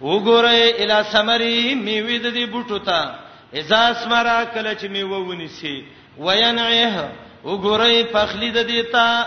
وګورئ 0.00 0.62
الی 0.80 1.04
سمری 1.12 1.74
میوې 1.74 2.16
د 2.22 2.34
دې 2.36 2.46
بوټو 2.52 2.78
ته 2.86 3.14
اذا 3.60 3.80
اسمرا 3.90 4.38
کله 4.54 4.74
چې 4.74 4.84
میوه 4.94 5.18
ونیسي 5.18 5.84
وینعه 6.18 7.04
وګورئ 7.44 7.96
پخلی 8.12 8.50
د 8.56 8.68
دې 8.68 8.82
ته 8.92 9.26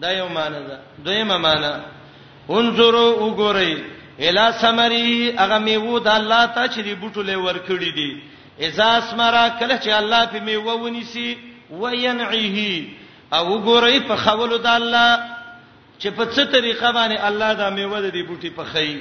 دا 0.00 0.12
یو 0.12 0.28
معنی 0.28 0.58
ده 0.66 0.78
دویمه 1.04 1.36
معنی 1.38 1.82
انظروا 2.50 3.14
وګورئ 3.20 3.78
الا 4.20 4.50
سمری 4.60 5.36
هغه 5.38 5.58
میوه 5.58 6.00
د 6.00 6.08
الله 6.08 6.46
ته 6.46 6.68
چې 6.68 6.80
دی 6.86 6.94
بوټو 6.96 7.18
له 7.18 7.38
ورکړی 7.38 7.90
دی 7.98 8.22
اذا 8.66 8.96
اسمرا 8.98 9.48
کله 9.48 9.78
چې 9.82 9.88
الله 9.88 10.26
په 10.26 10.40
میوه 10.40 10.74
ونیسی 10.74 11.36
وینعه 11.70 12.84
او 13.32 13.44
وګورئ 13.54 13.98
په 14.08 14.16
خولو 14.16 14.56
د 14.58 14.66
الله 14.66 15.20
چې 16.00 16.06
په 16.10 16.24
څه 16.34 16.44
طریقه 16.52 16.92
باندې 16.92 17.20
الله 17.28 17.52
دا 17.54 17.70
میوه 17.70 18.00
د 18.00 18.10
دې 18.14 18.26
بوټي 18.28 18.50
په 18.56 18.64
خی 18.64 19.00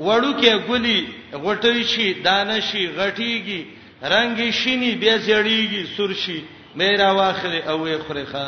وړو 0.00 0.32
کې 0.40 0.68
ګلی 0.68 1.08
غټوي 1.32 1.84
شي 1.84 2.12
دانه 2.14 2.60
شي 2.60 2.86
غټیږي 2.96 3.64
رنگي 4.02 4.52
شینی 4.52 4.90
بیا 4.94 5.18
زړیږي 5.18 5.96
سور 5.96 6.12
شي 6.14 6.42
مې 6.76 6.98
را 7.00 7.10
واخله 7.12 7.62
او 7.70 7.86
یې 7.88 7.98
خوري 8.06 8.24
ښا 8.32 8.44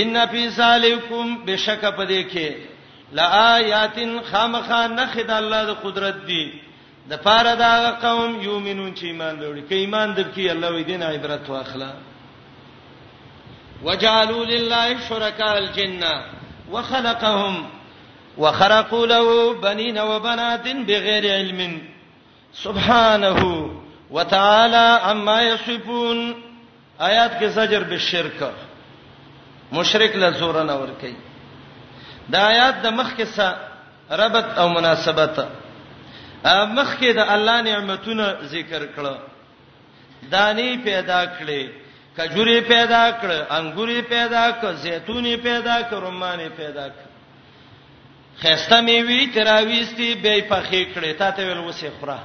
ان 0.00 0.16
فی 0.30 0.48
سالکم 0.50 1.34
بشک 1.46 1.84
پدې 1.96 2.32
کې 2.32 2.52
لآیاتن 3.16 4.16
خامخا 4.30 4.86
نخد 4.92 5.30
الله 5.38 5.64
د 5.70 5.76
قدرت 5.84 6.16
دی 6.28 6.44
د 7.10 7.16
پاره 7.26 7.52
دا 7.62 7.90
قوم 8.04 8.38
یومنون 8.44 8.94
چې 8.94 9.02
ایمان 9.04 9.40
لري 9.40 9.62
کې 9.68 9.72
ایمان 9.72 10.14
درکې 10.20 10.50
الله 10.54 10.70
وې 10.70 10.86
دینه 10.86 11.06
عبرت 11.16 11.50
واخلا 11.50 11.90
وجعلوا 13.84 14.44
لله 14.52 14.96
شرکاء 15.10 15.52
الجنه 15.58 16.14
وخلقهم 16.70 17.68
وخرقوا 18.44 19.04
له 19.14 19.54
بنين 19.68 19.98
وبنات 19.98 20.68
بغير 20.90 21.30
علم 21.34 21.80
سبحانه 22.64 23.46
وتعالى 24.10 24.84
عما 25.02 25.42
يصفون 25.52 26.28
آیات 27.00 27.40
کې 27.40 27.44
زجر 27.62 27.82
بالشرک 27.92 28.52
مشرک 29.78 30.16
له 30.16 30.30
زور 30.40 30.62
نه 30.62 30.74
ور 30.82 30.90
کوي 31.00 31.14
دا 32.32 32.40
آیات 32.46 32.82
د 32.84 32.96
مخ 33.00 33.12
کې 33.16 33.24
سره 33.36 34.18
ربط 34.22 34.58
او 34.62 34.68
مناسبت 34.72 35.38
مخ 36.78 36.90
کې 37.00 37.12
د 37.18 37.30
الله 37.36 37.60
نعمتونه 37.68 38.38
ذکر 38.56 38.82
کړه 38.96 39.14
دانی 40.34 40.68
پیدا 40.88 41.20
کړي 41.24 41.68
کجوري 42.16 42.58
پیدا 42.72 43.04
کړ 43.20 43.30
انګوري 43.50 44.02
پیدا 44.12 44.44
کړ 44.60 44.72
زيتونی 44.84 45.34
پیدا 45.46 45.78
کړ 45.82 45.94
رماني 46.08 46.48
پیدا 46.60 46.86
کړ 46.88 47.08
خسته 48.42 48.80
میوي 48.88 49.20
تراويستي 49.38 50.10
به 50.14 50.48
پخې 50.52 50.84
کړې 50.94 51.18
تا 51.22 51.30
ته 51.30 51.50
ول 51.50 51.64
وسې 51.72 51.86
خوره 52.00 52.18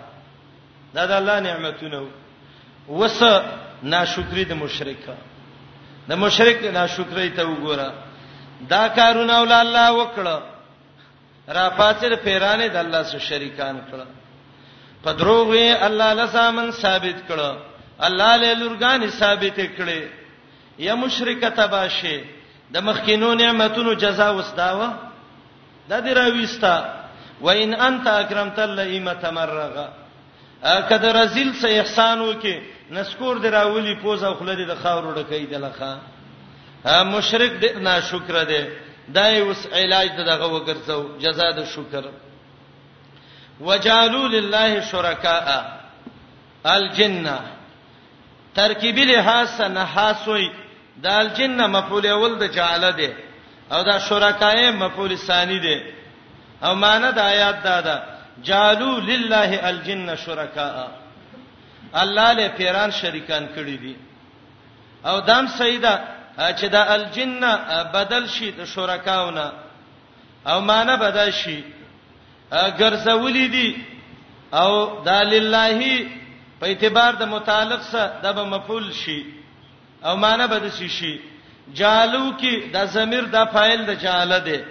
دا 1.00 1.06
د 1.06 1.12
الله 1.22 1.40
نعمتونه 1.48 2.06
وس 3.00 3.22
ناشکری 3.94 4.44
د 4.52 4.54
مشرکا 4.60 5.16
د 6.10 6.12
مشرک 6.24 6.58
نه 6.78 6.84
شکرې 6.96 7.30
ته 7.38 7.44
وګوره 7.52 7.90
دا 8.74 8.84
کارونه 9.00 9.34
ول 9.44 9.54
الله 9.64 9.88
وکړه 10.00 10.38
را 11.58 11.66
پاتره 11.80 12.18
پیرانه 12.26 12.68
د 12.68 12.78
الله 12.84 13.02
سره 13.10 13.22
شریکان 13.30 13.78
کړه 13.90 14.08
په 15.04 15.12
دروغ 15.20 15.48
یې 15.56 15.70
الله 15.88 16.10
لسامن 16.22 16.70
ثابت 16.84 17.18
کړه 17.30 17.50
الله 18.08 18.32
له 18.44 18.54
لورګان 18.62 19.02
ثابت 19.20 19.58
کړي 19.78 20.02
یا 20.88 20.96
مشرک 21.04 21.42
تباشه 21.60 22.18
د 22.74 22.78
مخکینو 22.88 23.34
نعمتونو 23.42 23.94
جزاء 24.04 24.32
وسداوه 24.40 24.90
دا 25.90 26.00
دی 26.06 26.14
راويستا 26.20 26.76
وان 27.42 27.74
انت 27.88 28.08
اکرمت 28.08 28.60
الله 28.66 28.84
ایمه 28.84 29.14
تمرغه 29.14 29.88
کده 30.90 31.10
رزل 31.22 31.54
سه 31.62 31.68
احسان 31.82 32.22
وکي 32.22 32.56
نسکور 32.92 33.36
دی 33.44 33.50
راولي 33.50 33.96
پوز 34.02 34.24
او 34.24 34.34
خلری 34.40 34.66
د 34.66 34.76
خاورو 34.84 35.16
ډکې 35.16 35.48
دلخه 35.52 35.98
ها 36.86 37.04
مشرک 37.04 37.52
دې 37.62 37.70
نه 37.86 38.00
شکر 38.10 38.36
دې 38.52 38.62
دای 39.16 39.40
اوس 39.42 39.68
علاج 39.72 40.12
دغه 40.32 40.48
وګرځو 40.48 41.18
جزاء 41.24 41.52
د 41.58 41.66
شکر 41.76 42.04
وجالو 43.62 44.28
لله 44.28 44.82
شرکاء 44.92 45.46
الجنه 46.76 47.38
ترکیب 48.56 48.98
لحاظ 48.98 49.62
نحاسوی 49.62 50.48
د 51.04 51.08
الجنه 51.08 51.68
مفعول 51.68 52.06
اول 52.08 52.36
د 52.40 52.44
جعل 52.54 52.92
دی 52.98 53.10
او 53.72 53.82
دا 53.84 53.98
شرکای 54.00 54.72
مفعول 54.72 55.16
ثانی 55.18 55.60
دی 55.60 55.78
او 56.64 56.76
معنی 56.76 57.12
د 57.16 57.20
آیات 57.20 57.64
دا 57.64 57.82
ده 57.82 57.98
جالو 58.44 58.98
لله 59.00 59.60
الجنه 59.70 60.16
شرکاء 60.16 60.88
الله 61.96 62.34
له 62.34 62.48
پیران 62.58 62.92
شریکان 62.92 63.48
کړی 63.56 63.78
دي 63.78 63.96
او 65.06 65.20
دام 65.22 65.48
سیدا 65.48 66.00
چې 66.38 66.66
دا 66.70 66.84
الجن 66.94 67.40
بدل 67.94 68.28
شي 68.28 68.52
د 68.52 68.66
شرکاونه 68.66 69.52
او 70.46 70.62
معنی 70.62 70.96
بدل 70.98 71.32
شي 71.32 71.64
ګرځولې 72.52 73.48
دي 73.52 73.78
او 74.54 75.04
دا 75.06 75.22
لله 75.24 76.06
په 76.60 76.68
اعتبار 76.68 77.14
د 77.16 77.24
متعلق 77.26 77.82
سره 77.82 78.12
د 78.24 78.40
مفعول 78.46 78.92
شي 78.94 79.26
او 80.06 80.16
معنی 80.18 80.48
بدل 80.48 80.72
شي 80.72 80.90
شي 80.90 81.20
جالو 81.76 82.34
کې 82.40 82.72
د 82.74 82.86
ضمیر 82.86 83.24
د 83.26 83.46
فاعل 83.54 83.86
د 83.86 83.92
جاله 83.94 84.38
ده 84.40 84.66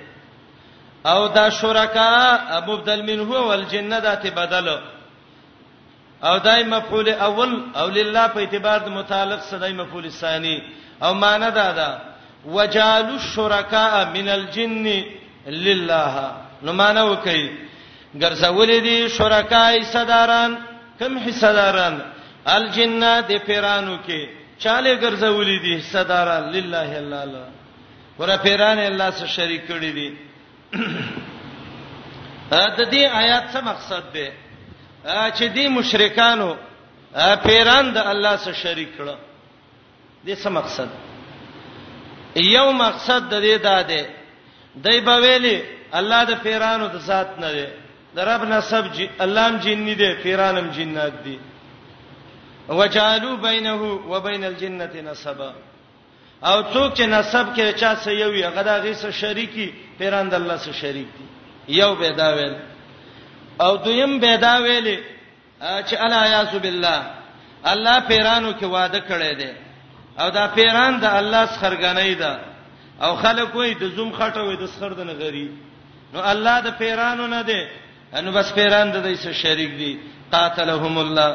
او 1.07 1.27
دا 1.29 1.51
شرکا 1.51 2.39
مبدل 2.67 3.03
منه 3.03 3.37
او 3.37 3.53
الجنه 3.53 3.99
ذات 4.01 4.27
بدلو 4.35 4.79
او 6.25 6.39
دای 6.39 6.65
مفعول 6.65 7.09
اول 7.09 7.63
او 7.77 7.89
لله 7.89 8.27
په 8.29 8.37
اعتبار 8.39 8.79
د 8.79 8.89
متعلق 8.89 9.41
صدای 9.41 9.73
مفعول 9.73 10.09
ثانی 10.11 10.63
او 11.03 11.15
معنا 11.15 11.51
دا 11.51 11.73
ده 11.73 11.89
وجالو 12.55 13.15
الشرکاء 13.15 13.95
من 14.15 14.29
الجن 14.29 15.05
لله 15.47 16.15
نو 16.63 16.73
معنا 16.73 17.03
وکي 17.05 17.51
ګرځولې 18.23 18.81
دي 18.83 19.09
شرکای 19.09 19.83
صداران 19.85 20.59
کم 21.01 21.19
حصداران 21.19 22.01
الجن 22.47 23.21
د 23.23 23.33
پیرانو 23.47 23.99
کې 24.07 24.29
چاله 24.59 24.97
ګرځولې 25.01 25.61
دي 25.63 25.79
حصداران 25.81 26.43
لله 26.53 26.99
الله 26.99 27.23
الله 27.23 27.47
ور 28.19 28.37
پیران 28.37 28.79
الله 28.79 29.11
سره 29.11 29.27
شریک 29.29 29.67
کړی 29.69 29.93
دي 29.95 30.17
د 32.79 32.81
دې 32.93 32.97
آیات 33.21 33.45
څه 33.53 33.61
مقصد 33.63 34.03
ده 34.13 34.31
چې 35.09 35.49
دې 35.55 35.69
مشرکانو 35.71 36.55
پیران 37.45 37.87
د 37.95 37.99
الله 38.11 38.37
سره 38.45 38.55
شریک 38.63 38.91
کړه 38.99 39.17
دې 40.27 40.35
څه 40.43 40.51
مقصد 40.51 40.89
یو 42.57 42.73
مقصد 42.73 43.23
د 43.33 43.41
دې 43.45 43.57
دا 43.69 43.83
دی 43.83 44.03
دای 44.85 45.01
په 45.07 45.17
ویلي 45.23 45.63
الله 45.93 46.25
د 46.25 46.33
پیرانو 46.45 46.87
د 46.89 46.97
ذات 46.99 47.31
نه 47.39 47.51
دی 47.53 47.67
د 48.15 48.19
رب 48.31 48.43
نسب 48.55 48.85
جی 48.95 49.11
الله 49.25 49.43
هم 49.51 49.57
جن 49.65 49.81
دی 50.01 50.13
پیرانم 50.25 50.67
جنات 50.77 51.17
دی 51.25 51.37
وجالو 52.69 53.37
بینه 53.37 53.75
و 54.13 54.21
بین 54.21 54.45
الجنه 54.45 54.91
نسبا 55.11 55.51
او 56.51 56.57
څوک 56.73 56.91
چې 56.97 57.07
نسب 57.17 57.47
کې 57.57 57.67
چا 57.81 57.95
سره 57.97 58.13
یو 58.21 58.35
یغه 58.35 58.63
دا 58.63 58.77
غي 58.83 58.95
سره 58.95 59.11
شریکی 59.11 59.67
پیران 59.99 60.29
د 60.29 60.35
الله 60.35 60.57
سره 60.57 60.73
شریک 60.73 61.09
دی 61.19 61.25
یو 61.81 61.95
به 61.95 62.11
دا 62.13 62.29
ویل 62.37 62.55
او 63.65 63.77
دویم 63.77 64.21
بيدا 64.21 64.55
ویلي 64.67 64.99
چې 65.61 65.95
الا 66.05 66.27
یاسو 66.27 66.59
بالله 66.59 66.99
الله 67.73 68.01
پیرانو 68.09 68.53
کې 68.53 68.63
وعده 68.65 69.01
کړی 69.09 69.35
دی 69.41 69.53
او 70.21 70.31
دا 70.31 70.47
پیران 70.57 71.01
د 71.01 71.05
الله 71.05 71.47
څرګنې 71.61 72.15
ده 72.23 72.41
او 73.01 73.17
خلک 73.17 73.55
وایي 73.55 73.75
د 73.75 73.85
زوم 73.97 74.13
خټه 74.13 74.39
وایي 74.41 74.57
د 74.59 74.67
څرد 74.67 75.01
نه 75.01 75.13
غري 75.13 75.49
نو 76.15 76.21
الله 76.21 76.61
د 76.61 76.69
پیرانو 76.81 77.27
نه 77.27 77.43
دی 77.43 77.63
نو 78.25 78.33
بس 78.33 78.53
پیران 78.53 78.91
د 78.93 78.97
دې 79.05 79.15
سره 79.23 79.33
شریک 79.33 79.71
دي 79.81 79.99
قاتلهم 80.33 80.99
الله 80.99 81.31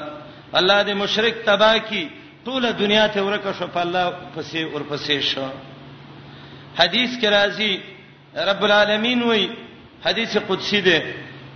الله 0.53 0.83
دې 0.83 0.89
مشرک 1.03 1.35
تبا 1.45 1.77
کی 1.77 2.09
ټول 2.45 2.63
دنیا 2.73 3.07
ته 3.07 3.21
ورکه 3.23 3.53
شو 3.53 3.67
په 3.67 3.79
الله 3.81 4.13
پسې 4.35 4.55
ورپسې 4.73 5.19
شو 5.25 5.49
حدیث 6.79 7.19
کې 7.21 7.27
راځي 7.37 7.73
رب 8.49 8.63
العالمین 8.65 9.23
وایي 9.23 9.47
حدیث 10.05 10.37
قدسی 10.47 10.81
ده 10.81 10.99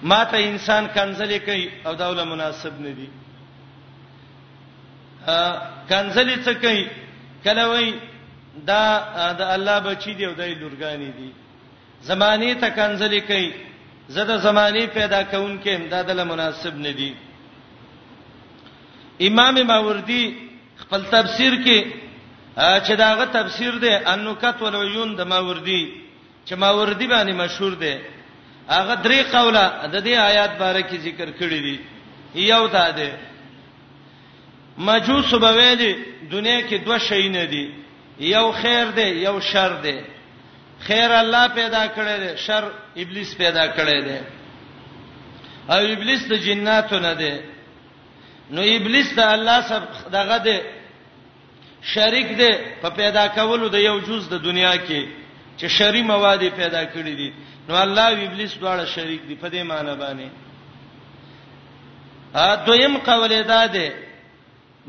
ما 0.09 0.19
ته 0.31 0.37
انسان 0.49 0.83
کنزلې 0.95 1.39
کوي 1.47 1.65
او 1.85 1.93
دا 1.99 2.09
ول 2.09 2.21
مناسب 2.33 2.73
نه 2.85 2.91
دي 2.97 3.07
ا 5.37 5.41
کنزلې 5.89 6.37
څه 6.45 6.51
کوي 6.63 6.83
کله 7.45 7.63
وای 7.71 7.87
دا 8.69 8.83
د 9.39 9.41
الله 9.55 9.77
بچی 9.87 10.11
دی 10.17 10.25
او 10.25 10.33
دای 10.39 10.53
لورګانی 10.61 11.09
دی 11.17 11.29
زمانی 12.09 12.51
ته 12.61 12.69
کنزلې 12.79 13.19
کوي 13.29 13.47
زده 14.15 14.35
زمانی 14.47 14.83
پیدا 14.97 15.21
کون 15.33 15.51
کې 15.63 15.69
امداد 15.75 16.09
له 16.19 16.23
مناسب 16.23 16.75
نه 16.85 16.91
دي 16.99 17.11
امام 19.27 19.55
ماوردی 19.71 20.23
خپل 20.81 21.01
تفسیر 21.15 21.53
کې 21.65 21.79
چې 22.85 22.93
داغه 23.03 23.25
تفسیر 23.37 23.71
دی 23.83 23.89
انکت 24.13 24.57
ولعیون 24.61 25.15
د 25.15 25.21
ماوردی 25.31 25.81
چې 26.47 26.53
ماوردی 26.63 27.07
باندې 27.13 27.31
مشهور 27.43 27.73
دی 27.83 27.95
هغه 28.69 28.95
درې 29.05 29.19
قوله 29.31 29.65
د 29.93 30.03
دې 30.05 30.13
آیات 30.29 30.51
باره 30.57 30.81
کې 30.89 30.97
ذکر 31.07 31.29
کړی 31.39 31.59
دي 31.65 31.77
یو 32.35 32.67
دا 32.67 32.91
ده 32.91 33.11
مجوس 34.77 35.33
بویل 35.35 35.81
دنیا 36.31 36.59
کې 36.69 36.75
دوه 36.85 36.97
شی 36.99 37.29
نه 37.29 37.45
دي 37.45 37.65
یو 38.19 38.51
خیر 38.51 38.85
دی 38.97 39.09
یو 39.25 39.39
شر 39.39 39.73
دی 39.85 39.97
خیر 40.85 41.11
الله 41.11 41.47
پیدا 41.47 41.83
کړی 41.95 42.15
دی 42.21 42.37
شر 42.37 42.63
ابلیس 43.01 43.35
پیدا 43.37 43.65
کړی 43.75 43.99
دی 44.07 44.19
او 45.69 45.79
ابلیس 45.93 46.21
د 46.27 46.33
جناتو 46.45 46.99
نه 46.99 47.13
دی 47.13 47.35
نو 48.51 48.61
ابلیس 48.61 49.13
د 49.15 49.19
الله 49.19 49.61
سره 49.69 49.87
دغه 50.11 50.37
دی 50.37 50.57
شریک 51.93 52.27
دی 52.39 52.51
په 52.81 52.89
پیدا 52.99 53.25
کولو 53.27 53.67
د 53.69 53.75
یو 53.89 53.99
جز 54.07 54.23
د 54.29 54.37
دنیا 54.43 54.73
کې 54.87 55.01
چې 55.57 55.65
شری 55.77 56.01
مواد 56.03 56.41
پیدا 56.57 56.83
کړی 56.93 57.13
دي 57.21 57.29
نو 57.69 57.73
الله 57.85 58.05
او 58.09 58.21
ابلیس 58.25 58.53
دواړه 58.61 58.85
شریک 58.95 59.21
دي 59.27 59.35
په 59.43 59.47
دې 59.53 59.61
معنی 59.69 59.93
باندې 60.01 60.27
ا 62.43 62.45
دویم 62.67 62.93
قول 63.07 63.31
ادا 63.41 63.65
ده 63.75 63.87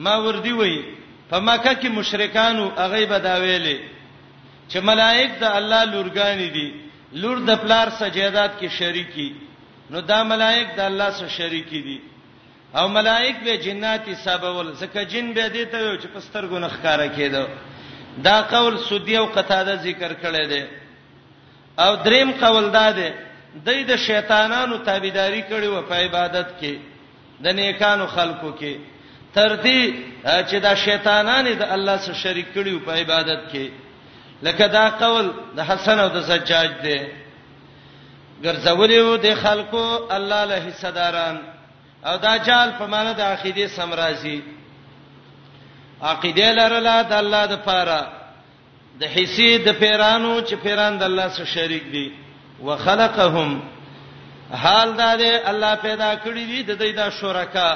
ما 0.04 0.14
وردی 0.26 0.52
وای 0.56 0.78
په 1.30 1.36
مکه 1.46 1.72
کې 1.80 1.88
مشرکانو 1.98 2.64
هغه 2.82 2.98
بداویلې 3.12 3.78
چې 4.70 4.78
ملائک 4.90 5.30
د 5.42 5.44
الله 5.58 5.82
لورګانی 5.92 6.48
دي 6.56 6.68
لور 7.20 7.36
د 7.48 7.50
پلار 7.64 7.86
سجیدات 8.00 8.52
کې 8.60 8.68
شریکی 8.78 9.28
نو 9.90 9.98
دا 10.10 10.20
ملائک 10.32 10.66
د 10.78 10.80
الله 10.90 11.08
سره 11.18 11.28
شریکی 11.38 11.80
دي 11.86 11.98
او 12.78 12.84
ملائک 12.98 13.36
به 13.44 13.52
جناتی 13.66 14.14
سبول 14.24 14.68
زکه 14.80 15.00
جن 15.10 15.26
به 15.36 15.48
دي 15.48 15.64
ته 15.72 15.78
چې 16.02 16.06
پستر 16.14 16.44
ګنخ 16.52 16.74
کاره 16.84 17.08
کېدو 17.18 17.44
دا 18.26 18.36
قول 18.52 18.74
سودی 18.88 19.16
او 19.20 19.26
قتاده 19.36 19.74
ذکر 19.86 20.12
کړی 20.22 20.44
دی 20.52 20.64
او 21.78 21.96
دریم 21.96 22.30
قول 22.32 22.70
داده 22.70 23.14
د 23.66 23.68
دې 23.88 23.96
شیطانانو 23.98 24.78
تابعداري 24.78 25.42
کړي 25.50 25.66
و 25.66 25.82
په 25.82 25.94
عبادت 25.94 26.46
کې 26.60 26.74
د 27.42 27.46
نیکانو 27.48 28.06
خلقو 28.06 28.50
کې 28.60 28.74
تر 29.34 29.56
دې 29.62 29.92
چې 30.24 30.54
دا 30.66 30.74
شیطانانه 30.74 31.54
د 31.54 31.62
الله 31.72 31.96
سره 31.98 32.14
شریک 32.14 32.46
کړي 32.54 32.72
په 32.86 32.92
عبادت 33.00 33.52
کې 33.52 33.68
لکه 34.42 34.66
دا 34.68 34.90
قول 34.90 35.30
د 35.56 35.60
حسن 35.60 35.98
او 35.98 36.08
د 36.08 36.22
سجاج 36.22 36.70
دی 36.82 37.00
ګرځولیو 38.42 39.16
د 39.22 39.34
خلکو 39.34 39.98
الله 40.10 40.44
له 40.44 40.62
حصداران 40.66 41.36
او 42.06 42.16
دا 42.16 42.36
جال 42.38 42.70
په 42.78 42.86
معنا 42.86 43.12
د 43.12 43.20
عقیده 43.20 43.66
سمرازي 43.68 44.42
عقیده 46.02 46.52
لرله 46.52 47.02
د 47.02 47.12
الله 47.12 47.46
د 47.46 47.56
پاره 47.56 48.15
د 49.00 49.02
حصے 49.14 49.48
د 49.66 49.68
پیرانو 49.80 50.34
چې 50.48 50.54
پیران 50.62 50.92
د 50.98 51.02
الله 51.08 51.28
سره 51.36 51.46
شریک 51.56 51.84
دي 51.94 52.04
وخلقهم 52.66 53.50
حال 54.62 54.92
دا 55.00 55.08
دی 55.20 55.32
الله 55.50 55.72
پیدا 55.86 56.10
کړی 56.16 56.44
دي 56.52 56.60
د 56.62 56.78
دې 56.80 56.96
دا 57.00 57.08
شرکا 57.18 57.70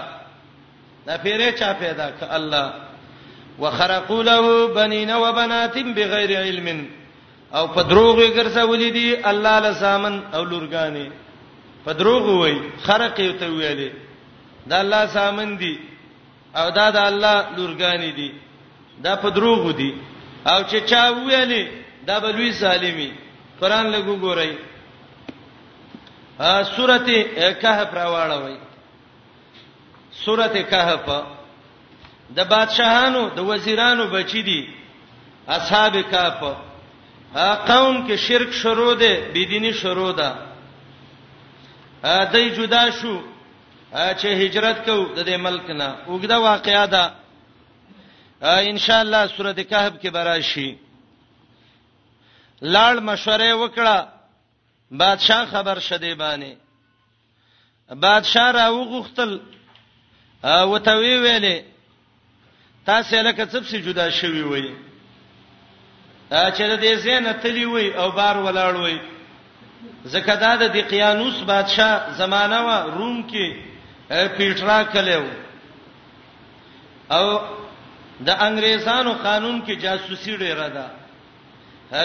دا 1.06 1.16
پیره 1.24 1.50
چا 1.58 1.70
پیدا 1.82 2.08
ک 2.18 2.18
الله 2.38 2.66
وخرقوا 3.62 4.22
له 4.30 4.66
بنین 4.76 5.10
وبنات 5.24 5.76
بغیر 5.96 6.30
علم 6.42 6.68
او 7.54 7.64
په 7.74 7.82
دروغ 7.82 8.18
یې 8.18 8.34
ګرځولې 8.38 8.90
دي 8.92 9.26
الله 9.30 9.56
لسامن 9.60 10.20
او 10.34 10.44
لورګانی 10.44 11.08
په 11.84 11.92
دروغ 12.00 12.28
وای 12.36 12.56
خرق 12.84 13.20
یو 13.20 13.32
ته 13.32 13.46
ویلې 13.46 13.90
دا 14.68 14.80
الله 14.80 15.06
سامن 15.06 15.56
دي 15.56 15.78
او 16.56 16.70
دا 16.70 16.90
د 16.90 16.96
الله 16.96 17.46
لورګانی 17.56 18.10
دي 18.16 18.30
دا 19.04 19.16
په 19.16 19.28
دروغ 19.30 19.70
دي 19.76 19.92
او 20.46 20.62
چې 20.62 20.80
چا 20.86 21.10
ویلې 21.26 21.64
دا 22.06 22.18
بلوي 22.20 22.52
ظالمي 22.52 23.12
قران 23.60 23.86
لګو 23.92 24.16
ګورئ 24.16 24.52
ا 26.38 26.62
سورته 26.64 27.52
کهف 27.54 27.94
راوړوي 27.94 28.56
سورته 30.24 30.62
کهف 30.62 31.08
د 32.36 32.40
بادشاہانو 32.48 33.22
د 33.36 33.40
وزیرانو 33.40 34.04
بچی 34.06 34.42
دي 34.42 34.60
اصحاب 35.48 35.96
کهف 36.10 36.42
ا 37.34 37.54
قوم 37.70 38.08
کې 38.08 38.14
شرک 38.14 38.50
شروع 38.52 38.94
ده 38.94 39.20
بيديني 39.34 39.72
شروع 39.72 40.10
ده 40.12 40.34
ا 42.04 42.24
دای 42.32 42.50
جدا 42.50 42.90
شو 42.90 43.20
چې 43.92 44.24
هجرت 44.42 44.84
کو 44.86 44.96
د 45.16 45.20
دې 45.24 45.36
ملک 45.36 45.70
نه 45.70 45.96
وګړه 46.06 46.34
واقعیا 46.34 46.86
ده 46.86 47.19
ان 48.42 48.78
شاء 48.78 49.00
الله 49.02 49.26
سورته 49.26 49.62
کهف 49.64 49.92
کې 50.02 50.08
براشي 50.10 50.76
لاړ 52.62 52.94
مشوره 53.00 53.54
وکړه 53.54 54.08
بادشاہ 54.90 55.44
خبر 55.50 55.78
شدې 55.80 56.14
باندې 56.14 56.54
بادشاہ 58.04 58.50
را 58.50 58.68
وغوښتل 58.70 59.40
او 60.44 60.78
ته 60.78 60.96
وی 60.96 61.16
ویلې 61.22 61.64
تاسو 62.86 63.16
لکه 63.16 63.44
څه 63.44 63.60
څه 63.70 63.78
جدا 63.86 64.10
شوي 64.10 64.42
وي 64.42 64.74
چې 66.30 66.62
د 66.62 66.80
دې 66.80 66.94
زینه 66.94 67.32
تلی 67.32 67.64
وي 67.66 67.94
او 67.98 68.10
بار 68.10 68.36
ولاړ 68.44 68.76
وي 68.76 69.00
زکه 70.04 70.34
دا 70.36 70.54
د 70.56 70.62
دیقیانوس 70.72 71.34
بادشاہ 71.42 72.10
زمانہ 72.18 72.60
و 72.60 72.70
روم 72.96 73.28
کې 73.30 73.56
پیټرا 74.36 74.82
کلو 74.92 75.24
او 77.10 77.59
د 78.26 78.30
انګريزانو 78.46 79.12
قانون 79.24 79.60
کې 79.66 79.74
جاسوسي 79.84 80.36
ډیره 80.36 80.68
ده 80.76 80.86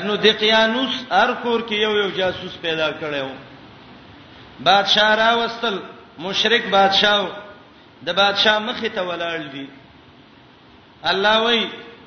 نو 0.07 0.15
د 0.25 0.37
قیانوس 0.43 0.93
هر 1.17 1.31
کور 1.43 1.61
کې 1.61 1.73
یو 1.85 1.91
یو 2.01 2.09
جاسوس 2.19 2.53
پیدا 2.61 2.87
کړو 3.01 3.27
بادشاہ 4.69 5.11
را 5.21 5.31
وستل 5.39 5.77
مشرک 6.25 6.63
بادشاہ 6.71 7.27
د 8.05 8.09
بادشاہ 8.21 8.57
مخې 8.69 8.87
ته 8.95 9.01
ولاړ 9.07 9.51
دي 9.53 9.67
الله 11.11 11.35
وای 11.45 11.61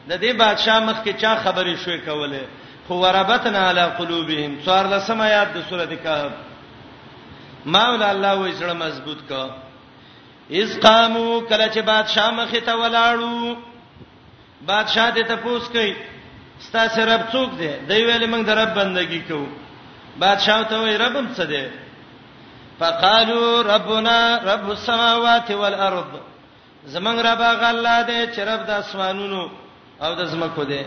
د 0.08 0.20
دې 0.20 0.32
بادشاہ 0.44 0.78
مخ 0.88 0.98
کې 1.04 1.12
چا 1.22 1.32
خبرې 1.44 1.74
شوې 1.84 2.00
کوله 2.08 2.42
خو 2.88 2.94
وربتنا 3.02 3.62
علی 3.70 3.86
قلوبهم 4.00 4.52
څوار 4.66 4.84
لسم 4.96 5.20
آیات 5.28 5.48
د 5.54 5.64
سورته 5.70 5.96
کهف 5.96 6.32
مولا 7.76 8.10
الله 8.10 8.34
وای 8.40 8.52
سره 8.60 8.72
مضبوط 8.84 9.24
کا 9.28 9.46
اس 10.60 10.70
قامو 10.84 11.40
کله 11.40 11.68
چې 11.68 11.78
بادشاہ 11.92 12.30
مخې 12.40 12.56
ته 12.56 12.74
ولاړو 12.82 13.56
بادشاہ 14.66 15.10
دې 15.16 15.22
تاسو 15.26 15.72
کوي 15.72 15.92
ستاسو 16.60 17.04
رب 17.06 17.22
څوک 17.32 17.50
دی 17.58 17.68
دوی 17.88 18.02
ویل 18.04 18.26
موږ 18.30 18.44
د 18.46 18.50
رب 18.60 18.70
بندگی 18.76 19.20
کوو 19.28 19.46
بادشاہ 20.22 20.62
ته 20.70 20.76
وی 20.82 20.94
ربم 21.04 21.26
څه 21.34 21.44
دی 21.44 21.68
فقالو 22.78 23.62
ربنا 23.66 24.18
رب 24.44 24.70
السماوات 24.70 25.50
والارض 25.50 26.10
زمنګ 26.94 27.18
رب 27.30 27.42
غلا 27.60 27.98
دی 28.08 28.20
چې 28.26 28.40
رب 28.48 28.66
د 28.66 28.70
اسمانونو 28.82 29.42
او 30.00 30.14
د 30.14 30.24
زمکو 30.32 30.64
دی 30.70 30.82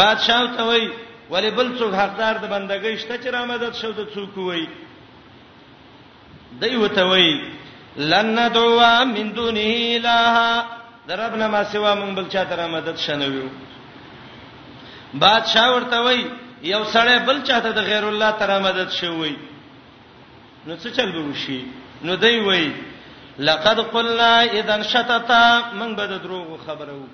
بادشاہ 0.00 0.46
ته 0.56 0.62
وی 0.68 0.88
ولی 1.30 1.50
بل 1.50 1.68
څوک 1.78 1.92
حقدار 1.94 2.34
د 2.40 2.44
بندګۍ 2.54 2.96
شته 2.96 3.16
چې 3.16 3.28
را 3.34 3.44
مدد 3.44 3.74
شو 3.80 3.90
د 3.92 4.08
څوک 4.14 4.36
وی 4.36 4.64
دوی 6.64 6.76
وته 6.76 7.04
وی 7.04 7.52
لن 7.96 8.26
ندعوا 8.38 9.04
من 9.04 9.32
دونه 9.34 9.60
الها 9.96 10.83
در 11.08 11.16
رب 11.16 11.34
نه 11.36 11.46
ما 11.48 11.64
سوا 11.64 11.94
مونږ 11.94 12.14
بل 12.16 12.28
چا 12.28 12.44
ته 12.44 12.66
مدد 12.66 12.96
شنه 12.98 13.26
ویو 13.28 13.48
بادشاہ 15.18 15.68
ورته 15.76 15.96
وای 16.04 16.22
یو 16.62 16.84
سړی 16.84 17.18
بل 17.26 17.42
چاته 17.42 17.72
د 17.72 17.78
غیر 17.88 18.04
الله 18.04 18.30
ته 18.38 18.58
مدد 18.58 18.90
شوی 18.90 19.36
نو 20.66 20.76
څه 20.76 20.88
چل 20.96 21.12
به 21.12 21.18
وشي 21.26 21.64
نو 22.02 22.16
دی 22.16 22.38
وای 22.40 22.72
لقد 23.38 23.78
قلنا 23.80 24.40
اذا 24.40 24.82
شتتا 24.82 25.72
من 25.74 25.94
بد 25.96 26.16
دروغ 26.22 26.64
خبره 26.66 26.92
وو 26.94 27.06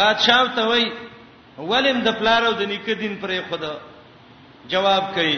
بادشاہ 0.00 0.48
ته 0.56 0.64
وای 0.68 0.88
ولم 1.58 2.00
د 2.00 2.18
پلارو 2.18 2.52
د 2.52 2.62
نیک 2.72 2.86
دین 2.90 3.20
پرې 3.20 3.50
خدا 3.50 3.72
جواب 4.72 5.12
کوي 5.14 5.36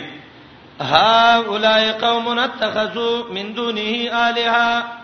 ها 0.93 1.37
اولای 1.43 1.93
قوم 1.93 2.39
اتخذوا 2.39 3.23
من 3.33 3.53
دونه 3.53 4.11
الها 4.23 5.00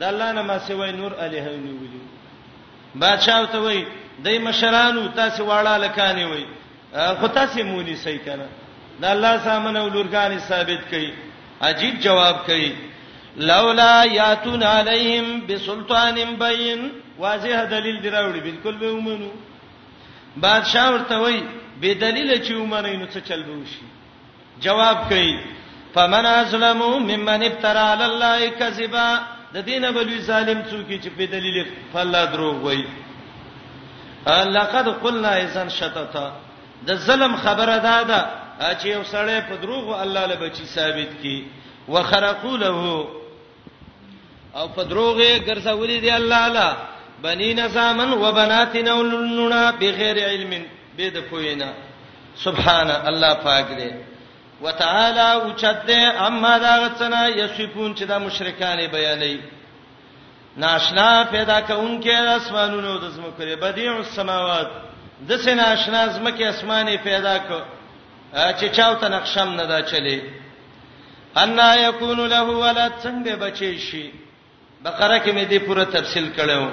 د 0.00 0.02
الله 0.10 0.32
نه 0.32 0.42
ما 0.48 0.58
سوای 0.66 0.92
نور 0.92 1.10
الہ 1.24 1.44
نیولی 1.64 2.00
بادشاہ 3.02 3.44
ته 3.52 3.58
وای 3.66 3.78
دای 4.24 4.38
مشرانو 4.46 5.02
تاسو 5.18 5.46
واړه 5.48 5.78
لکانی 5.84 6.24
وای 6.24 6.44
خو 7.20 7.26
تاسو 7.38 7.58
مونږی 7.68 7.96
صحیح 8.02 8.18
کنه 8.24 8.46
د 9.00 9.04
الله 9.14 9.38
سامنے 9.44 9.80
ولورګان 9.86 10.38
ثابت 10.48 10.80
کړي 10.90 11.12
عجیب 11.68 12.00
جواب 12.06 12.36
کړي 12.46 12.72
لولا 13.50 14.02
یاتون 14.10 14.62
علیہم 14.62 15.26
بسلطان 15.46 16.20
بین 16.42 16.88
واضح 17.18 17.62
دلیل 17.70 18.02
دراوړي 18.02 18.40
بالکل 18.48 18.76
به 18.82 18.90
ومنو 18.96 19.30
بادشاہ 20.46 20.90
ورته 20.90 21.18
وای 21.22 21.40
به 21.80 21.92
دلیل 22.02 22.34
چې 22.44 22.52
ومني 22.58 22.96
نو 22.96 23.06
څه 23.06 23.28
چل 23.28 23.42
به 23.48 23.52
وشي 23.62 23.86
جواب 24.68 25.00
کړي 25.10 25.40
فمن 25.94 26.26
ازلمو 26.26 26.98
ممن 26.98 27.42
ابترى 27.42 27.78
علی 27.94 28.04
الله 28.10 28.50
کذبا 28.60 29.08
د 29.54 29.62
دینه 29.66 29.90
بلوي 29.96 30.20
ظالم 30.30 30.58
څوک 30.70 30.88
چې 31.02 31.10
په 31.16 31.24
دلیل 31.34 31.56
فلا 31.92 32.24
دروغ 32.34 32.56
وای 32.64 32.84
لقد 34.26 34.86
قلنا 35.02 35.30
اذن 35.44 35.68
شتتا 35.70 36.26
د 36.86 36.94
ظلم 37.06 37.36
خبره 37.36 37.76
ده 37.86 38.02
ده 38.10 38.20
چې 38.80 38.86
یو 38.86 39.02
سړی 39.12 39.38
په 39.48 39.54
دروغ 39.62 39.84
الله 40.02 40.26
له 40.30 40.36
بچی 40.36 40.64
ثابت 40.64 41.10
کی 41.22 41.36
وخرقوا 41.88 42.56
له 42.62 42.74
او 44.58 44.66
په 44.76 44.82
دروغ 44.90 45.14
یې 45.20 45.44
ګرځولې 45.48 45.98
دی 46.04 46.10
الله 46.10 46.48
لا 46.48 46.68
بنی 47.22 47.54
نظامن 47.54 48.12
وبناتنا 48.12 48.92
ولننا 48.94 49.70
بغیر 49.70 50.16
علم 50.30 50.52
بيد 50.96 51.16
پوینا 51.30 51.70
سبحان 52.36 52.90
الله 52.90 53.34
پاک 53.44 53.66
دی 53.78 53.90
وتعالى 54.60 55.32
اوچت 55.32 55.82
دې 55.86 56.26
اما 56.26 56.56
دا 56.58 56.72
غڅنا 56.84 57.22
یصفون 57.28 57.94
چې 57.94 58.02
دا 58.06 58.18
مشرکان 58.18 58.78
بیانې 58.92 59.36
ناشنا 60.62 61.06
پیدا 61.30 61.60
کونکي 61.68 62.12
اسمانونو 62.36 62.94
د 62.98 63.08
زمکو 63.16 63.42
لري 63.42 63.54
بديع 63.66 63.92
السماوات 63.96 64.68
د 65.28 65.36
سینا 65.44 65.62
ناشنا 65.74 66.06
زمکه 66.16 66.48
اسماني 66.48 66.96
پیدا 67.08 67.36
کو 67.48 67.60
چې 68.32 68.64
چاوته 68.80 69.08
نقشم 69.18 69.54
نه 69.60 69.64
دا 69.74 69.80
چلی 69.92 70.20
ان 71.42 71.58
یکون 71.78 72.18
له 72.26 72.42
ولد 72.42 72.92
څنګه 73.02 73.36
بچی 73.40 73.78
شي 73.78 74.04
بقره 74.84 75.18
کې 75.22 75.32
مې 75.36 75.44
دې 75.50 75.66
پوره 75.66 75.84
تفصیل 75.84 76.30
کړو 76.36 76.68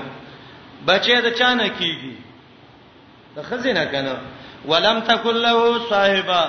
بچی 0.89 1.21
د 1.23 1.33
چانه 1.39 1.67
کیږي 1.67 2.13
د 3.35 3.43
خزینه 3.49 3.85
کنه 3.95 4.15
ولم 4.71 4.99
تکل 5.07 5.41
له 5.45 5.79
صاحبہ 5.89 6.43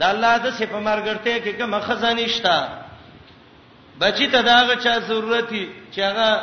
دا 0.00 0.10
الله 0.10 0.34
د 0.38 0.50
صف 0.58 0.72
مارګرته 0.86 1.34
کې 1.40 1.50
کوم 1.58 1.80
خزانه 1.88 2.26
شته 2.26 2.56
بچی 4.00 4.26
ته 4.32 4.42
داغه 4.42 4.74
چا 4.84 4.94
ضرورت 5.08 5.48
چې 5.92 5.98
هغه 5.98 6.40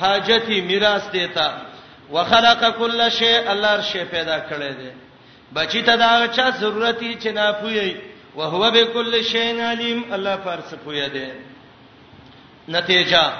حاجت 0.00 0.48
میراث 0.48 1.10
دیتا 1.12 1.48
وخلق 2.12 2.64
کل 2.78 3.08
شی 3.18 3.34
الله 3.34 3.68
هر 3.76 3.80
شی 3.80 4.04
پیدا 4.10 4.38
کړی 4.38 4.76
دی 4.78 4.90
بچی 5.54 5.82
ته 5.82 5.96
داغه 5.96 6.26
چا 6.28 6.50
ضرورت 6.50 6.98
چې 7.20 7.26
نه 7.26 7.52
پوي 7.52 7.96
او 8.36 8.42
هو 8.42 8.70
بكل 8.70 9.22
شی 9.22 9.50
علیم 9.60 10.04
الله 10.12 10.36
فارس 10.36 10.74
پوي 10.84 11.08
دی 11.08 11.28
نتیجه 12.68 13.32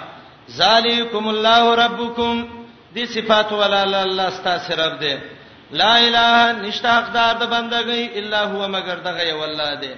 ذالیکم 0.50 1.28
الله 1.28 1.74
ربکم 1.84 2.48
دې 2.96 3.04
صفات 3.06 3.52
ولا 3.52 3.82
الله 3.82 4.30
ستاسو 4.30 4.72
رب 4.76 4.98
دی 5.00 5.16
لا 5.70 5.96
اله 5.98 6.52
نشتا 6.62 6.92
حقدار 6.98 7.34
د 7.36 7.44
بندګۍ 7.50 8.18
الا 8.18 8.44
هو 8.44 8.68
مگر 8.68 8.96
دغه 8.96 9.22
یو 9.28 9.42
الله 9.42 9.74
دی 9.74 9.94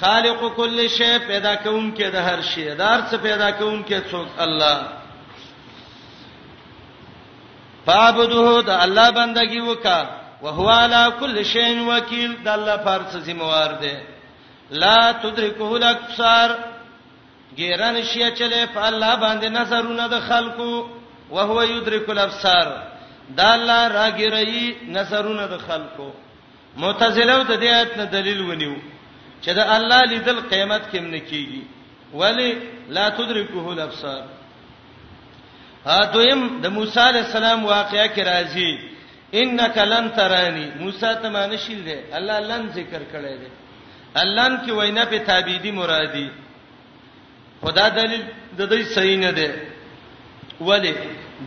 خالق 0.00 0.44
کل 0.56 0.86
شی 0.88 1.18
پیدا 1.26 1.54
کوم 1.54 1.94
کې 1.96 2.02
د 2.10 2.16
هر 2.26 2.40
شی 2.54 2.74
دار 2.74 3.00
څه 3.10 3.16
پیدا 3.22 3.50
کوم 3.50 3.82
کې 3.84 4.10
څوک 4.10 4.26
الله 4.38 4.82
فابده 7.86 8.62
د 8.62 8.68
الله 8.70 9.10
بندګي 9.10 9.60
وکا 9.60 10.08
وهو 10.42 10.68
على 10.68 11.12
كل 11.20 11.44
شيء 11.44 11.86
وكيل 11.88 12.36
د 12.44 12.48
الله 12.48 12.76
فرض 12.84 13.16
ذمہوار 13.22 13.70
دی 13.80 13.94
لا 14.70 15.12
تدركه 15.12 15.76
الابصار 15.76 16.50
ګیران 17.56 18.02
شیا 18.02 18.30
چلے 18.30 18.66
په 18.74 18.86
الله 18.88 19.16
باندې 19.16 19.44
نظرونه 19.48 20.06
د 20.08 20.20
خلقو 20.28 20.86
وهو 21.30 21.62
يدرك 21.62 22.10
الابصار 22.10 22.89
دا 23.38 23.46
الله 23.56 23.80
راګرایي 23.98 24.64
نصرونه 24.96 25.44
د 25.52 25.56
خلکو 25.68 26.08
معتزله 26.82 27.36
ته 27.48 27.54
د 27.62 27.64
آیت 27.78 27.90
نه 28.00 28.04
دلیل 28.16 28.40
ونیو 28.48 28.76
چې 29.42 29.50
دا 29.58 29.64
الله 29.76 30.00
لیدل 30.12 30.40
قیامت 30.50 30.82
کې 30.92 30.98
من 31.04 31.14
کیږي 31.30 31.62
ولی 32.20 32.50
لا 32.96 33.06
تدرکه 33.18 33.64
الابصار 33.72 34.22
ا 35.98 36.00
دویم 36.14 36.42
د 36.62 36.64
موسی 36.76 37.00
علی 37.08 37.18
السلام 37.24 37.60
واقعیا 37.74 38.06
کې 38.14 38.22
راځي 38.32 38.70
انک 39.40 39.76
لن 39.92 40.06
ترانی 40.18 40.66
موسی 40.82 41.10
ته 41.22 41.28
مانشیل 41.36 41.80
دی 41.88 41.96
الله 42.16 42.36
لن 42.50 42.62
ذکر 42.78 43.02
کړی 43.12 43.34
دی 43.40 43.50
اللن 44.22 44.52
کې 44.64 44.70
وینا 44.78 45.04
په 45.10 45.18
تابیدی 45.30 45.70
مرادی 45.80 46.28
خدا 47.62 47.86
دلیل 47.98 48.24
د 48.58 48.60
دې 48.70 48.80
صحیح 48.94 49.18
نه 49.24 49.30
دی 49.38 49.48
ولی 50.68 50.94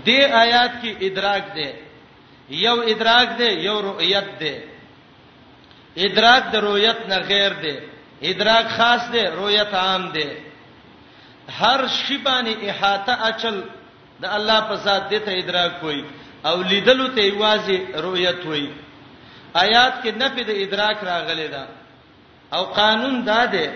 دې 0.06 0.22
آیات 0.34 0.82
کې 0.82 0.92
ادراک 1.08 1.44
دی 1.56 1.68
یو 2.66 2.80
ادراک 2.94 3.30
دی 3.40 3.50
یو 3.68 3.82
رؤیت 3.82 4.40
دی 4.40 4.54
ادراک 6.06 6.44
د 6.54 6.56
رؤیت 6.68 7.00
نه 7.10 7.18
غیر 7.28 7.52
دی 7.62 7.76
ادراک 8.32 8.68
خاص 8.78 9.12
دی 9.14 9.22
رؤیت 9.38 9.74
عام 9.84 10.10
دی 10.16 10.28
هر 11.60 11.86
شی 11.96 12.18
باندې 12.26 12.70
احاطه 12.70 13.14
اچل 13.30 13.62
د 14.22 14.26
الله 14.38 14.60
په 14.70 14.76
ذات 14.76 15.04
دې 15.14 15.20
ته 15.26 15.32
ادراک 15.42 15.84
وای 15.84 16.04
او 16.46 16.62
لیدلو 16.62 17.08
ته 17.08 17.32
واځي 17.32 18.00
رؤیت 18.06 18.46
وای 18.46 18.70
آیات 19.56 19.94
کې 20.04 20.10
نفي 20.18 20.44
د 20.44 20.50
ادراک 20.66 21.04
راغلي 21.04 21.48
ده 21.48 21.68
او 22.54 22.64
قانون 22.66 23.22
دا 23.26 23.46
دی 23.46 23.68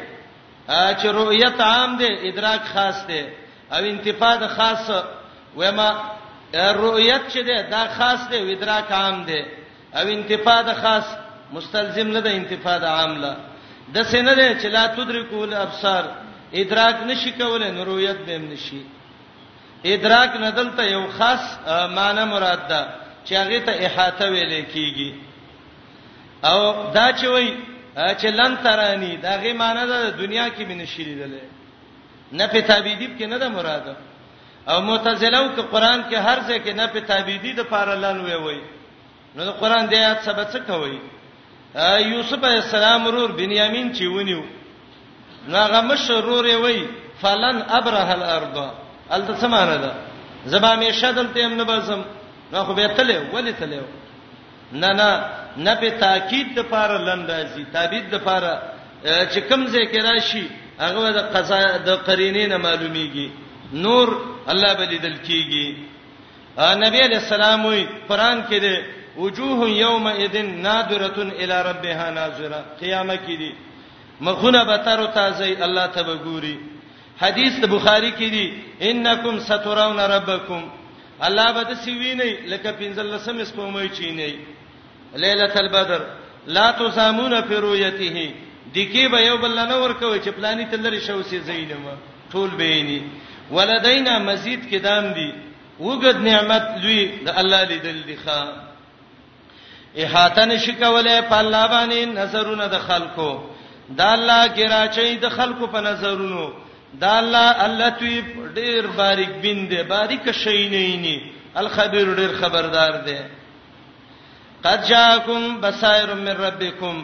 چې 0.70 1.06
رؤیت 1.20 1.62
عام 1.62 1.98
دی 1.98 2.08
ادراک 2.32 2.62
خاص 2.74 3.08
دی 3.08 3.22
او 3.72 3.80
انتفاع 3.84 4.36
د 4.42 4.48
خاصه 4.58 5.17
وېما 5.60 5.90
رؤیت 6.82 7.24
چې 7.34 7.40
ده 7.48 7.62
دا 7.62 7.84
خاص 7.98 8.20
ده 8.32 8.42
ودرا 8.44 8.82
کام 8.82 9.26
ده 9.26 9.40
او 9.96 10.08
انتفاع 10.08 10.62
ده 10.62 10.74
خاص 10.74 11.08
مستلزم 11.54 12.08
نه 12.08 12.20
ده 12.20 12.32
انتفاع 12.32 12.78
ده 12.78 12.90
عام 12.90 13.18
لا 13.22 13.36
د 13.94 14.02
سینه 14.04 14.34
ده 14.34 14.60
چې 14.62 14.66
لا 14.66 14.88
تدرکو 14.88 15.44
الابصار 15.44 16.04
ادراک 16.54 16.96
نشي 17.08 17.32
کولای 17.32 17.72
نو 17.72 17.84
رؤیت 17.84 18.18
به 18.26 18.38
نشي 18.38 18.82
ادراک 19.86 20.30
ندلته 20.42 20.84
یو 20.92 21.08
خاص 21.18 21.42
معنی 21.96 22.24
مراد 22.26 22.68
ده 22.68 22.88
چې 23.26 23.32
هغه 23.34 23.60
ته 23.60 23.72
احاطه 23.86 24.26
ویل 24.32 24.66
کیږي 24.74 25.12
او 26.46 26.60
دا 26.94 27.12
چې 27.18 27.24
وای 27.26 27.54
چې 28.20 28.26
لن 28.26 28.58
ترانی 28.64 29.18
دا 29.18 29.38
غي 29.38 29.54
معنی 29.54 29.88
ده 29.88 30.10
دنیا 30.10 30.50
کې 30.50 30.62
به 30.64 30.74
نشي 30.76 31.04
لیدل 31.04 31.40
نه 32.32 32.48
په 32.48 32.62
تابعیدیب 32.62 33.18
کې 33.20 33.24
نه 33.26 33.38
ده 33.38 33.50
مراده 33.50 33.96
او 34.72 34.78
معتزله 34.90 35.38
او 35.40 35.48
قرآن 35.74 36.00
کې 36.12 36.16
هر 36.28 36.40
څه 36.48 36.56
کې 36.66 36.72
نه 36.80 36.86
په 36.94 37.00
تابیدی 37.10 37.52
د 37.60 37.62
پارلان 37.74 38.18
وی 38.26 38.36
وی 38.46 38.60
نو 39.36 39.42
د 39.50 39.52
قرآن 39.62 39.84
د 39.88 39.94
آیات 40.02 40.20
سبا 40.28 40.44
څه 40.54 40.60
کوي 40.68 40.98
یوسف 42.14 42.40
علی 42.50 42.58
السلام 42.64 43.02
رور 43.16 43.30
بنیامین 43.42 43.88
چې 43.98 44.04
ونیو 44.16 44.42
نو 45.48 45.58
هغه 45.66 45.80
مشرور 45.92 46.46
وی 46.64 46.80
فلن 47.22 47.58
ابره 47.80 48.12
الارض 48.18 48.58
الته 49.14 49.34
سمانه 49.44 49.76
ده 49.84 49.92
زما 50.52 50.70
همیشه 50.74 51.12
دلته 51.12 51.46
هم 51.46 51.54
نه 51.54 51.64
بسم 51.64 52.02
نو 52.52 52.64
خو 52.66 52.74
به 52.74 52.88
تلې 52.88 53.18
ولی 53.34 53.54
تلې 53.54 53.84
نه 54.82 54.90
نه 55.00 55.10
نه 55.58 55.76
په 55.82 55.90
تاکید 56.04 56.48
د 56.58 56.70
پاره 56.72 56.98
لندازي 56.98 57.64
تابید 57.74 58.06
د 58.12 58.16
پاره 58.28 58.54
چې 59.32 59.40
کوم 59.50 59.68
ذکر 59.68 60.02
راشي 60.04 60.46
هغه 60.80 61.12
د 61.12 61.20
قضا 61.36 61.60
د 61.78 61.90
قرینې 62.06 62.50
نه 62.52 62.58
معلومیږي 62.58 63.30
نور 63.74 64.08
الله 64.52 64.74
بلیدل 64.74 65.16
کیږي 65.24 65.68
نبی 66.84 67.00
علیہ 67.02 67.18
السلام 67.18 67.66
وی 67.66 67.84
قران 68.08 68.42
کې 68.50 68.60
دی 68.62 68.76
وجوه 69.18 69.70
یومئذ 69.70 70.36
نادره 70.36 71.18
الی 71.42 71.58
ربها 71.70 72.12
ناظره 72.20 72.66
قیامت 72.80 73.20
کې 73.28 73.38
دی 73.38 73.52
مخونه 74.22 74.64
به 74.64 74.78
تر 74.78 75.06
تازه 75.06 75.58
الله 75.66 75.86
ته 75.86 76.02
وګوري 76.08 76.58
حدیث 77.22 77.60
د 77.60 77.66
بخاری 77.76 78.12
کې 78.12 78.30
دی 78.32 78.64
انکم 78.90 79.40
سترون 79.40 80.00
ربکم 80.00 80.70
الله 81.22 81.52
به 81.52 81.64
د 81.64 81.74
سیوینه 81.84 82.24
لکه 82.24 82.72
پنځلسم 82.72 83.44
سپومې 83.44 83.92
چینه 83.98 84.36
ليله 85.16 85.52
البدر 85.56 86.02
لا 86.48 86.72
تسامون 86.72 87.42
فی 87.48 87.56
رؤیته 87.56 88.32
دکی 88.76 89.08
به 89.08 89.20
یو 89.26 89.38
بل 89.38 89.56
نه 89.60 89.76
ورکوي 89.78 90.20
چې 90.20 90.30
پلانې 90.30 90.66
تلری 90.72 91.00
شو 91.02 91.22
سي 91.22 91.40
زینم 91.40 91.86
ټول 92.32 92.50
بهینی 92.58 93.00
ولدینا 93.52 94.18
مزید 94.20 94.70
کې 94.70 94.76
دام 94.84 95.12
دي 95.18 95.32
وګد 95.80 96.16
نعمت 96.30 96.64
لوی 96.84 97.02
د 97.26 97.30
الله 97.44 97.64
لیدل 97.72 98.02
دي 98.08 98.16
ښا 98.24 98.42
احاطه 100.04 100.46
نشکوله 100.46 101.22
په 101.22 101.40
الله 101.40 101.68
باندې 101.74 102.16
نظرونه 102.18 102.68
د 102.76 102.80
خلکو 102.88 103.30
دا 104.02 104.12
الله 104.14 104.48
ګراچي 104.58 105.16
د 105.26 105.30
خلکو 105.36 105.68
په 105.76 105.82
نظرونو 105.90 106.48
دا 107.04 107.18
الله 107.20 107.66
الله 107.66 107.90
توی 108.00 108.22
ډیر 108.60 108.88
باریک 109.02 109.30
بینده 109.46 109.84
باریک 109.92 110.32
شي 110.44 110.62
نه 110.74 110.98
ني 111.04 111.18
الخبير 111.62 112.16
ډیر 112.22 112.34
خبردار 112.42 112.98
دی 113.06 113.18
قد 114.64 114.84
جاءکم 114.88 115.60
بصائر 115.62 116.14
من 116.14 116.28
ربکم 116.44 117.02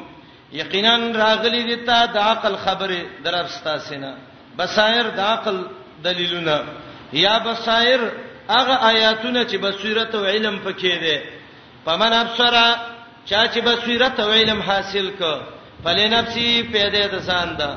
یقینا 0.60 0.96
راغلی 1.22 1.64
دي 1.70 1.76
ته 1.76 2.06
د 2.14 2.18
عقل 2.26 2.56
خبره 2.66 3.00
درپستا 3.24 3.78
سينه 3.80 4.14
بصائر 4.58 5.08
د 5.20 5.20
عقل 5.30 5.64
دلیلونه 6.06 6.58
یا 7.24 7.36
بصائر 7.48 8.02
هغه 8.56 8.76
آیاتونه 8.92 9.42
چې 9.50 9.56
بصیرت 9.66 10.16
او 10.16 10.24
علم 10.34 10.56
پکې 10.66 10.94
دي 11.04 11.18
پمن 11.86 12.14
ابصرا 12.24 12.70
چا 13.30 13.42
چې 13.54 13.60
بصیرت 13.68 14.18
او 14.24 14.30
علم 14.40 14.60
حاصل 14.70 15.10
ک 15.20 15.22
فلنفسي 15.84 16.48
پیدا 16.74 17.04
د 17.14 17.16
ځان 17.28 17.50
ده 17.60 17.70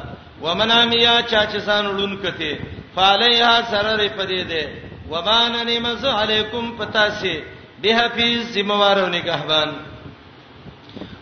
ومنامیا 0.43 1.14
چا 1.31 1.43
چې 1.53 1.59
ځان 1.68 1.85
لون 1.99 2.12
کته 2.22 2.53
فعلیا 2.97 3.53
سرر 3.70 4.01
پدې 4.18 4.43
ده 4.51 4.64
وبان 5.11 5.53
نعمت 5.66 6.05
علیکم 6.05 6.64
پتا 6.79 7.07
سي 7.20 7.35
به 7.83 7.89
حفیظ 8.01 8.41
ذمہوارو 8.55 9.07
نگہبان 9.16 9.70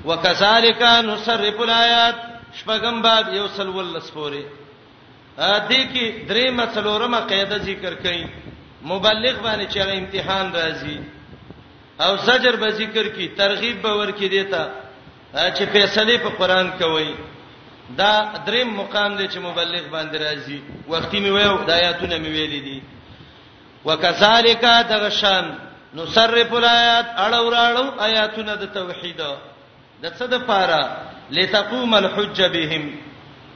وکذالک 0.08 0.82
نصرف 1.08 1.60
الایات 1.66 2.16
شپغم 2.58 3.00
باب 3.02 3.34
یوصل 3.34 3.68
ولس 3.68 4.10
پوره 4.12 4.44
ا 5.38 5.66
دې 5.68 5.80
کې 5.92 6.06
درې 6.30 6.50
مسلورمه 6.54 7.20
قاعده 7.30 7.58
ذکر 7.68 7.94
کړي 8.02 8.24
مبلغ 8.90 9.34
باندې 9.42 9.66
چې 9.66 9.80
امتحان 9.82 10.46
راځي 10.52 10.98
او 12.04 12.16
زجر 12.16 12.56
به 12.56 12.68
ذکر 12.70 13.08
کی 13.08 13.28
ترغیب 13.28 13.82
به 13.82 13.96
ورکی 13.98 14.28
دیتا 14.28 14.68
چې 15.34 15.64
فیصله 15.72 16.18
په 16.18 16.28
قران 16.38 16.70
کوي 16.78 17.14
دا 17.98 18.32
دریم 18.46 18.68
مقام 18.76 19.16
دی 19.16 19.28
چې 19.28 19.38
مبلغ 19.38 19.82
باندې 19.90 20.16
راځي 20.18 20.58
وختي 20.88 21.18
مې 21.20 21.30
وایو 21.32 21.58
د 21.66 21.70
آیاتونه 21.70 22.14
مې 22.18 22.28
ویلې 22.28 22.60
دي 22.66 22.82
وکذالک 23.84 24.64
دغشان 24.88 25.54
نصرف 25.94 26.52
الایات 26.54 27.06
اړو 27.16 27.50
راړو 27.50 28.02
آیاتونه 28.02 28.54
د 28.54 28.64
توحید 28.74 29.18
د 30.02 30.10
څه 30.16 30.24
د 30.30 30.34
پاره 30.46 30.96
لتقوم 31.30 31.94
الحج 31.94 32.42
بهم 32.52 32.90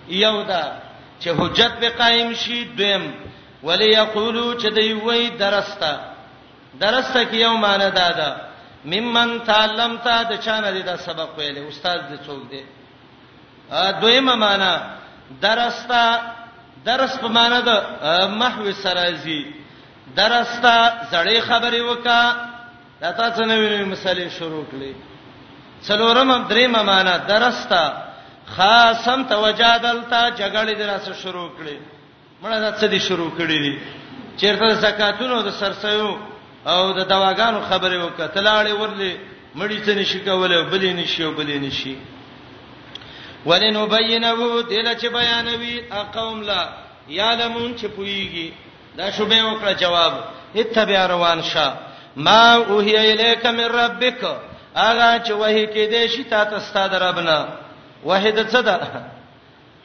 یودا 0.08 0.87
چې 1.22 1.28
حجت 1.38 1.72
به 1.80 1.88
قائم 1.90 2.32
شي 2.34 2.64
دویم 2.64 3.14
ولی 3.62 3.90
یقولو 3.92 4.54
چې 4.60 4.66
دی 4.74 4.92
وای 4.92 5.30
درستا 5.30 5.96
درسته 6.80 7.24
کې 7.30 7.34
یو 7.36 7.56
معنی 7.56 7.90
دا 7.90 8.10
ده 8.12 8.36
ممن 8.84 9.38
تعلمت 9.46 10.04
د 10.30 10.40
چانه 10.40 10.70
دی 10.70 10.82
دا 10.82 10.96
سبق 10.96 11.28
ویلې 11.38 11.68
استاد 11.68 12.00
دې 12.10 12.26
څوک 12.26 12.48
دی 12.50 12.62
ا 13.70 13.92
دویمه 14.00 14.34
معنی 14.34 14.80
درستا 15.42 16.20
درس 16.84 17.18
په 17.18 17.28
معنی 17.28 17.62
د 17.62 17.68
محو 18.38 18.72
سرازی 18.72 19.46
درستا 20.16 20.92
زړې 21.10 21.38
خبرې 21.40 21.80
وکا 21.80 22.34
دا 23.00 23.10
تاسو 23.12 23.42
نوې 23.44 23.84
مسلې 23.92 24.28
شروع 24.38 24.64
کړې 24.72 24.94
څلورم 25.88 26.48
درېمه 26.48 26.82
معنی 26.82 27.14
درستا 27.28 28.07
خاصم 28.56 29.20
توجادلتا 29.30 30.20
جګړې 30.40 30.74
دراسه 30.82 31.12
شروع 31.22 31.48
کړې 31.58 31.76
مړه 32.42 32.58
د 32.64 32.68
څه 32.78 32.86
دي 32.92 33.00
شروع 33.08 33.30
کړې 33.38 33.56
دي 33.64 33.74
چیرته 34.40 34.68
زکاتونو 34.84 35.36
د 35.42 35.48
سرسایو 35.60 36.10
او 36.74 36.82
د 36.98 37.00
دواګانو 37.12 37.60
خبره 37.68 37.96
وکړه 38.04 38.28
ورلې 38.80 39.12
مړی 39.58 39.78
څه 39.86 39.92
نشي 40.00 40.18
کولای 40.26 40.62
بلې 40.72 40.90
نشي 41.00 41.20
او 41.26 41.32
بلې 41.38 41.58
نشي 41.66 41.94
ولنبینه 43.48 44.30
دله 44.70 44.92
چې 45.00 45.06
بیانوي 45.18 45.76
اقوم 46.00 46.40
لا 46.50 46.62
یعلمون 47.08 47.70
چې 47.78 47.86
پویږي 47.96 48.48
دا 48.98 49.06
شوبې 49.16 49.40
وکړه 49.48 49.74
جواب 49.82 50.12
اتبع 50.60 51.06
روان 51.08 51.42
شه 51.42 51.68
ما 52.16 52.54
اوهی 52.54 52.94
الیک 53.10 53.46
من 53.46 53.68
ربک 53.80 54.20
اغه 54.88 55.10
چې 55.24 55.30
وਹੀ 55.40 55.66
کې 55.72 55.84
دې 55.92 56.04
شي 56.12 56.24
تا 56.24 56.44
ته 56.44 56.58
ستاد 56.60 56.94
ربنا 56.94 57.38
واحد 58.04 58.42
څه 58.52 58.60
ده 58.62 58.76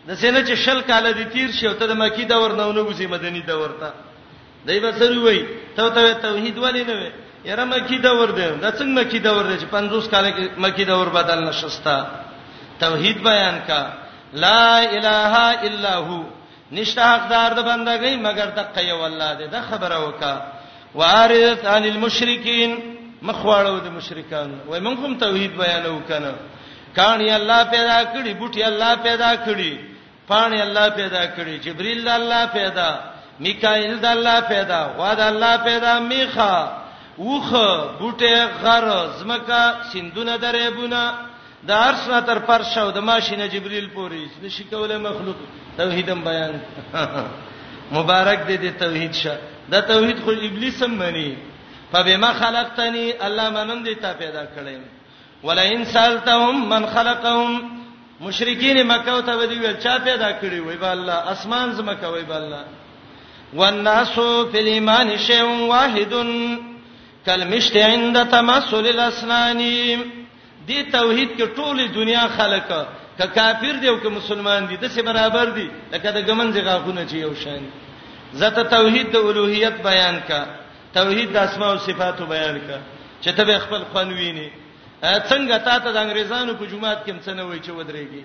د 0.07 0.11
سینې 0.15 0.41
چې 0.45 0.55
شل 0.55 0.81
کال 0.81 1.05
دي 1.17 1.25
تیر 1.33 1.49
شي 1.57 1.67
او 1.67 1.73
ته 1.73 1.85
د 1.87 1.91
مکی 1.97 2.25
دور 2.31 2.51
نه 2.55 2.65
ونه 2.67 2.81
وځي 2.81 3.07
مدني 3.09 3.41
دور 3.41 3.69
ته 3.81 3.89
دای 4.67 4.79
په 4.79 4.91
سر 4.99 5.17
وی 5.17 5.45
ته 5.75 5.89
ته 5.89 6.13
توحید 6.13 6.57
ولې 6.57 6.83
نه 6.87 6.93
وي 6.93 7.11
یره 7.51 7.63
مکی 7.65 7.97
دور 7.97 8.29
دی 8.37 8.49
دا 8.61 8.71
څنګه 8.71 8.95
مکی 9.01 9.19
دور 9.19 9.43
دی 9.45 9.57
چې 9.57 9.65
50 9.73 10.07
کال 10.13 10.25
کې 10.33 10.45
مکی 10.57 10.85
دور 10.85 11.07
بدل 11.09 11.43
نشستا 11.43 11.97
توحید 12.79 13.23
بیان 13.23 13.59
کا 13.67 13.81
لا 14.33 14.81
اله 14.83 15.33
الا 15.67 15.93
هو 15.97 16.23
نشته 16.71 17.01
حقدار 17.01 17.53
د 17.53 17.65
بندګۍ 17.65 18.15
مگر 18.21 18.47
د 18.57 18.73
قیو 18.75 19.05
الله 19.05 19.33
دې 19.39 19.51
دا 19.51 19.61
خبره 19.61 19.99
وکا 20.07 20.35
وارث 20.95 21.65
عن 21.65 21.83
المشرکین 21.85 22.71
مخواړو 23.23 23.79
د 23.83 23.87
مشرکان 23.97 24.59
وای 24.67 24.79
مونږ 24.81 24.97
هم 24.99 25.13
توحید 25.17 25.51
بیانو 25.57 26.01
کنه 26.09 26.33
کانی 26.95 27.29
الله 27.39 27.61
پیدا 27.75 27.99
کړی 28.13 28.33
بوټي 28.39 28.63
الله 28.63 28.95
پیدا 29.03 29.31
کړی 29.45 29.73
پانی 30.27 30.61
الله 30.61 30.87
پیدا 30.89 31.23
کړی 31.35 31.55
جبرئیل 31.65 32.07
الله 32.07 32.45
پیدا 32.53 32.89
میکائیل 33.39 34.05
الله 34.05 34.39
پیدا 34.53 34.79
غواد 34.97 35.19
الله 35.19 35.57
پیدا 35.57 35.99
میخه 35.99 36.55
وخه 37.17 37.69
بوټه 37.99 38.47
غر 38.63 38.87
زمکه 39.19 39.61
سندونه 39.93 40.37
درېبونه 40.37 41.13
د 41.67 41.71
عرش 41.71 42.01
نه 42.09 42.21
تر 42.27 42.39
فرش 42.47 42.77
او 42.77 42.91
د 42.91 42.97
ماشینه 43.09 43.47
جبرئیل 43.47 43.89
پورې 43.95 44.43
نشي 44.43 44.63
کوله 44.63 44.97
مخلوق 44.97 45.35
توحیدم 45.77 46.21
بیان 46.23 46.51
مبارک 47.91 48.39
دې 48.47 48.55
دې 48.55 48.79
توحید 48.79 49.13
شه 49.13 49.37
دا 49.71 49.81
توحید 49.81 50.19
خو 50.23 50.31
ابلیس 50.31 50.83
هم 50.83 50.89
مني 50.91 51.37
فبما 51.91 52.33
خلقتنی 52.33 53.13
الله 53.21 53.49
منم 53.49 53.83
دې 53.85 54.01
تا 54.01 54.11
پیدا 54.19 54.43
کړم 54.55 54.81
ولئن 55.43 55.85
سالتهم 55.85 56.69
من 56.69 56.85
خلقهم 56.85 57.61
مشرکین 58.21 58.77
مکه 58.91 59.15
ته 59.25 59.33
ودی 59.39 59.55
ویل 59.63 59.77
چا 59.83 59.93
پیدا 60.07 60.29
کړی 60.41 60.59
وای 60.67 60.75
به 60.83 60.89
الله 60.91 61.13
اسمان 61.33 61.69
زمکه 61.77 62.07
وای 62.07 62.23
به 62.23 62.35
الله 62.35 62.63
والناس 63.53 64.09
فی 64.51 64.57
الايمان 64.63 65.09
شیء 65.17 65.45
واحد 65.73 66.13
کلمشت 67.25 67.75
عند 67.75 68.17
تمثل 68.33 68.75
الاسنان 68.91 69.59
دی 70.67 70.83
توحید 70.83 71.29
کې 71.37 71.47
ټوله 71.59 71.83
دنیا 71.97 72.27
خلق 72.37 72.85
که 73.17 73.27
کافر 73.27 73.73
دی 73.81 73.87
او 73.87 73.99
که 73.99 74.09
مسلمان 74.09 74.65
دی 74.65 74.77
د 74.77 74.87
څه 74.87 74.99
برابر 75.01 75.45
دی 75.45 75.69
لکه 75.91 76.11
د 76.11 76.27
ګمن 76.27 76.53
ځغاونه 76.57 77.05
چې 77.09 77.13
یو 77.13 77.35
شان 77.35 77.61
زته 78.33 78.63
توحید 78.63 79.11
د 79.11 79.15
الوهیت 79.15 79.83
بیان 79.83 80.19
کا 80.27 80.45
توحید 80.93 81.31
د 81.33 81.37
اسماء 81.37 81.69
او 81.71 81.77
صفاتو 81.77 82.25
بیان 82.25 82.59
کا 82.67 82.77
چې 83.23 83.31
ته 83.35 83.43
به 83.43 83.57
خپل 83.59 83.83
خوانوینه 83.91 84.51
څنګه 85.29 85.57
تا 85.67 85.75
ته 85.83 85.89
د 85.91 85.97
انګريزانو 86.03 86.53
په 86.59 86.65
جماعت 86.71 86.99
کې 87.05 87.13
څه 87.25 87.31
نه 87.37 87.43
وای 87.49 87.59
چې 87.65 87.71
ودرېږي 87.77 88.23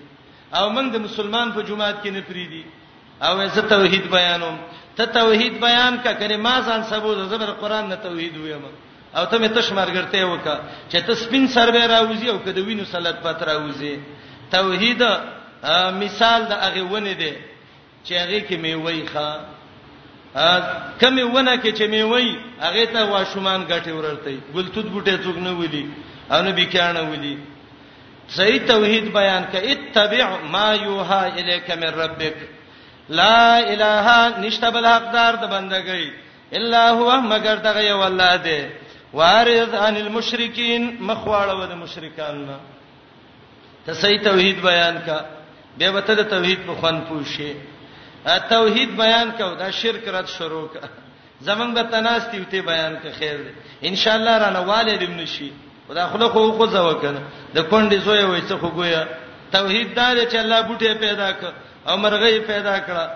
او 0.59 0.65
موږ 0.75 0.87
د 0.95 0.97
مسلمان 1.07 1.47
په 1.55 1.61
جماعت 1.69 1.95
کې 2.03 2.09
نه 2.15 2.21
پریدي 2.29 2.63
او 3.27 3.33
زه 3.55 3.61
توحید 3.73 4.05
بیانوم 4.15 4.57
ته 4.97 5.05
توحید 5.17 5.55
بیان 5.59 5.93
کا 6.03 6.11
کلمه 6.21 6.53
ځان 6.67 6.81
سبو 6.91 7.11
زبر 7.31 7.51
قران 7.61 7.85
نه 7.91 7.95
توحید 8.05 8.35
ویم 8.37 8.63
او 9.17 9.23
ته 9.31 9.37
مې 9.41 9.49
تش 9.55 9.67
مارګرته 9.77 10.17
وکا 10.31 10.55
چې 10.91 10.97
ته 11.07 11.13
سپین 11.23 11.47
سر 11.47 11.71
به 11.71 11.83
راوځي 11.87 12.27
او 12.31 12.39
کده 12.45 12.61
وینو 12.67 12.83
صلات 12.93 13.17
پات 13.23 13.39
راوځي 13.43 13.93
توحید 14.51 15.03
مثال 16.01 16.41
د 16.47 16.53
هغه 16.63 16.83
ونه 16.91 17.13
دی 17.19 17.33
چې 18.05 18.13
هغه 18.23 18.39
کې 18.47 18.55
مې 18.63 18.73
وای 18.85 19.01
ښا 19.11 19.29
کمه 21.01 21.23
ونه 21.33 21.55
کې 21.57 21.71
چې 21.77 21.85
می 21.91 22.01
وای 22.03 22.37
هغه 22.61 22.85
ته 22.93 23.01
واشومان 23.09 23.65
غټي 23.65 23.91
ورړتي 23.97 24.37
ګلتوت 24.55 24.85
بوټي 24.93 25.17
څوک 25.23 25.37
نه 25.45 25.51
ولي 25.59 25.85
او 26.31 26.41
نه 26.41 26.51
بیکانه 26.51 27.01
ولي 27.11 27.37
صحیح 28.29 28.59
توحید 28.67 29.05
بیان 29.13 29.43
ک 29.51 29.55
اتبع 29.55 30.29
ما 30.51 30.73
یوها 30.75 31.27
الیک 31.37 31.69
من 31.71 31.93
ربک 32.01 32.35
لا 33.09 33.57
اله 33.59 34.07
نشته 34.45 34.69
بل 34.69 34.85
حقدار 34.85 35.33
د 35.35 35.43
بندګۍ 35.51 36.07
الا 36.53 36.89
هو 36.91 37.21
مگر 37.21 37.55
دغه 37.57 37.81
یو 37.87 38.01
الله 38.01 38.35
دی 38.43 38.61
وارض 39.13 39.73
عن 39.73 39.97
المشرکین 39.97 40.85
مخواړه 40.99 41.53
و 41.57 41.65
د 41.65 41.71
مشرکان 41.75 42.45
نه 42.45 42.57
ته 43.85 43.93
صحیح 43.93 44.21
توحید 44.23 44.61
بیان 44.61 45.01
ک 45.05 45.25
به 45.77 45.91
وته 45.91 46.13
د 46.13 46.21
توحید 46.29 46.59
په 46.67 46.73
خوان 46.73 47.01
پوښی 47.09 47.51
توحید 48.49 48.95
بیان 48.97 49.29
کو 49.37 49.53
دا 49.59 49.69
شرک 49.81 50.07
رد 50.15 50.27
شروع 50.27 50.65
کا 50.73 50.79
زمنګ 51.47 51.73
به 51.73 51.83
تناستی 51.91 52.37
وته 52.39 52.61
بیان 52.61 52.95
کا 53.03 53.09
خیر 53.17 53.37
دی 53.43 53.51
ان 53.89 53.95
شاء 53.95 54.13
الله 54.15 54.37
رانه 54.37 54.59
والد 54.59 55.03
ابن 55.03 55.25
شي 55.25 55.51
خدا 55.87 56.07
خلق 56.07 56.31
خو 56.33 56.51
خو 56.57 56.65
زو 56.65 56.93
کنه 56.99 57.21
د 57.55 57.59
کونډې 57.59 57.95
زوی 58.05 58.23
وای 58.23 58.41
څه 58.41 58.53
خو 58.61 58.69
ګویا 58.79 59.03
توحید 59.51 59.93
دار 59.95 60.15
چې 60.31 60.35
الله 60.35 60.61
بوټي 60.61 60.93
پیدا 60.99 61.31
ک 61.31 61.41
او 61.87 61.97
مرغې 61.97 62.37
پیدا 62.47 62.75
کړه 62.79 63.07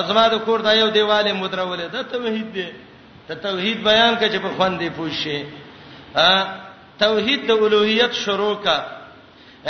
ازما 0.00 0.26
د 0.28 0.38
کور 0.44 0.60
دا 0.60 0.72
یو 0.74 0.88
دیواله 0.90 1.32
مدرولې 1.32 1.92
د 1.92 2.02
توحید 2.12 2.52
دی 2.54 2.68
ته 3.28 3.34
توحید 3.46 3.82
بیان 3.84 4.14
کچ 4.20 4.36
په 4.46 4.54
خوندې 4.58 4.90
پوښي 4.96 5.44
ا 6.16 6.46
توحید 6.98 7.46
د 7.48 7.50
اولوہیت 7.50 8.12
شروع 8.24 8.54
کا 8.64 8.76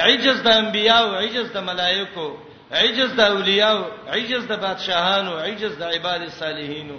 عجز 0.05 0.43
د 0.45 0.49
انبیاء 0.53 1.01
او 1.03 1.15
عجز 1.19 1.53
د 1.53 1.59
ملائکو 1.67 2.29
عجز 2.73 3.11
د 3.17 3.21
اولیاء 3.33 3.77
عجز 4.17 4.43
د 4.53 4.55
بادشاهانو 4.65 5.33
عجز 5.47 5.73
د 5.79 5.83
عباد 5.95 6.21
الصالحین 6.31 6.91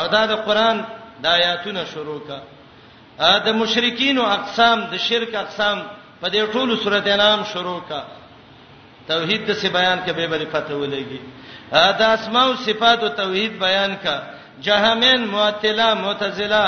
او 0.00 0.06
دا 0.14 0.22
د 0.30 0.32
قران 0.46 0.76
د 1.22 1.24
آیاتونو 1.38 1.82
شروع 1.94 2.20
کا 2.28 2.38
د 3.46 3.48
مشرکین 3.62 4.16
او 4.18 4.26
اقسام 4.38 4.78
د 4.92 4.94
شرک 5.08 5.34
اقسام 5.44 5.78
په 6.20 6.28
دې 6.34 6.42
ټولو 6.52 6.74
سورته 6.82 7.16
نام 7.22 7.40
شروع 7.52 7.80
کا 7.90 8.00
توحید 9.10 9.42
د 9.48 9.50
سی 9.60 9.68
بیان 9.78 9.98
کې 10.06 10.12
به 10.16 10.26
بری 10.32 10.46
پته 10.54 10.74
ولګي 10.82 11.20
دا 12.00 12.06
اسماء 12.18 12.46
او 12.48 12.54
صفات 12.66 12.98
او 13.02 13.08
توحید 13.22 13.52
بیان 13.66 13.92
کا 14.04 14.14
جهامین 14.66 15.20
معتله 15.34 15.94
معتزله 16.04 16.64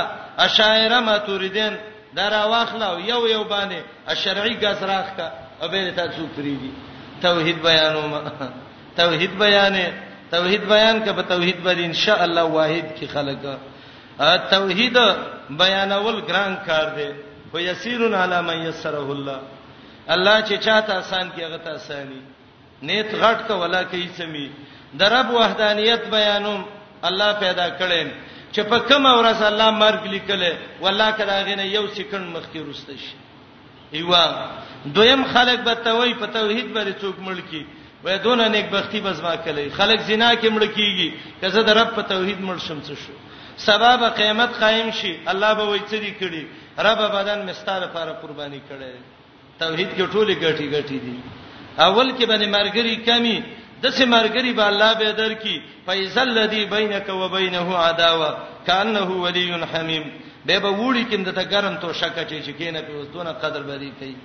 اشاعره 0.47 1.01
ماتوریدین 1.09 1.74
دا 2.16 2.28
راواخلو 2.36 2.95
یو 3.11 3.26
یو 3.34 3.43
باندې 3.53 4.14
شرعي 4.22 4.55
غزراخ 4.62 5.16
کا 5.16 5.26
او 5.62 5.68
به 5.68 5.90
تاسو 6.01 6.26
فریدي 6.36 6.72
توحید 7.26 7.58
بیانوم 7.68 8.12
توحید 9.00 9.32
بیانې 9.42 9.86
توحید 10.34 10.62
بیان 10.74 10.96
کبه 11.04 11.22
توحید 11.32 11.58
باندې 11.64 11.84
ان 11.90 11.96
شاء 12.04 12.20
الله 12.26 12.44
واحد 12.58 12.86
کی 12.98 13.06
خلق 13.06 13.40
توحید 14.54 14.98
بیانول 15.62 16.16
ګران 16.28 16.52
کار 16.68 16.86
دی 16.96 17.08
خو 17.50 17.60
یسیرن 17.68 18.14
علی 18.22 18.40
من 18.48 18.58
یسره 18.68 19.06
الله 19.16 19.38
الله 20.14 20.36
چې 20.46 20.54
چاته 20.66 20.92
آسان 21.02 21.30
کی 21.34 21.44
هغه 21.46 21.58
ته 21.64 21.70
آسانی 21.80 22.20
نیت 22.90 23.14
غټ 23.22 23.48
کا 23.48 23.54
ولا 23.62 23.82
کی 23.94 24.06
سمی 24.20 24.46
درب 25.02 25.30
وحدانیت 25.34 26.06
بیانوم 26.14 26.64
الله 27.10 27.32
پیدا 27.44 27.66
کړي 27.78 28.06
چې 28.52 28.60
په 28.70 28.78
کوم 28.92 29.04
ورځ 29.20 29.42
الله 29.42 29.70
مرګ 29.82 30.08
لیکله 30.16 30.52
والله 30.86 31.10
کدا 31.20 31.42
غنه 31.50 31.64
یو 31.76 31.86
سکند 31.98 32.34
مخکې 32.36 32.56
روسته 32.70 32.96
شي 33.04 33.16
ایوا 33.95 34.24
دویم 34.95 35.22
خلک 35.34 35.59
به 35.61 35.74
توي 35.74 36.14
په 36.20 36.26
توحید 36.34 36.68
باندې 36.74 36.95
څوک 37.03 37.16
مړ 37.26 37.38
کی 37.51 37.64
وای 38.05 38.18
دونه 38.18 38.49
نیک 38.49 38.66
بختی 38.70 39.01
بزما 39.01 39.34
کلی 39.45 39.68
خلک 39.76 40.01
زنا 40.09 40.30
کې 40.40 40.49
مړ 40.57 40.64
کیږي 40.76 41.09
کزه 41.43 41.62
د 41.68 41.76
رب 41.78 41.90
په 41.97 42.03
توحید 42.12 42.40
مړ 42.49 42.57
شم 42.68 42.78
څه 42.86 42.95
شو 43.03 43.14
سبب 43.66 44.01
قیامت 44.16 44.53
قائم 44.61 44.90
شي 45.01 45.12
الله 45.32 45.51
به 45.59 45.64
وای 45.70 45.80
څه 45.80 45.95
دی 46.05 46.12
کړی 46.20 46.43
رب 46.88 47.01
بدن 47.16 47.38
مستاره 47.51 47.82
لپاره 47.84 48.12
قرباني 48.22 48.61
کړي 48.68 48.93
توحید 49.64 49.88
کې 49.97 50.12
ټوله 50.12 50.34
ګټي 50.45 50.66
ګټي 50.74 50.99
دي 51.07 51.16
اول 51.78 52.12
کې 52.18 52.24
باندې 52.24 52.49
مرګري 52.57 52.97
کمی 53.09 53.36
دسه 53.82 54.05
مرګري 54.16 54.53
به 54.59 54.66
الله 54.72 54.90
به 54.99 55.12
درکې 55.12 55.61
فیزل 55.86 56.28
الذی 56.38 56.64
بینک 56.74 57.09
و 57.20 57.28
بینه 57.36 57.78
عداوه 57.86 58.30
کانه 58.66 59.05
ولی 59.24 59.49
حمیم 59.72 60.05
به 60.47 60.59
به 60.59 60.70
وړي 60.70 61.05
کیند 61.11 61.28
ته 61.30 61.43
ګرم 61.45 61.76
تو 61.76 61.93
شکه 61.93 62.24
چې 62.26 62.43
چې 62.47 62.51
کینه 62.53 62.80
په 62.82 62.93
وستونه 62.93 63.32
قدر 63.32 63.62
بدی 63.62 63.93
کوي 64.01 64.16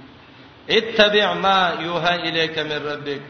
اتبع 0.69 1.33
ما 1.33 1.73
یوها 1.81 2.09
الیک 2.13 2.57
من 2.57 2.71
ربک 2.83 3.21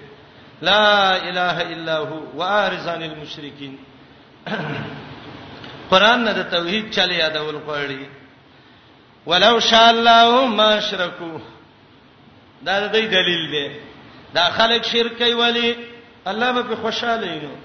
لا 0.62 1.14
اله 1.16 1.62
الا 1.62 1.98
هو 2.06 2.20
وارزان 2.36 3.04
المشرکین 3.04 3.78
قران 5.92 6.24
نه 6.24 6.34
د 6.34 6.50
توحید 6.50 6.90
چل 6.92 7.12
یادول 7.12 7.56
غواړي 7.56 8.06
ولو 9.28 9.60
شاء 9.60 9.90
الله 9.90 10.48
ما 10.48 10.80
شرکو 10.80 11.40
دا 12.66 12.80
د 12.88 12.92
دې 12.94 13.12
دلیل 13.14 13.48
دی 13.52 13.76
دا 14.34 14.44
خلک 14.50 14.84
شرک 14.86 15.18
کوي 15.18 15.34
ولی 15.34 15.78
الله 16.28 16.52
به 16.62 16.76
خوشاله 16.76 17.34
وي 17.34 17.58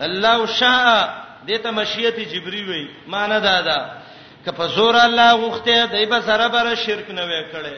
الله 0.00 0.46
شاء 0.46 1.14
دته 1.48 1.70
مشیت 1.70 2.18
جبري 2.20 2.62
وي 2.64 2.88
معنی 3.06 3.40
دا 3.40 3.60
ده 3.60 3.99
که 4.44 4.50
په 4.52 4.66
زور 4.66 4.96
الله 4.96 5.32
غوخته 5.32 5.86
دای 5.86 6.06
به 6.06 6.20
سره 6.26 6.48
بر 6.48 6.74
شرک 6.74 7.10
نه 7.10 7.24
وکړي 7.30 7.76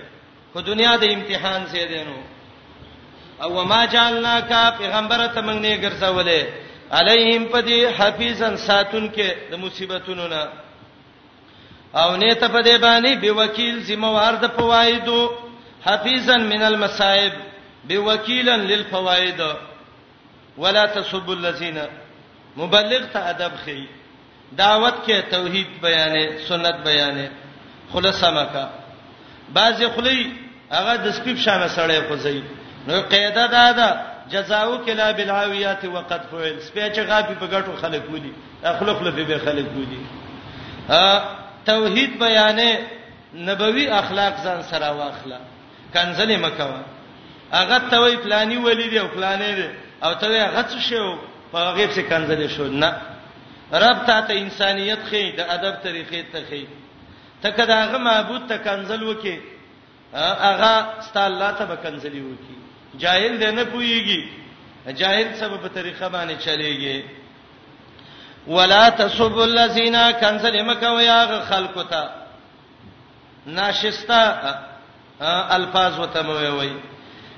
خو 0.52 0.60
دنیا 0.60 0.96
د 0.96 1.04
امتحان 1.04 1.66
سي 1.66 1.86
دینو 1.86 2.18
او 3.42 3.62
ما 3.64 3.84
جعلنا 3.86 4.40
کا 4.40 4.70
پیغمبر 4.78 5.26
ته 5.34 5.40
موږ 5.40 5.58
نه 5.64 5.76
ګرځولې 5.76 6.40
علیهم 6.92 7.44
پدی 7.44 7.84
حفیظن 7.86 8.56
ساتون 8.56 9.10
کې 9.14 9.28
د 9.50 9.54
مصیبتونو 9.58 10.28
نه 10.28 10.42
او 11.94 12.16
نه 12.16 12.34
ته 12.34 12.48
په 12.48 12.62
دې 12.62 12.76
باندې 12.78 13.14
به 13.22 13.30
وکیل 13.42 13.82
ذمہوار 13.82 14.32
د 14.34 14.46
فوایدو 14.56 15.20
حفیظن 15.86 16.42
من 16.42 16.62
المصائب 16.62 17.32
بوکیلا 17.90 18.56
للفوائد 18.56 19.40
ولا 20.58 20.86
تسبوا 20.86 21.34
الذين 21.34 21.78
مبلغ 22.56 23.06
ته 23.12 23.20
ادب 23.30 23.52
خي 23.64 23.86
دعوت 24.56 24.94
کې 25.06 25.20
توحید 25.30 25.66
بیانې 25.82 26.46
سنت 26.48 26.74
بیانې 26.84 27.30
خلاصه 27.92 28.30
مکا 28.38 28.64
بعضی 29.58 29.86
خلی 29.88 30.32
هغه 30.70 30.96
د 31.04 31.10
سپیب 31.18 31.36
شانه 31.44 31.68
سړی 31.68 32.08
خوځي 32.08 32.42
نو 32.88 33.00
قاعده 33.14 33.46
دا 33.54 33.62
ده 33.72 34.00
جزاو 34.32 34.78
کلا 34.86 35.10
بالعاویات 35.20 35.84
وقد 35.94 36.20
فعل 36.30 36.56
سپیچ 36.68 36.98
غابي 36.98 37.34
په 37.34 37.46
ګټو 37.48 37.82
خلک 37.82 38.02
ودی 38.14 38.32
اخلاق 38.72 39.02
له 39.08 39.24
به 39.30 39.38
خلک 39.44 39.66
ودی 39.76 40.00
ا 40.88 41.22
توحید 41.70 42.18
بیانې 42.18 42.76
نبوي 43.50 43.88
اخلاق 44.00 44.36
ځان 44.44 44.62
سره 44.72 44.92
واخله 44.96 45.38
کنځلې 45.94 46.38
مکوا 46.38 46.82
هغه 47.54 47.78
توي 47.94 48.16
پلاني 48.16 48.56
ولید 48.56 48.96
او 48.96 49.08
پلانې 49.16 50.04
او 50.04 50.12
توي 50.24 50.40
هغه 50.44 50.62
څه 50.62 50.88
شو 50.88 51.16
په 51.52 51.72
غیب 51.72 51.90
څخه 51.90 52.10
کنځلې 52.10 52.56
شو 52.56 52.64
نه 52.84 52.92
رب 53.74 54.04
ته 54.06 54.20
ته 54.20 54.32
انسانيت 54.38 54.98
خې 55.10 55.32
د 55.36 55.40
ادب 55.48 55.82
طریقې 55.84 56.22
ته 56.32 56.42
خې 56.50 56.64
تکه 57.42 57.64
داغه 57.64 57.98
معبود 57.98 58.48
ته 58.48 58.56
کنزل 58.58 59.02
وکي 59.02 59.40
اغه 60.50 61.00
ست 61.02 61.16
الله 61.16 61.50
ته 61.52 61.64
به 61.64 61.76
کنزلی 61.76 62.20
وکي 62.20 62.56
جاهل 62.98 63.40
دې 63.40 63.50
نه 63.58 63.64
پويږي 63.64 64.28
جاهل 64.98 65.34
سبب 65.36 65.66
طریقه 65.74 66.08
باندې 66.08 66.38
چلےږي 66.44 67.04
ولا 68.46 68.88
تسب 68.88 69.38
الذين 69.38 70.12
کنزل 70.12 70.62
مکو 70.62 71.00
یا 71.00 71.42
خلق 71.50 71.90
ته 71.90 72.10
ناشستا 73.46 74.22
الفاظ 75.50 75.98
وته 75.98 76.22
موي 76.22 76.46
وي 76.48 76.72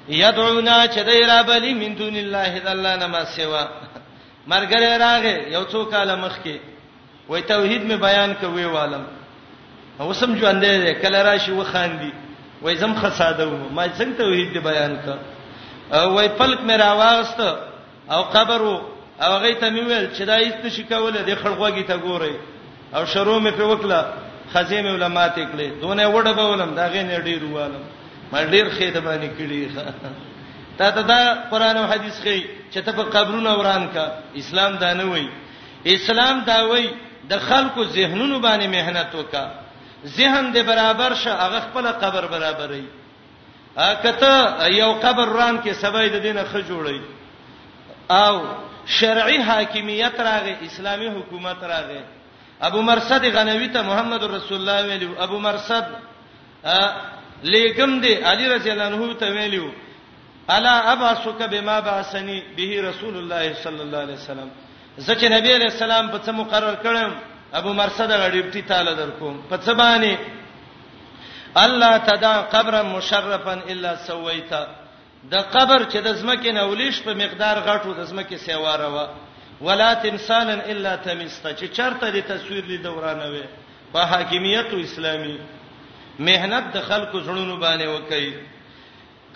يدعونا 0.09 0.87
چدای 0.87 1.26
را 1.26 1.43
بلی 1.43 1.74
من 1.74 1.95
دون 1.97 2.16
الله 2.16 2.57
الا 2.62 2.70
الله 2.72 2.97
نما 2.97 3.24
سوا 3.24 3.68
مرګره 4.53 4.97
راغې 4.99 5.53
یو 5.57 5.62
څو 5.74 5.84
کال 5.92 6.14
مخکې 6.16 6.57
وای 7.28 7.42
توحید 7.51 7.82
می 7.90 7.97
بیان 8.07 8.32
کوي 8.40 8.64
والم 8.76 9.05
اوسم 10.07 10.30
ژوندې 10.40 10.92
کله 11.05 11.22
راشي 11.28 11.53
وخاندي 11.61 12.11
وای 12.62 12.76
زم 12.82 12.95
خساده 13.05 13.45
ما 13.45 13.88
څنګه 13.88 14.18
توحید 14.18 14.53
دی 14.55 14.61
بیان 14.66 14.97
کا 15.05 15.14
وای 16.16 16.28
فلک 16.40 16.61
می 16.70 16.76
راواغست 16.82 17.40
او 18.16 18.20
قبر 18.36 18.61
او 18.72 18.74
هغه 19.22 19.55
ته 19.64 19.70
می 19.70 19.80
ویل 19.80 20.07
چې 20.14 20.22
دا 20.32 20.38
هیڅ 20.45 20.64
نشي 20.68 20.84
کولای 20.92 21.22
د 21.22 21.34
خړغوږی 21.34 21.86
ته 21.86 21.97
ګوري 22.09 22.34
او 22.99 23.05
شروع 23.14 23.38
می 23.40 23.51
په 23.51 23.64
وکړه 23.64 24.01
خزیمه 24.55 24.90
علما 24.99 25.28
ته 25.28 25.47
کړې 25.47 25.80
دونه 25.80 26.07
وډه 26.07 26.32
بولم 26.38 26.74
دا 26.82 26.88
غې 26.92 27.03
نه 27.11 27.18
ډیر 27.30 27.45
والم 27.57 27.82
ما 28.32 28.45
ډیر 28.55 28.70
خېده 28.76 29.01
باندې 29.01 29.28
کړی 29.38 29.68
ښه 29.74 29.82
تا 30.79 30.91
ته 30.91 31.01
دا 31.03 31.35
قران 31.51 31.77
او 31.77 31.87
حديث 31.87 32.20
خي 32.22 32.45
چې 32.72 32.79
ته 32.85 32.93
په 32.93 33.03
قبرونو 33.03 33.59
وران 33.59 33.89
کا 33.95 34.18
اسلام 34.37 34.77
دا 34.77 34.93
نه 34.95 35.05
وای 35.05 35.29
اسلام 35.87 36.41
دا 36.41 36.66
وای 36.66 36.91
د 37.31 37.39
خلکو 37.39 37.85
ذهنونو 37.85 38.41
باندې 38.41 38.66
مهنت 38.66 39.14
وکا 39.14 39.51
ذهن 40.07 40.53
دې 40.55 40.59
برابر 40.66 41.14
شه 41.14 41.33
هغه 41.33 41.59
خپل 41.61 41.87
قبر 41.87 42.25
برابرې 42.27 42.85
اکته 43.77 44.66
یو 44.66 44.93
قبر 44.95 45.29
ران 45.29 45.59
کې 45.62 45.72
سبا 45.72 46.07
د 46.07 46.16
دینه 46.20 46.43
خ 46.45 46.55
جوړي 46.68 47.01
او 48.11 48.37
شرعي 48.87 49.39
حاکمیت 49.43 50.14
راغې 50.20 50.55
اسلامي 50.66 51.09
حکومت 51.09 51.57
راغې 51.62 52.03
ابو 52.62 52.83
مرصد 52.83 53.25
غنوی 53.25 53.68
ته 53.68 53.83
محمد 53.83 54.22
رسول 54.25 54.59
الله 54.68 54.87
ویلو 54.87 55.14
ابو 55.20 55.39
مرصد 55.39 55.87
لېګم 57.45 57.91
دې 58.03 58.14
علي 58.27 58.47
رضی 58.55 58.70
الله 58.72 58.85
عنه 58.87 59.14
ته 59.14 59.27
ویلو 59.31 59.70
الا 60.51 60.92
ابعثک 60.92 61.42
بما 61.42 61.80
بعثنی 61.80 62.42
به 62.57 62.70
رسول 62.88 63.14
الله 63.16 63.55
صلی 63.55 63.80
الله 63.80 63.99
علیه 64.05 64.14
وسلم 64.20 64.49
زکه 65.07 65.28
نبی 65.28 65.55
علیہ 65.55 65.70
السلام 65.72 66.09
په 66.09 66.18
څه 66.24 66.30
مقرر 66.32 66.74
کړم 66.82 67.11
ابو 67.55 67.72
مرصد 67.72 68.11
غړیبتی 68.12 68.62
تعالی 68.68 68.95
درکوم 68.95 69.42
په 69.51 69.57
څه 69.57 69.72
باندې 69.74 70.16
الله 71.57 71.99
تدا 71.99 72.42
قبر 72.53 72.82
مشرفا 72.82 73.61
الا 73.68 73.97
سویتا 73.97 74.66
د 75.30 75.34
قبر 75.36 75.84
چې 75.90 75.97
د 76.05 76.12
زمکه 76.14 76.53
نه 76.53 76.62
ولیش 76.64 77.03
په 77.03 77.14
مقدار 77.14 77.57
غټو 77.61 77.95
د 77.97 78.05
زمکه 78.05 78.36
سیواره 78.36 78.84
و 78.88 79.07
ولا 79.61 79.95
تمثالا 79.95 80.55
الا 80.66 80.97
تمستا 80.97 81.51
چې 81.57 81.64
چرته 81.72 82.11
د 82.11 82.20
تصویر 82.20 82.64
لید 82.64 82.82
دورانه 82.82 83.26
وي 83.30 83.42
په 83.92 83.99
حاکمیت 84.05 84.74
اسلامي 84.74 85.38
مهنت 86.18 86.64
د 86.74 86.80
خلکو 86.80 87.20
زړونو 87.20 87.57
باندې 87.61 87.86
وکړي 87.88 88.53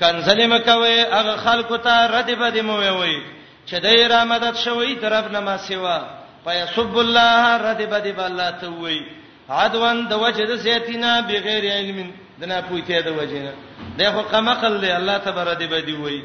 کنزلی 0.01 0.47
مکوي 0.47 1.01
هغه 1.01 1.37
خلکو 1.37 1.77
ته 1.77 2.07
رد 2.15 2.31
بد 2.39 2.59
مو 2.59 2.77
وي 2.79 3.23
چې 3.69 3.75
دای 3.75 4.09
را 4.09 4.25
مدد 4.25 4.57
شوی 4.57 4.95
طرف 4.97 5.31
نه 5.33 5.41
ما 5.41 5.57
سیوا 5.57 5.99
فیسب 6.45 6.99
الله 6.99 7.45
رد 7.67 7.83
بد 7.91 8.07
بالله 8.17 8.51
ته 8.51 8.67
وي 8.69 9.07
عدوان 9.51 10.09
د 10.09 10.13
وجد 10.13 10.57
سیتینا 10.57 11.21
بغیر 11.21 11.65
علم 11.73 12.11
دنا 12.41 12.61
پویته 12.63 13.01
د 13.01 13.09
وجینا 13.19 13.51
دغه 13.99 14.23
قمقل 14.23 14.81
دی 14.81 14.91
الله 14.93 15.19
تبارک 15.19 15.59
دی 15.59 15.67
بدی 15.67 15.93
وای 15.93 16.23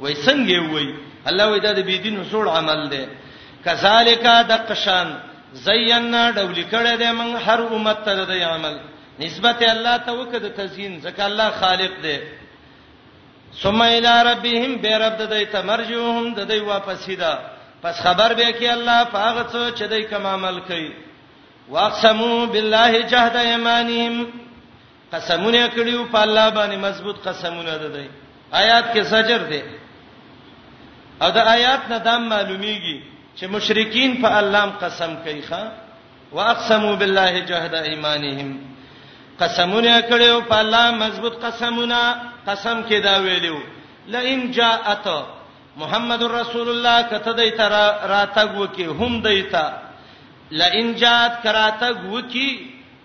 وای 0.00 0.14
څنګه 0.14 0.72
وای 0.72 0.94
الله 1.26 1.44
وای 1.46 1.60
دا 1.60 1.72
د 1.72 1.78
بيدین 1.80 2.20
وسوړ 2.24 2.46
عمل 2.58 2.88
دی 2.90 3.04
کذالک 3.64 4.22
د 4.48 4.52
قشان 4.68 5.16
زینا 5.52 6.30
ډول 6.32 6.58
کړه 6.72 6.94
د 7.00 7.12
من 7.12 7.36
هر 7.36 7.60
امت 7.72 8.04
ته 8.04 8.14
د 8.24 8.30
عمل 8.30 8.78
نسبت 9.22 9.62
الله 9.62 9.96
ته 10.06 10.12
وکړه 10.12 10.48
تزیین 10.58 10.94
ځکه 11.06 11.22
الله 11.24 11.50
خالق 11.60 11.92
دی 12.06 12.18
ثم 13.62 13.82
الى 13.82 14.12
ربهم 14.30 14.70
برب 14.82 15.16
ددای 15.22 15.46
ته 15.46 15.62
مرجوهم 15.62 16.34
ددای 16.34 16.60
واپسی 16.60 17.16
ده 17.16 17.38
پس 17.82 18.00
خبر 18.02 18.32
به 18.34 18.52
کی 18.52 18.68
الله 18.68 19.04
پاغه 19.04 19.42
څو 19.52 19.74
چې 19.78 19.82
دای 19.90 20.02
کوم 20.04 20.26
عمل 20.26 20.60
کوي 20.60 20.92
واقسمو 21.68 22.46
بالله 22.46 23.00
جهد 23.02 23.36
ایمانهم 23.36 24.26
قسمونه 25.12 25.68
کړیو 25.68 26.04
په 26.12 26.18
الله 26.18 26.50
باندې 26.50 26.76
مضبوط 26.84 27.22
قسمونه 27.28 27.76
ددای 27.78 28.08
آیات 28.52 28.94
کې 28.94 29.00
زجر 29.00 29.38
دی 29.38 29.62
او 31.22 31.30
د 31.30 31.36
آیات 31.38 31.80
نه 31.90 31.98
دا 31.98 32.18
معلومیږي 32.18 33.00
چې 33.40 33.44
مشرکین 33.48 34.22
په 34.22 34.36
الله 34.38 34.66
قسم 34.84 35.16
کوي 35.24 35.42
ښا 35.48 35.60
واقسمو 36.32 36.96
بالله 36.96 37.40
جهد 37.40 37.74
ایمانهم 37.74 38.73
قسمونه 39.40 39.94
کړیو 40.10 40.40
په 40.50 40.56
الله 40.62 40.84
مضبوط 41.04 41.34
قسمونه 41.44 42.00
قسم 42.46 42.82
کې 42.88 42.98
دا 43.04 43.14
ویلو 43.26 43.58
لئن 44.14 44.40
جاءت 44.58 45.06
محمد 45.76 46.22
رسول 46.22 46.68
الله 46.72 47.02
کته 47.12 47.32
دیتا 47.38 47.68
راتګ 48.14 48.48
وکي 48.60 48.84
هم 48.86 49.20
دیتا 49.26 49.64
لئن 50.60 50.92
جاءت 51.02 51.42
کراتګ 51.42 51.96
وکي 52.14 52.48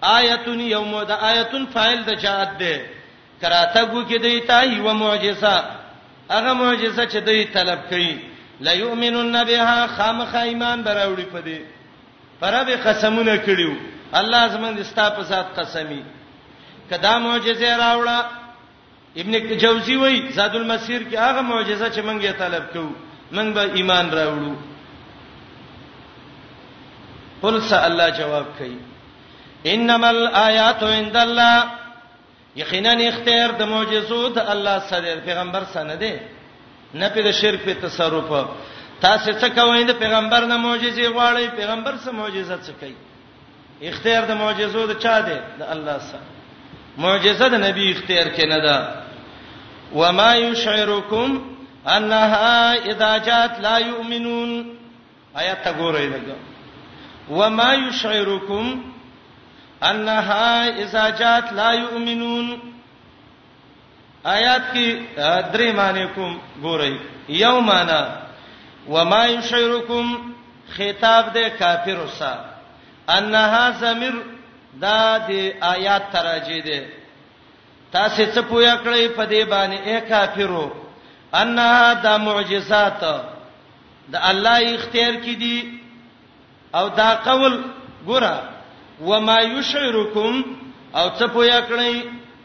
آیتون 0.04 0.60
یوم 0.62 0.92
د 1.08 1.12
آیتون 1.32 1.66
فاعل 1.74 2.00
د 2.06 2.10
جاءت 2.26 2.58
ده 2.60 2.78
کراتګ 3.42 3.94
وکي 3.94 4.18
دیتا 4.28 4.62
یو 4.64 4.94
معجزه 4.94 5.64
هغه 6.30 6.54
معجزه 6.54 7.06
چې 7.06 7.18
دوی 7.26 7.44
طلب 7.58 7.80
کوي 7.90 8.14
لا 8.68 8.72
یؤمنون 8.74 9.44
بها 9.48 9.88
خامخ 9.98 10.36
ایمان 10.36 10.84
براوړي 10.84 11.26
پدې 11.34 11.60
پرابه 12.40 12.76
قسمونه 12.86 13.38
کړیو 13.50 13.74
الله 14.24 14.48
زمند 14.48 14.80
استاپ 14.80 15.22
ذات 15.30 15.46
قسمی 15.56 16.02
کدا 16.90 17.14
معجزه 17.28 17.70
راوړه 17.84 18.20
ابن 19.22 19.34
جوزی 19.64 19.96
وای 19.96 20.18
زاد 20.38 20.56
المسیر 20.62 21.02
کې 21.12 21.16
هغه 21.16 21.42
معجزه 21.52 21.90
چې 21.90 22.00
مونږ 22.00 22.22
یې 22.28 22.34
طلب 22.40 22.64
کوو 22.74 22.94
مونږ 23.34 23.50
به 23.54 23.64
ایمان 23.80 24.12
راوړو 24.12 24.56
قل 27.42 27.62
س 27.70 27.74
الله 27.90 28.10
جواب 28.20 28.46
کوي 28.58 28.80
انما 29.74 30.08
الایات 30.16 30.84
عند 30.84 31.16
الله 31.26 31.64
یقینا 32.62 32.92
اختیار 33.08 33.52
د 33.60 33.72
معجزو 33.74 34.20
د 34.36 34.40
الله 34.54 34.80
سره 34.90 35.16
پیغمبر 35.28 35.64
سره 35.76 35.96
دی 36.04 36.16
نه 37.02 37.10
په 37.16 37.32
شرک 37.42 37.62
په 37.68 37.74
تصرف 37.84 38.34
تاسو 39.06 39.32
څه 39.32 39.46
کوئ 39.60 39.84
د 39.92 40.02
پیغمبر 40.02 40.42
نه 40.52 40.58
معجزې 40.66 41.06
غواړئ 41.18 41.56
پیغمبر 41.60 41.96
سره 42.04 42.12
معجزات 42.22 42.62
څه 42.64 42.74
کوي 42.82 42.96
اختیار 43.92 44.26
د 44.30 44.36
معجزو 44.42 44.86
د 44.92 45.00
چا 45.04 45.16
دی 45.28 45.38
د 45.60 45.72
الله 45.76 45.98
سره 46.10 46.39
معجزه 47.04 47.48
د 47.50 47.56
نبی 47.64 47.92
اختیار 47.92 48.30
کنه 48.38 48.60
دا 48.64 48.78
وما 49.96 50.32
یشعرکم 50.36 51.42
انها 51.96 52.76
اذا 52.94 53.12
جاءت 53.18 53.60
لا 53.68 53.78
یؤمنون 53.78 54.52
آیات 55.36 55.66
وګورئ 55.66 56.08
دغه 56.08 56.36
وما 57.30 57.74
یشعرکم 57.74 58.82
انها 59.84 60.68
اذا 60.84 61.10
جاءت 61.22 61.54
لا 61.60 61.70
یؤمنون 61.74 62.48
آیات 64.26 64.64
کې 64.74 64.88
درې 65.54 65.74
معنی 65.76 66.06
کوم 66.16 66.40
ګورئ 66.62 66.96
یو 67.30 67.60
معنی 67.60 68.06
وما 68.88 69.26
یشعرکم 69.28 70.32
خطاب 70.78 71.34
د 71.38 71.48
کافر 71.60 71.98
وسه 72.04 72.34
انها 73.20 73.72
ضمیر 73.80 74.22
دا 74.84 75.18
د 75.28 75.32
آیات 75.74 76.04
تراجی 76.12 76.62
ده 76.62 76.80
تاسو 77.92 78.24
څه 78.34 78.42
پویا 78.50 78.76
کړی 78.86 79.06
په 79.18 79.24
دې 79.32 79.44
باندې 79.54 79.78
اے 79.90 80.02
کافرو 80.10 80.68
ان 81.42 81.56
دا 82.04 82.14
معجزات 82.18 83.02
د 84.12 84.16
الله 84.30 84.76
اختیار 84.76 85.14
کی 85.24 85.36
دي 85.36 85.80
او 86.76 86.90
دا 86.90 87.16
قول 87.26 87.62
ګره 88.08 88.38
وما 89.02 89.40
یشعرکم 89.42 90.34
او 90.96 91.10
څه 91.20 91.26
پویا 91.34 91.60
کړی 91.70 91.96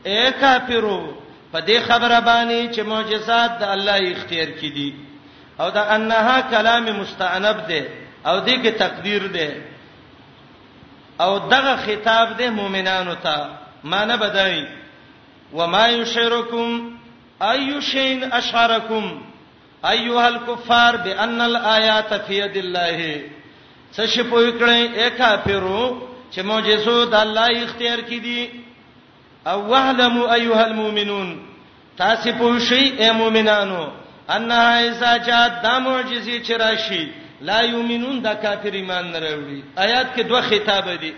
اے 0.05 0.27
کافرو 0.41 1.13
په 1.53 1.59
دې 1.61 1.79
خبره 1.87 2.21
باندې 2.21 2.71
چې 2.75 2.81
معجزات 2.87 3.59
د 3.59 3.63
الله 3.65 3.97
اختیار 4.13 4.51
کی 4.61 4.71
دي 4.71 4.95
او 5.61 5.71
دا 5.71 5.83
انها 5.95 6.41
کلام 6.41 6.85
مستعنب 7.01 7.59
ده 7.69 7.83
او 8.27 8.37
دې 8.47 8.55
کې 8.65 8.79
تقدیر 8.79 9.23
ده 9.29 9.49
او 11.21 11.39
دغه 11.39 11.77
خطاب 11.77 12.29
د 12.43 12.43
مؤمنانو 12.43 13.15
ته 13.15 13.47
معنی 13.85 14.17
بدای 14.17 14.65
و 15.57 15.67
ما 15.67 15.89
یشرکم 15.89 16.83
ایو 17.41 17.81
شین 17.81 18.33
اشعرکم 18.33 19.13
ایها 19.91 20.27
الکفار 20.27 20.97
بان 20.97 21.41
الایات 21.41 22.19
فی 22.27 22.35
ید 22.39 22.57
الله 22.59 23.23
څه 23.97 24.07
شي 24.07 24.23
په 24.23 24.37
وکړې 24.37 24.99
اکا 25.07 25.37
پیرو 25.37 26.03
چې 26.33 26.41
معجزو 26.43 27.05
د 27.05 27.15
الله 27.15 27.63
اختیار 27.65 27.99
کړي 28.01 28.21
دي 28.21 28.51
او 29.47 29.71
وعلم 29.71 30.23
ایها 30.23 30.65
المؤمنون 30.65 31.41
تاسو 31.97 32.33
په 32.39 32.59
شی 32.59 32.87
اے 32.99 33.11
مؤمنانو 33.13 33.85
ان 34.31 34.53
ایسا 34.53 35.17
چا 35.25 35.49
د 35.49 35.67
معجزې 35.85 36.41
چرشی 36.49 37.05
لا 37.41 37.61
یؤمنون 37.63 38.21
دا 38.23 38.35
کافر 38.35 38.71
ایمان 38.73 39.11
نه 39.11 39.19
راوړي 39.19 39.63
آیات 39.79 40.15
کې 40.17 40.23
دوه 40.23 40.41
خطاب 40.41 40.89
دي 41.01 41.13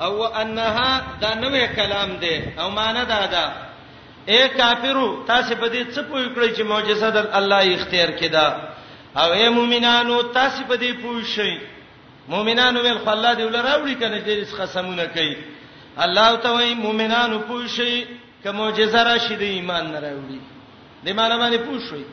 او 0.00 0.22
انها 0.26 1.02
دا 1.20 1.34
نوې 1.34 1.66
کلام 1.76 2.16
دی 2.16 2.40
او 2.58 2.70
معنی 2.70 3.04
دا 3.08 3.26
ده 3.26 3.44
اے 4.32 4.48
کافرو 4.56 5.24
تاسو 5.26 5.54
په 5.56 5.68
دې 5.68 5.84
څه 5.94 6.00
پوي 6.02 6.28
کړی 6.34 6.54
چې 6.56 6.62
معجزه 6.62 7.10
د 7.10 7.16
الله 7.32 7.74
اختیار 7.74 8.08
کړه 8.08 8.48
او 9.22 9.32
اے 9.32 9.48
مؤمنانو 9.48 10.22
تاسو 10.22 10.62
په 10.68 10.76
دې 10.76 11.02
پوي 11.02 11.24
شئ 11.24 11.56
مؤمنانو 12.28 12.80
ول 12.80 12.98
الله 13.08 13.34
دې 13.34 13.42
ول 13.42 13.56
راوړي 13.60 13.96
کنه 14.00 14.18
دې 14.26 14.56
قسمونه 14.60 15.04
کوي 15.06 15.36
الله 15.98 16.36
تعالی 16.36 16.74
مؤمنانو 16.74 17.38
پوي 17.38 17.68
شئ 17.68 18.04
که 18.42 18.50
معجزه 18.52 19.02
راشي 19.04 19.36
د 19.36 19.42
ایمان 19.42 19.86
نه 19.92 20.00
راوړي 20.00 20.40
دې 21.04 21.12
معنی 21.12 21.36
باندې 21.36 21.60
پوي 21.66 21.80
شئ 21.90 22.04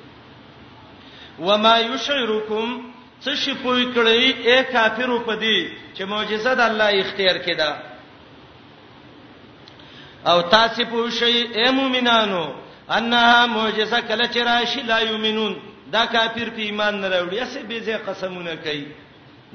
و 1.40 1.58
ما 1.58 1.80
یشعرکم 1.80 2.82
څه 3.24 3.36
شي 3.36 3.54
پوي 3.62 3.86
کړی 3.96 4.30
اے 4.48 4.58
کافرو 4.72 5.20
پدی 5.20 5.70
چې 5.96 6.02
معجزه 6.04 6.54
د 6.56 6.60
الله 6.70 6.90
اختیار 7.02 7.38
کړه 7.38 7.76
او 10.26 10.42
تاسو 10.54 10.84
پوښی 10.84 11.48
اے 11.58 11.70
مؤمنانو 11.72 12.54
انها 12.90 13.46
معجزه 13.46 14.02
کله 14.02 14.28
چې 14.32 14.38
راشي 14.38 14.82
لا 14.82 15.00
یمنون 15.00 15.56
دا 15.92 16.06
کافر 16.06 16.50
په 16.50 16.62
ایمان 16.62 17.02
نه 17.02 17.10
راوړي 17.10 17.42
اسه 17.42 17.64
به 17.64 17.80
ځه 17.80 18.10
قسمونه 18.10 18.56
کوي 18.56 18.86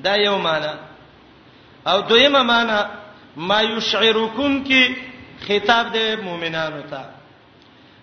دا 0.04 0.14
یو 0.16 0.38
معنا 0.38 0.74
او 1.86 2.00
دویمه 2.00 2.42
معنا 2.42 2.90
ما 3.36 3.60
یشعرکم 3.62 4.62
کی 4.64 4.94
خطاب 5.48 5.86
د 5.94 6.20
مؤمنانو 6.22 6.82
ته 6.90 7.04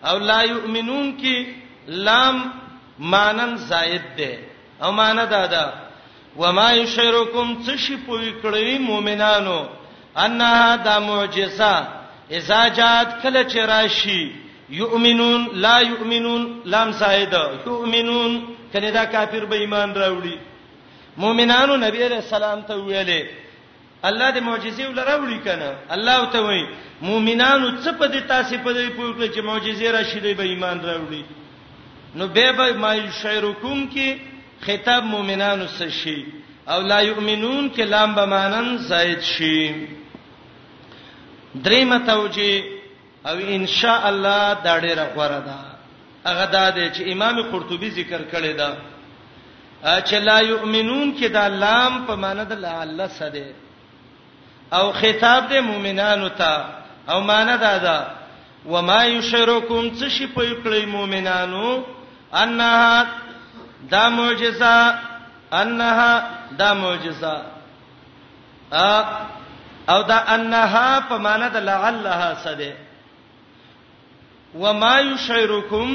او 0.10 0.18
لا 0.18 0.42
یؤمنون 0.44 1.12
کی 1.18 1.56
لام 1.88 2.52
مانن 3.00 3.56
زائد 3.58 4.02
ده 4.18 4.39
او 4.84 4.91
مان 4.91 5.16
ده 5.26 5.48
ده 5.48 5.74
وما 6.38 6.72
یشرکم 6.72 7.48
تشی 7.64 7.98
پوی 8.08 8.34
کړی 8.44 8.80
مومنانو 8.80 9.66
انها 10.16 10.76
دا 10.76 11.00
معجزه 11.00 11.88
اذا 12.32 12.68
جاءت 12.70 13.22
کله 13.24 13.44
چراشی 13.44 14.32
یؤمنون 14.70 15.41
لا 15.54 15.82
یؤمنون 15.82 16.62
لام 16.66 16.91
زائد 16.91 17.34
یؤمنون 17.68 18.34
کله 18.74 18.91
دا 18.91 19.06
کافر 19.06 19.46
به 19.46 19.56
ایمان 19.56 19.94
راوړي 19.96 20.38
مومنانو 21.18 21.76
نبی 21.78 22.04
علیہ 22.06 22.18
السلام 22.18 22.62
ته 22.62 22.74
ویلې 22.76 23.24
الله 24.04 24.32
دې 24.32 24.38
معجزې 24.39 24.82
ولراوړي 24.88 25.39
کنه 25.46 25.76
الله 25.91 26.26
ته 26.26 26.41
وایي 26.41 26.68
مؤمنانو 27.02 27.82
څه 27.84 27.89
په 28.00 28.08
دې 28.08 28.28
تاسو 28.28 28.56
په 28.58 28.74
دې 28.74 28.89
پوښتنه 28.98 29.28
چې 29.36 29.39
معجزې 29.39 29.86
راشي 29.88 30.20
دې 30.22 30.34
به 30.38 30.44
ایمان 30.44 30.82
راوړي 30.82 31.24
نو 32.16 32.28
به 32.28 32.51
به 32.51 32.74
ما 32.74 32.95
یشعرکم 32.95 33.88
کې 33.93 34.16
خطاب 34.61 35.03
مؤمنانو 35.03 35.68
سره 35.68 35.89
شي 35.89 36.26
او 36.68 36.82
لا 36.82 37.01
یؤمنون 37.01 37.72
کې 37.76 37.80
لام 37.82 38.16
به 38.16 38.26
مانن 38.26 38.78
زائد 38.78 39.22
شي 39.22 39.88
دریم 41.55 41.97
توجی 42.05 42.64
او 43.26 43.36
ان 43.55 43.66
شاء 43.68 44.01
الله 44.07 44.53
دا 44.64 44.80
ډیره 44.80 45.05
غوړه 45.16 45.39
ده 45.47 45.57
هغه 46.26 46.45
دا 46.45 46.70
دی 46.70 46.89
چې 46.89 47.11
امام 47.11 47.41
قرطبي 47.41 47.89
ذکر 47.89 48.22
کړی 48.32 48.53
دا 48.57 48.74
چې 50.01 50.14
لا 50.14 50.39
یؤمنون 50.41 51.16
کې 51.20 51.26
دا 51.32 51.47
لام 51.47 52.05
په 52.07 52.16
معنی 52.16 52.45
د 52.45 52.53
لعل 52.59 53.07
سده 53.07 53.53
او 54.72 54.91
خطاب 54.91 55.47
د 55.53 55.57
مؤمنانو 55.64 56.28
ته 56.30 56.66
او 57.09 57.20
معنی 57.22 57.57
دا 57.57 57.78
ده 57.78 58.07
وما 58.70 59.05
یشرکم 59.05 59.91
څه 59.97 60.07
شي 60.09 60.28
په 60.28 60.43
کلی 60.64 60.86
مؤمنانو 60.86 61.84
انها 62.42 63.08
دا 63.92 64.10
معجزه 64.10 65.00
انها 65.54 66.30
دا 66.58 66.74
معجزه 66.74 67.42
او 69.90 70.02
دا 70.08 70.16
انها 70.36 71.00
په 71.10 71.18
معنا 71.18 71.48
د 71.48 71.56
لعلها 71.58 72.34
سده 72.44 72.74
وما 74.64 74.96
يشعركم 75.00 75.90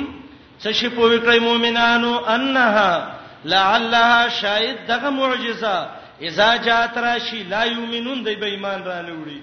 تشپو 0.62 1.04
وکړی 1.12 1.38
مؤمنانو 1.38 2.18
انها 2.34 3.14
لعلها 3.44 4.28
شاید 4.28 4.76
دغه 4.88 5.10
معجزه 5.10 5.88
اذا 6.22 6.56
جاءت 6.56 6.98
راشي 6.98 7.42
لا 7.42 7.62
يؤمنون 7.64 8.22
دی 8.24 8.34
به 8.34 8.46
ایمان 8.46 8.82
را 8.84 9.00
لوري 9.02 9.42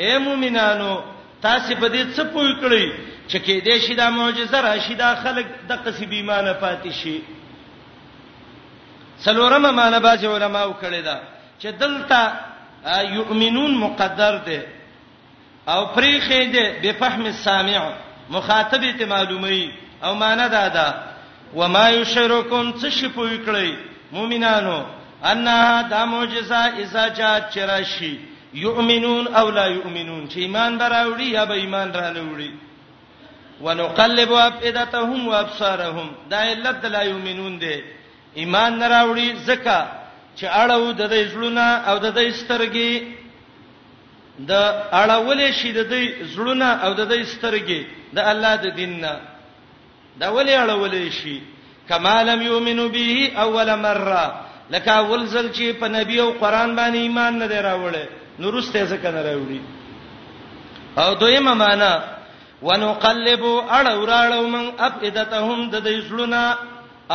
اے 0.00 0.18
مؤمنانو 0.18 1.02
تاسو 1.42 1.74
په 1.74 1.88
دې 1.88 2.16
څه 2.16 2.22
پوي 2.22 2.54
کړی 2.60 3.13
چې 3.28 3.38
کې 3.38 3.60
دې 3.64 3.76
شي 3.86 3.94
دا 3.94 4.10
معجزه 4.10 4.60
راشي 4.60 4.94
دا 4.94 5.14
خلک 5.22 5.46
د 5.68 5.72
قصې 5.84 6.04
بیمانه 6.06 6.52
پاتې 6.62 6.90
شي 6.92 7.18
سلورمه 9.24 9.70
معنی 9.70 9.98
باز 10.06 10.24
علماء 10.24 10.64
کړی 10.82 11.00
دا 11.04 11.18
چې 11.58 11.68
دلته 11.80 12.32
یؤمنون 13.16 13.74
مقدر 13.76 14.36
دی 14.46 14.60
او 15.68 15.80
فریخې 15.94 16.38
دی 16.54 16.66
به 16.82 16.92
فهم 17.00 17.24
السامع 17.26 17.80
مخاطب 18.30 18.84
ته 18.98 19.04
معلومی 19.06 19.64
او 20.02 20.14
معنی 20.14 20.48
دا 20.56 20.68
ده 20.68 20.94
وما 21.54 21.88
یشرکون 21.90 22.72
څه 22.80 22.88
شي 22.90 23.08
پوي 23.08 23.38
کړی 23.46 23.72
مؤمنانو 24.12 24.84
انها 25.30 25.82
د 25.90 25.94
معجزه 25.94 26.56
اذا 26.82 27.08
جاءت 27.08 27.50
چرشی 27.54 28.14
یؤمنون 28.54 29.26
او 29.34 29.50
لا 29.50 29.66
یؤمنون 29.66 30.28
چې 30.28 30.36
ایمان 30.38 30.78
دراوړي 30.78 31.22
یا 31.32 31.44
به 31.44 31.54
ایمان 31.54 31.92
را 31.92 32.10
نه 32.10 32.20
وړي 32.20 32.73
ونقلب 33.64 34.32
افئدتهم 34.32 35.28
وابصارهم 35.28 36.08
دا 36.30 36.36
علت 36.48 36.84
لا 36.94 37.02
یؤمنون 37.10 37.54
دي 37.62 37.76
ایمان 38.40 38.72
نه 38.78 38.86
راوړي 38.94 39.28
زکه 39.48 39.78
چې 40.38 40.44
اړو 40.44 40.92
د 40.92 41.02
دې 41.12 41.22
زړونه 41.32 41.66
او 41.90 41.98
د 41.98 42.06
دې 42.18 42.28
سترګې 42.40 42.92
د 44.50 44.52
اړولې 45.02 45.50
شي 45.58 45.72
د 45.72 45.80
دې 45.92 46.02
زړونه 46.34 46.68
او 46.84 46.90
د 47.00 47.02
دې 47.12 47.20
سترګې 47.34 47.80
د 48.16 48.18
الله 48.30 48.56
د 48.56 48.66
دین 48.78 49.00
نه 49.00 49.12
دا 50.20 50.28
ولې 50.36 50.54
اړولې 50.64 51.10
شي 51.18 51.40
کمالم 51.88 52.42
یؤمنو 52.42 52.88
به 52.88 53.30
اول 53.38 53.76
مره 53.86 54.24
لکه 54.70 54.90
اول 54.92 55.26
ځل 55.26 55.46
چې 55.56 55.72
په 55.80 55.86
نبی 55.88 56.20
او 56.20 56.30
قران 56.32 56.76
باندې 56.76 56.98
ایمان 57.00 57.38
نه 57.38 57.46
دی 57.46 57.58
راوړل 57.68 58.06
نورسته 58.38 58.84
ځکه 58.92 59.08
نه 59.16 59.20
راوړي 59.28 59.60
او 60.98 61.14
دویمه 61.14 61.54
معنا 61.54 62.13
ونقلب 62.62 63.42
اړو 63.78 64.04
راړو 64.14 64.42
من 64.54 64.64
افئدتهم 64.88 65.58
د 65.72 65.76
دې 65.86 65.96
سړونا 66.08 66.44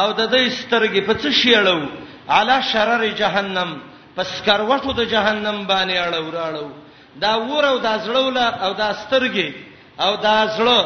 او 0.02 0.08
د 0.14 0.22
دې 0.34 0.44
سترګې 0.60 1.02
په 1.08 1.14
څه 1.22 1.30
شیړو 1.40 1.80
علا 2.38 2.58
شرر 2.72 3.04
جهنم 3.22 3.70
پس 4.16 4.42
کروټو 4.46 4.92
د 5.00 5.06
جهنم 5.14 5.58
باندې 5.70 5.96
اړو 6.06 6.30
راړو 6.40 6.66
دا 7.24 7.34
ور 7.38 7.64
او 7.72 7.78
دا 7.88 7.94
زړول 8.06 8.38
او 8.66 8.72
دا 8.74 8.90
سترګې 9.04 9.48
او 10.06 10.16
دا 10.16 10.36
زړه 10.58 10.80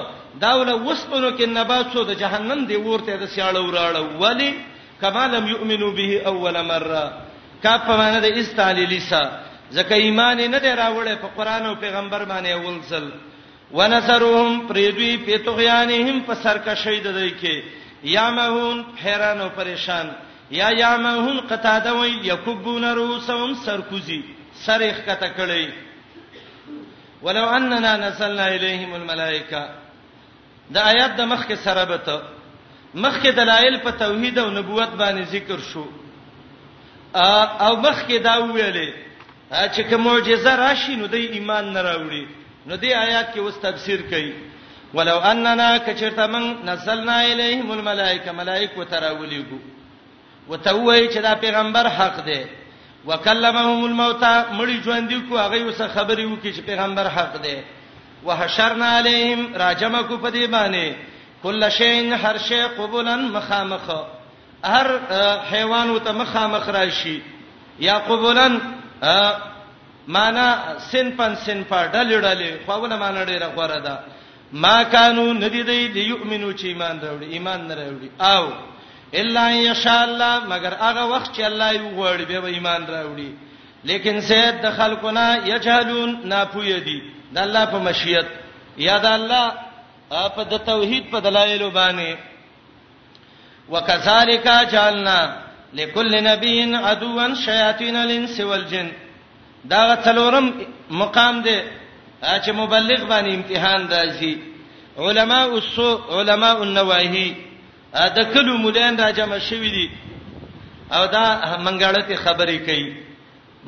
دا 0.43 0.51
ول 0.55 0.69
وسپنو 0.87 1.29
کې 1.37 1.45
نباتو 1.47 2.03
د 2.03 2.11
جهنم 2.21 2.65
دی 2.65 2.75
ورته 2.77 3.15
د 3.17 3.25
سیاړو 3.33 3.63
راړو 3.77 4.03
ولی 4.19 4.51
کما 5.01 5.27
لم 5.27 5.47
یؤمنو 5.47 5.91
به 5.91 6.21
اول 6.27 6.61
مره 6.63 7.03
کا 7.63 7.77
په 7.87 7.97
معنی 7.97 8.19
د 8.21 8.25
استعلیلیسا 8.39 9.21
ځکه 9.75 9.93
ایمان 9.95 10.37
نه 10.37 10.57
دی 10.59 10.71
راوړې 10.75 11.15
په 11.23 11.27
قران 11.37 11.65
او 11.65 11.75
پیغمبر 11.75 12.25
باندې 12.25 12.49
اول 12.53 12.77
ځل 12.89 13.05
ونثرهم 13.73 14.67
پریدوی 14.69 15.13
په 15.25 15.37
توغیانهم 15.45 16.19
په 16.27 16.33
سرکشی 16.43 16.97
د 17.03 17.07
دوی 17.17 17.31
کې 17.41 17.63
یامهون 18.15 18.83
حیران 19.03 19.41
او 19.41 19.49
پریشان 19.55 20.07
یا 20.59 20.67
یامهون 20.79 21.37
قتاده 21.51 21.91
وی 21.99 22.09
یکبون 22.31 22.83
روسهم 22.99 23.53
سرکوزی 23.65 24.19
سر 24.65 24.81
یې 24.81 24.93
کته 25.07 25.29
کړی 25.37 25.65
ولو 27.25 27.47
اننا 27.55 27.97
نزلنا 28.03 28.45
الیهم 28.59 28.93
الملائکه 28.93 29.69
دا 30.77 30.81
آیات 30.91 31.15
د 31.21 31.31
مخ 31.33 31.47
کې 31.47 31.53
سره 31.65 31.83
بته 31.93 32.21
مخ 32.95 33.19
کې 33.23 33.27
دلایل 33.41 33.77
په 33.87 33.91
توحید 34.03 34.39
او 34.43 34.49
نبوت 34.59 34.89
باندې 34.99 35.25
ذکر 35.31 35.59
شو 35.71 35.87
او 37.67 37.73
مخ 37.75 38.07
کې 38.07 38.17
دا 38.29 38.37
ویلې 38.37 38.91
چې 39.75 39.81
کوم 39.89 40.01
معجزه 40.09 40.55
راشي 40.63 40.95
نو 40.95 41.05
د 41.05 41.13
ایمان 41.15 41.73
نه 41.73 41.81
راوړي 41.89 42.23
نو 42.65 42.75
دې 42.75 42.91
آیات 43.05 43.33
کې 43.33 43.39
اوس 43.39 43.53
تفسیر 43.61 44.01
کوي 44.09 44.31
ولو 44.93 45.17
اننا 45.29 45.69
کچرته 45.85 46.25
من 46.35 46.43
نزلنا 46.69 47.15
الیهم 47.23 47.71
الملائکه 47.77 48.31
ملائکه 48.41 48.83
تراولیګو 48.83 49.57
وتوی 50.49 51.07
چې 51.09 51.17
دا 51.27 51.33
پیغمبر 51.43 51.87
حق 51.99 52.23
دی 52.27 52.39
وکلمهم 53.09 53.83
الموتى 53.83 54.45
مړي 54.57 54.83
ژوند 54.85 55.13
کو 55.29 55.37
هغه 55.37 55.63
وسه 55.63 55.87
خبرې 55.95 56.25
وکړي 56.25 56.51
چې 56.55 56.61
پیغمبر 56.71 57.07
حق 57.15 57.37
دی 57.47 57.55
وحشرنا 58.25 58.89
علیهم 58.97 59.55
راجم 59.63 59.95
کو 60.09 60.17
پدی 60.25 60.47
باندې 60.47 60.93
کل 61.43 61.69
شین 61.77 62.13
هر 62.25 62.37
شی 62.49 62.61
قبولا 62.75 63.15
مخامخ 63.31 63.89
هر 64.73 64.87
حیوان 65.51 65.89
ته 66.03 66.11
مخامخ 66.19 66.69
راشي 66.75 67.17
یا 67.79 67.97
قبولن 68.07 68.55
معنا 70.07 70.77
سنپن 70.91 71.35
سنپا 71.45 71.85
ډلې 71.87 72.17
ډلې 72.21 72.51
خوونه 72.67 72.95
معنا 72.97 73.23
ډیره 73.25 73.47
غوړه 73.55 73.79
ده 73.83 73.99
ما 74.53 74.83
کانو 74.83 75.33
ندی 75.33 75.63
دی 75.63 75.87
دی 75.87 75.99
یؤمنو 76.03 76.51
چې 76.53 76.65
ایمان 76.65 76.99
راوړي 76.99 77.33
ایمان 77.33 77.67
نه 77.67 77.75
راوړي 77.75 78.09
او 78.19 78.53
الا 79.13 79.51
یشاء 79.51 80.03
الله 80.03 80.45
مگر 80.47 80.73
هغه 80.79 81.05
وخت 81.05 81.35
چې 81.37 81.41
الله 81.45 81.71
یو 81.73 81.89
غوړي 81.89 82.25
به 82.25 82.47
ایمان 82.47 82.85
راوړي 82.87 83.31
لیکن 83.83 84.21
سید 84.21 84.61
د 84.61 84.71
خلقنا 84.77 85.37
یجهلون 85.47 86.19
ناپوی 86.23 86.79
دي 86.79 87.01
د 87.33 87.37
الله 87.37 87.65
په 87.65 87.77
مشیت 87.77 88.25
یا 88.77 88.97
د 88.97 89.05
الله 89.05 89.51
په 90.09 90.43
د 90.43 90.57
توحید 90.65 91.11
په 91.11 91.19
دلایل 91.19 91.71
باندې 91.71 92.15
وکذالک 93.69 94.47
جعلنا 94.71 95.35
لكل 95.73 96.23
نبي 96.23 96.75
عدوا 96.75 97.35
شياطين 97.45 97.95
الانس 97.95 98.39
والجن 98.39 98.91
دا 99.71 99.79
غتلورم 99.91 100.47
مقام 101.01 101.35
دی 101.45 101.57
چې 102.43 102.49
مبلغ 102.61 102.99
باندې 103.11 103.33
امتحان 103.35 103.81
راځي 103.89 104.33
علما 104.97 105.39
اوسو 105.43 105.89
علما 106.17 106.51
النواهی 106.51 107.29
د 108.17 108.19
کلو 108.33 108.57
مولان 108.57 108.97
را 108.97 109.11
جمع 109.11 109.37
شوی 109.49 109.69
دي 109.75 109.89
او 110.95 111.05
دا 111.05 111.25
منګړته 111.65 112.13
خبرې 112.25 112.59
کوي 112.67 112.89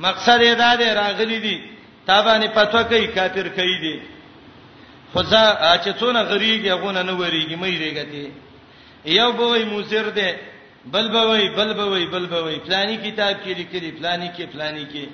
مقصد 0.06 0.40
یې 0.42 0.54
دا 0.64 0.76
دی 0.76 0.90
راغلی 1.02 1.40
دي 1.46 1.58
تابانه 2.08 2.48
پتو 2.56 2.84
کوي 2.84 3.08
کافر 3.08 3.48
کوي 3.58 3.78
دي 3.84 3.96
خدا 5.14 5.46
چې 5.84 5.90
څونه 6.00 6.22
غریږي 6.30 6.70
غونه 6.72 7.02
نه 7.04 7.14
وریږي 7.18 7.56
مې 7.62 7.78
ریګتی 7.84 8.28
یو 9.06 9.34
بوې 9.34 9.64
موزر 9.72 10.10
دی 10.10 10.32
بل 10.94 11.06
بوې 11.12 11.44
بل 11.58 11.70
بوې 11.80 12.04
بل 12.14 12.26
بوې 12.32 12.56
فلانی 12.68 12.98
کتاب 13.12 13.36
کې 13.44 13.52
لیکلي 13.60 13.92
فلانی 13.92 14.30
کې 14.38 14.52
فلانی 14.54 14.86
کې 14.94 15.06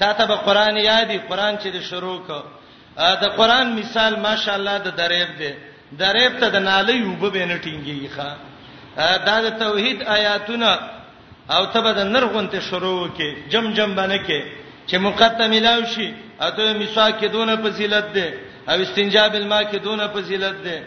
تا 0.00 0.12
ته 0.12 0.24
به 0.26 0.34
قران 0.34 0.76
یادي 0.76 1.18
قران 1.28 1.58
چې 1.58 1.68
د 1.72 1.80
شروع 1.82 2.18
کو 2.26 2.38
دا 2.96 3.28
قران 3.38 3.66
مثال 3.80 4.16
ماشاءالله 4.26 4.78
د 4.78 4.88
دریب 4.96 5.30
دی 5.38 5.50
دریب 6.02 6.40
ته 6.40 6.48
د 6.48 6.56
نالې 6.56 7.02
وب 7.06 7.32
به 7.32 7.44
نه 7.50 7.56
ټینګي 7.64 8.08
ښا 8.16 8.28
دا 9.26 9.36
د 9.46 9.50
توحید 9.64 9.98
آیاتونه 10.02 10.70
او 11.54 11.66
ته 11.72 11.80
به 11.80 11.92
د 11.92 11.98
نرغونته 12.14 12.60
شروع 12.60 13.08
کې 13.16 13.30
جم 13.52 13.66
جم 13.76 13.94
باندې 13.96 14.18
کې 14.26 14.40
چې 14.90 14.96
مقدمه 15.06 15.58
لاو 15.60 15.84
شي 15.94 16.14
اته 16.40 16.72
مسواک 16.80 17.24
دونه 17.24 17.56
فضیلت 17.56 18.06
ده 18.16 18.26
او 18.68 18.76
استنجا 18.84 19.28
بالماء 19.28 19.62
کې 19.62 19.76
دونه 19.84 20.06
فضیلت 20.08 20.56
ده 20.66 20.78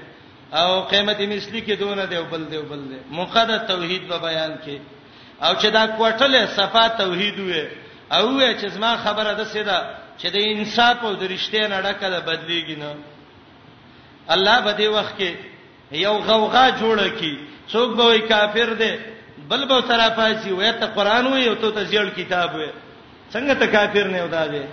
او 0.61 0.81
قیمت 0.81 1.19
مثلی 1.33 1.61
کې 1.67 1.75
دونه 1.79 2.05
دی 2.05 2.17
بل 2.31 2.43
دی 2.51 2.57
بل 2.71 2.81
دی 2.89 2.99
مقدمه 3.19 3.57
توحید 3.57 4.03
په 4.11 4.17
بیان 4.17 4.53
کې 4.65 4.77
او 5.45 5.53
چې 5.61 5.65
دا 5.77 5.83
کوټله 5.97 6.41
صفات 6.57 6.97
توحید 6.97 7.35
وې 7.39 7.63
او 8.17 8.27
وای 8.37 8.55
چې 8.61 8.65
زما 8.67 8.95
خبره 9.03 9.33
ده 9.33 9.43
سیدا 9.53 9.79
چې 10.19 10.25
د 10.35 10.37
انصاف 10.51 11.03
او 11.07 11.13
د 11.21 11.23
رښتیا 11.33 11.67
نه 11.73 11.77
ډکه 11.85 12.09
ده 12.13 12.19
بدلیږي 12.27 12.75
نه 12.75 12.95
الله 14.35 14.57
به 14.65 14.73
دې 14.79 14.87
وخت 14.97 15.13
کې 15.19 15.31
یو 16.05 16.13
غوغا 16.27 16.65
جوړه 16.81 17.07
کی 17.19 17.33
څوک 17.73 17.89
به 17.97 18.03
وای 18.09 18.21
کافر 18.33 18.69
دی 18.81 18.93
بل 19.49 19.65
به 19.69 19.81
سره 19.87 20.09
پاسي 20.19 20.51
وای 20.51 20.71
ته 20.79 20.85
قران 20.97 21.27
وای 21.27 21.47
او 21.47 21.55
ته 21.55 21.85
ځل 21.93 22.09
کتاب 22.19 22.53
وای 22.55 22.69
څنګه 23.33 23.57
ته 23.59 23.65
کافر 23.75 24.05
نه 24.13 24.23
ودا 24.25 24.45
دی 24.53 24.63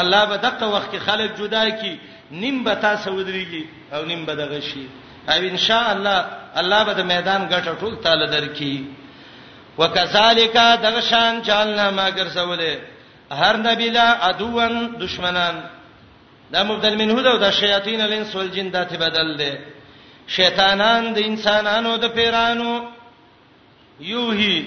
الله 0.00 0.20
به 0.30 0.36
دغه 0.36 0.66
وخت 0.74 0.88
کې 0.94 0.98
خلک 1.08 1.30
جدا 1.38 1.68
کی 1.70 1.94
نیم 2.42 2.64
به 2.64 2.74
تاسو 2.74 3.10
ودرېږي 3.16 3.64
او 3.94 4.04
نیم 4.04 4.24
به 4.24 4.34
دغه 4.34 4.60
شي 4.60 4.86
او 5.28 5.34
ان 5.50 5.56
شاء 5.56 5.86
الله 5.94 6.18
الله 6.60 6.84
به 6.86 6.92
د 6.94 7.00
میدان 7.12 7.42
ګټه 7.52 7.72
ټول 7.80 7.94
تعالی 8.04 8.26
درکې 8.36 8.74
وکذالک 9.78 10.56
دغشان 10.82 11.42
جاننا 11.42 11.90
ما 11.90 12.10
ګرځولې 12.10 12.74
هر 13.30 13.56
نبی 13.56 13.88
لا 13.90 14.28
ادوان 14.30 14.96
دشمنان 14.98 15.60
دا 16.50 16.62
مبدل 16.62 16.94
منه 16.98 17.22
دا 17.22 17.36
د 17.48 17.50
شیاطین 17.50 18.00
الانس 18.00 18.36
والجن 18.36 18.70
داتې 18.72 18.96
بدل 18.98 19.36
دي 19.36 19.52
شیطانان 20.28 21.12
د 21.12 21.18
انسانانو 21.18 21.96
د 21.96 22.08
پیرانو 22.14 22.82
یوهی 24.00 24.64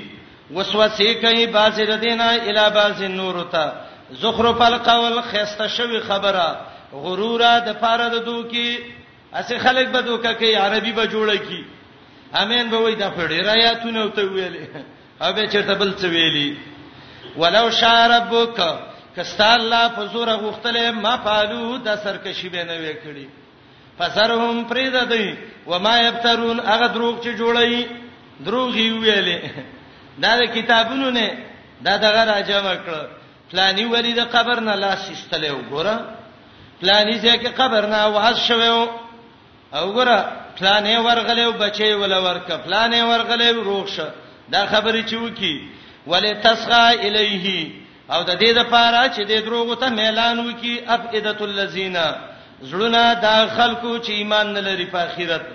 وسوسه 0.54 1.14
کوي 1.22 1.46
باز 1.48 1.80
ردینا 1.80 2.30
الی 2.30 2.70
باز 2.74 3.02
نور 3.02 3.44
ته 3.52 3.72
زخرف 4.12 4.62
القول 4.62 5.22
خسته 5.22 5.68
شوی 5.68 6.00
خبره 6.00 6.62
غرور 6.94 7.42
د 7.68 7.74
پاره 7.80 8.10
د 8.10 8.16
دوکي 8.26 8.80
اسه 9.34 9.58
خلک 9.60 9.88
به 9.88 10.02
دوکه 10.02 10.34
کوي 10.34 10.56
عربي 10.56 10.92
به 10.92 11.06
جوړه 11.08 11.38
کی 11.48 11.66
امین 12.36 12.70
به 12.70 12.78
وای 12.78 12.96
دا 12.96 13.10
په 13.10 13.28
ډیر 13.28 13.48
آیاتونه 13.50 14.06
وته 14.06 14.22
ویلې 14.26 14.84
او 15.22 15.34
به 15.34 15.48
چرته 15.48 15.74
بل 15.76 15.94
څه 15.94 16.08
ویلي 16.10 16.58
ولو 17.38 17.70
شاربک 17.72 18.58
کستا 19.18 19.54
الله 19.56 19.88
په 19.88 20.06
زور 20.14 20.28
غوښتله 20.30 20.92
ما 20.92 21.16
پالو 21.24 21.78
د 21.78 21.96
سرکشي 22.04 22.50
به 22.50 22.64
نه 22.64 22.76
وکړي 22.84 23.28
فسرهم 23.98 24.64
پریدا 24.70 25.04
دی 25.12 25.28
و 25.68 25.80
ما 25.80 25.98
یبترون 26.00 26.60
هغه 26.60 26.88
دروغ 26.88 27.16
چې 27.24 27.30
جوړی 27.40 27.86
دروغ 28.46 28.76
یې 28.76 28.90
ویلې 28.92 29.42
دا 30.24 30.32
د 30.40 30.44
کتابونو 30.56 31.12
نه 31.12 31.28
دا 31.86 31.98
دغه 31.98 32.22
راځم 32.32 32.68
کړ 32.86 32.98
پلانی 33.52 33.86
ولی 33.94 34.14
د 34.14 34.20
قبر 34.36 34.60
نه 34.68 34.76
لاس 34.76 35.10
استلې 35.14 35.52
وګوره 35.58 35.96
پلانی 36.82 37.16
ځکه 37.20 37.48
قبر 37.62 37.86
نه 37.94 38.00
واز 38.16 38.38
شوو 38.48 38.88
او 39.78 39.84
ګوره 39.98 40.18
پلانې 40.58 40.96
ورغلې 41.06 41.40
او 41.46 41.52
بچي 41.64 41.94
ولا 41.94 42.20
ورک 42.20 42.48
پلانې 42.66 43.00
ورغلې 43.10 43.50
روښه 43.70 44.08
دا 44.50 44.66
خبره 44.66 45.02
چې 45.10 45.16
وکی 45.16 45.68
ولې 46.08 46.34
تسغا 46.44 46.88
الیه 46.90 47.72
او 48.12 48.24
د 48.24 48.38
دې 48.40 48.52
لپاره 48.60 49.08
چې 49.16 49.22
د 49.30 49.46
دروغ 49.46 49.80
ته 49.80 49.90
ميلان 49.90 50.40
وکي 50.48 50.84
افئدت 50.88 51.42
الذین 51.42 51.98
زړونه 52.62 53.04
د 53.24 53.48
خلکو 53.58 53.98
چې 53.98 54.10
ایمان 54.10 54.54
نه 54.54 54.60
لري 54.62 54.86
په 54.86 54.98
آخرت 55.00 55.46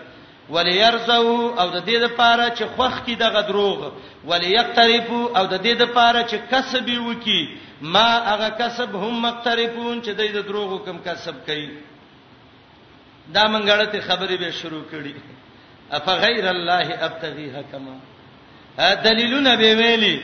وليرزو 0.50 1.54
او 1.60 1.70
د 1.70 1.80
دې 1.86 1.96
لپاره 2.04 2.48
چې 2.48 2.64
خوخ 2.76 3.02
کی 3.06 3.14
دغه 3.14 3.40
دروغ 3.40 3.90
وليقترفو 4.24 5.32
او 5.36 5.46
د 5.46 5.58
دې 5.64 5.74
لپاره 5.82 6.22
چې 6.22 6.36
کسب 6.50 6.90
وکي 7.08 7.56
ما 7.82 8.28
هغه 8.32 8.48
کسب 8.48 8.96
هم 8.96 9.22
مقترفون 9.22 10.02
چې 10.02 10.10
د 10.14 10.42
دروغ 10.48 10.84
کم 10.84 10.98
کسب 11.04 11.34
کوي 11.46 11.68
دا 13.28 13.46
منګړه 13.48 13.84
ته 13.92 14.00
خبرې 14.00 14.34
به 14.40 14.50
شروع 14.50 14.82
کړي 14.92 15.14
اف 15.96 16.08
غیر 16.08 16.48
الله 16.50 16.98
ابتغي 17.04 17.50
حکما 17.50 18.09
دلیلونه 19.04 19.54
به 19.60 19.70
ویلي 19.80 20.14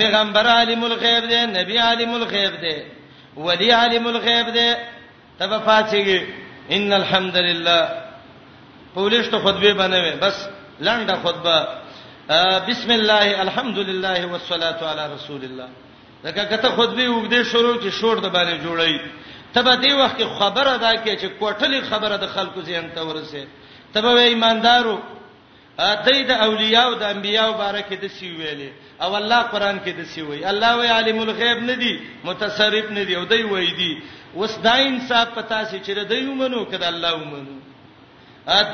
پیغمبر 0.00 0.46
عالم 0.56 0.82
الغیب 0.90 1.24
دی 1.32 1.40
نبی 1.58 1.76
عالم 1.88 2.12
الغیب 2.18 2.54
دی 2.64 2.74
ولی 3.48 3.68
عالم 3.80 4.06
الغیب 4.12 4.48
دی 4.56 4.68
تبه 5.38 5.58
فاتحه 5.68 6.18
ان 6.76 6.86
الحمدلله 7.00 7.78
پولیس 8.96 9.26
ته 9.32 9.38
خطبه 9.44 9.72
بنوي 9.80 10.12
بس 10.24 10.36
لنډه 10.86 11.14
خطبه 11.24 11.58
بسم 12.68 12.90
الله 12.98 13.24
الحمدلله 13.44 14.20
والصلاه 14.32 14.78
علی 14.92 15.04
رسول 15.14 15.42
الله 15.48 15.68
دغه 16.24 16.44
کته 16.52 16.68
خطبه 16.78 17.04
وګدې 17.14 17.40
شروع 17.52 17.76
کی 17.82 17.90
شور 17.90 18.16
د 18.20 18.26
باندې 18.34 18.58
جوړی 18.64 18.94
تبه 19.54 19.74
دی 19.82 19.92
وخت 19.92 20.18
خبره 20.38 20.76
دا 20.76 20.94
کی 21.04 21.16
چې 21.20 21.28
کوټلی 21.40 21.80
خبره 21.90 22.16
د 22.16 22.26
خلکو 22.26 22.60
ذهن 22.62 22.90
ته 22.94 23.00
ورسه 23.06 23.44
تبه 23.94 24.08
ایماندارو 24.20 24.98
دای 26.04 26.18
د 26.30 26.30
اولیاء 26.46 26.84
او 26.88 26.94
د 27.02 27.02
انبیاء 27.14 27.46
مبارک 27.52 27.88
د 28.02 28.06
سی 28.16 28.28
ویلې 28.38 28.70
او 29.04 29.10
الله 29.20 29.40
قران 29.52 29.76
کې 29.84 29.92
د 29.98 30.02
سی 30.12 30.22
وی 30.28 30.44
الله 30.52 30.70
وی 30.78 30.88
عالم 30.96 31.18
الغیب 31.26 31.58
ندی 31.70 31.92
متصرف 32.28 32.86
ندی 32.98 33.14
او 33.20 33.24
دای 33.32 33.42
وی 33.52 33.68
دی 33.80 33.92
وس 34.40 34.54
دا 34.66 34.72
انصاف 34.88 35.28
پتا 35.38 35.60
سي 35.70 35.76
چې 35.84 35.98
دای 36.12 36.24
ومنو 36.26 36.64
کده 36.72 36.86
الله 36.92 37.12
ومنو 37.14 37.56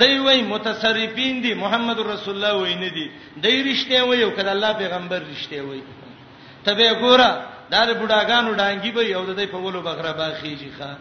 دای 0.00 0.18
وی 0.24 0.40
متصرفین 0.54 1.40
دي 1.44 1.52
محمد 1.54 1.98
رسول 2.14 2.34
الله 2.44 2.54
وی 2.62 2.74
ندی 2.84 3.06
دای 3.44 3.56
رښتیا 3.74 4.00
وی 4.08 4.22
او 4.24 4.30
کده 4.30 4.50
الله 4.50 4.72
پیغمبر 4.72 5.22
رښتیا 5.34 5.62
وی 5.70 5.82
تبه 6.64 6.90
ګوره 7.04 7.30
دا 7.70 7.80
د 7.86 7.90
بډاګانو 8.00 8.54
ډانګي 8.58 8.90
به 8.96 9.02
یو 9.04 9.24
د 9.26 9.38
دې 9.40 9.46
په 9.52 9.56
ولو 9.58 9.80
بغره 9.82 10.12
باخیږي 10.12 10.70
ښا 10.80 10.92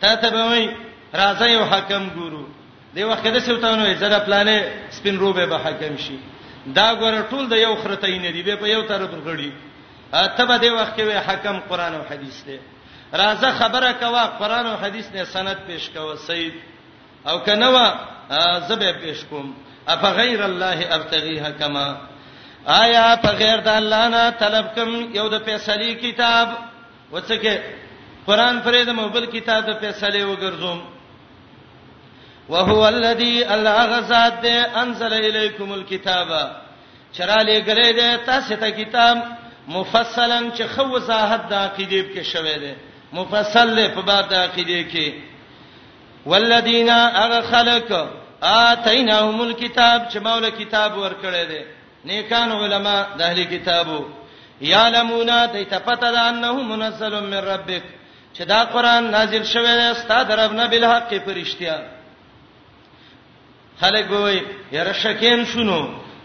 ته 0.00 0.14
ته 0.16 0.30
به 0.30 0.42
وای 0.48 0.68
راځي 1.14 1.48
یو 1.50 1.64
حکم 1.64 2.08
ګورو 2.14 2.44
دی 2.94 3.02
وخت 3.08 3.26
د 3.34 3.38
سوتانو 3.44 3.84
زړه 4.00 4.18
پلانې 4.24 4.56
سپین 4.96 5.16
روبه 5.20 5.46
به 5.52 5.58
حکم 5.66 5.94
شي 6.04 6.16
دا 6.78 6.88
ګوره 7.00 7.22
ټول 7.30 7.48
د 7.52 7.56
یو 7.62 7.74
خرته 7.84 8.08
نه 8.24 8.30
دی 8.34 8.42
به 8.48 8.56
په 8.62 8.66
یو 8.74 8.82
طرف 8.90 9.10
غړي 9.26 9.52
ته 10.36 10.44
به 10.50 10.56
دی 10.64 10.70
وخت 10.76 10.92
کې 10.98 11.24
حکم 11.28 11.60
قران 11.72 11.94
او 11.94 12.02
حدیث 12.10 12.36
دی 12.46 12.58
راځه 13.22 13.50
خبره 13.60 13.92
کوا 14.04 14.24
قران 14.42 14.66
او 14.66 14.76
حدیث 14.84 15.08
نه 15.14 15.24
سند 15.32 15.58
پیش 15.66 15.88
کوا 15.96 16.16
سید 16.28 16.54
او 17.28 17.36
کنه 17.38 17.94
زبه 18.68 18.92
پیش 19.02 19.24
کوم 19.30 19.52
اف 19.92 20.02
غیر 20.20 20.42
الله 20.50 20.78
ابتغي 20.96 21.36
حکما 21.40 21.88
آیا 22.80 23.06
په 23.22 23.30
غیر 23.42 23.58
د 23.66 23.68
الله 23.68 24.08
نه 24.08 24.22
طلب 24.42 24.66
کوم 24.74 24.90
یو 25.18 25.28
د 25.28 25.36
فیصله 25.48 25.92
کتاب 26.04 26.46
وڅکه 27.12 27.54
قران 28.26 28.60
پرې 28.64 28.80
د 28.86 28.90
موبایل 29.00 29.26
کتاب 29.26 29.60
د 29.66 29.72
فیصله 29.80 30.20
وګرځوم 30.26 30.78
وهو 32.48 32.88
الذي 32.88 33.52
الله 33.54 33.78
غزاد 33.86 34.40
ده 34.42 34.82
انزل 34.82 35.12
الیکم 35.12 35.72
الكتاب 35.72 36.28
چراله 37.18 37.56
غلې 37.68 37.90
ده 37.92 38.16
تاسو 38.16 38.54
ته 38.56 38.70
کتاب 38.70 39.22
مفصلا 39.68 40.50
چې 40.56 40.62
خو 40.62 40.82
وضاحت 40.82 41.48
د 41.48 41.52
عقیده 41.52 42.02
کې 42.14 42.22
شوه 42.26 42.56
ده 42.58 42.74
مفصل 43.12 43.74
له 43.76 43.88
په 43.88 44.00
باب 44.00 44.28
د 44.28 44.34
عقیده 44.34 44.90
کې 44.90 45.12
والذین 46.26 46.90
اغه 46.90 47.40
خلق 47.40 48.08
اتیناهم 48.42 49.40
الكتاب 49.40 50.08
چې 50.12 50.16
مولا 50.16 50.48
کتاب 50.50 50.92
ورکړی 50.98 51.44
دی 51.50 51.62
نیکان 52.04 52.52
علما 52.52 53.06
د 53.18 53.22
اهلی 53.22 53.44
کتابو 53.58 54.00
یعلمون 54.60 55.46
دیت 55.52 55.74
پته 55.74 56.10
ده 56.12 56.20
انه 56.28 56.52
منزل 56.52 57.20
من 57.22 57.34
ربک 57.34 57.82
چې 58.38 58.42
دا 58.42 58.64
قران 58.64 59.10
نازل 59.10 59.44
شوی 59.44 59.74
دی 59.80 59.94
ستاسو 59.94 60.32
رب 60.36 60.52
نه 60.52 60.66
بل 60.66 60.84
حق 60.84 61.12
پرشتیا 61.26 61.78
خلک 63.82 64.10
وای 64.10 64.36
یره 64.78 64.92
شکین 65.02 65.40
شونو 65.52 65.80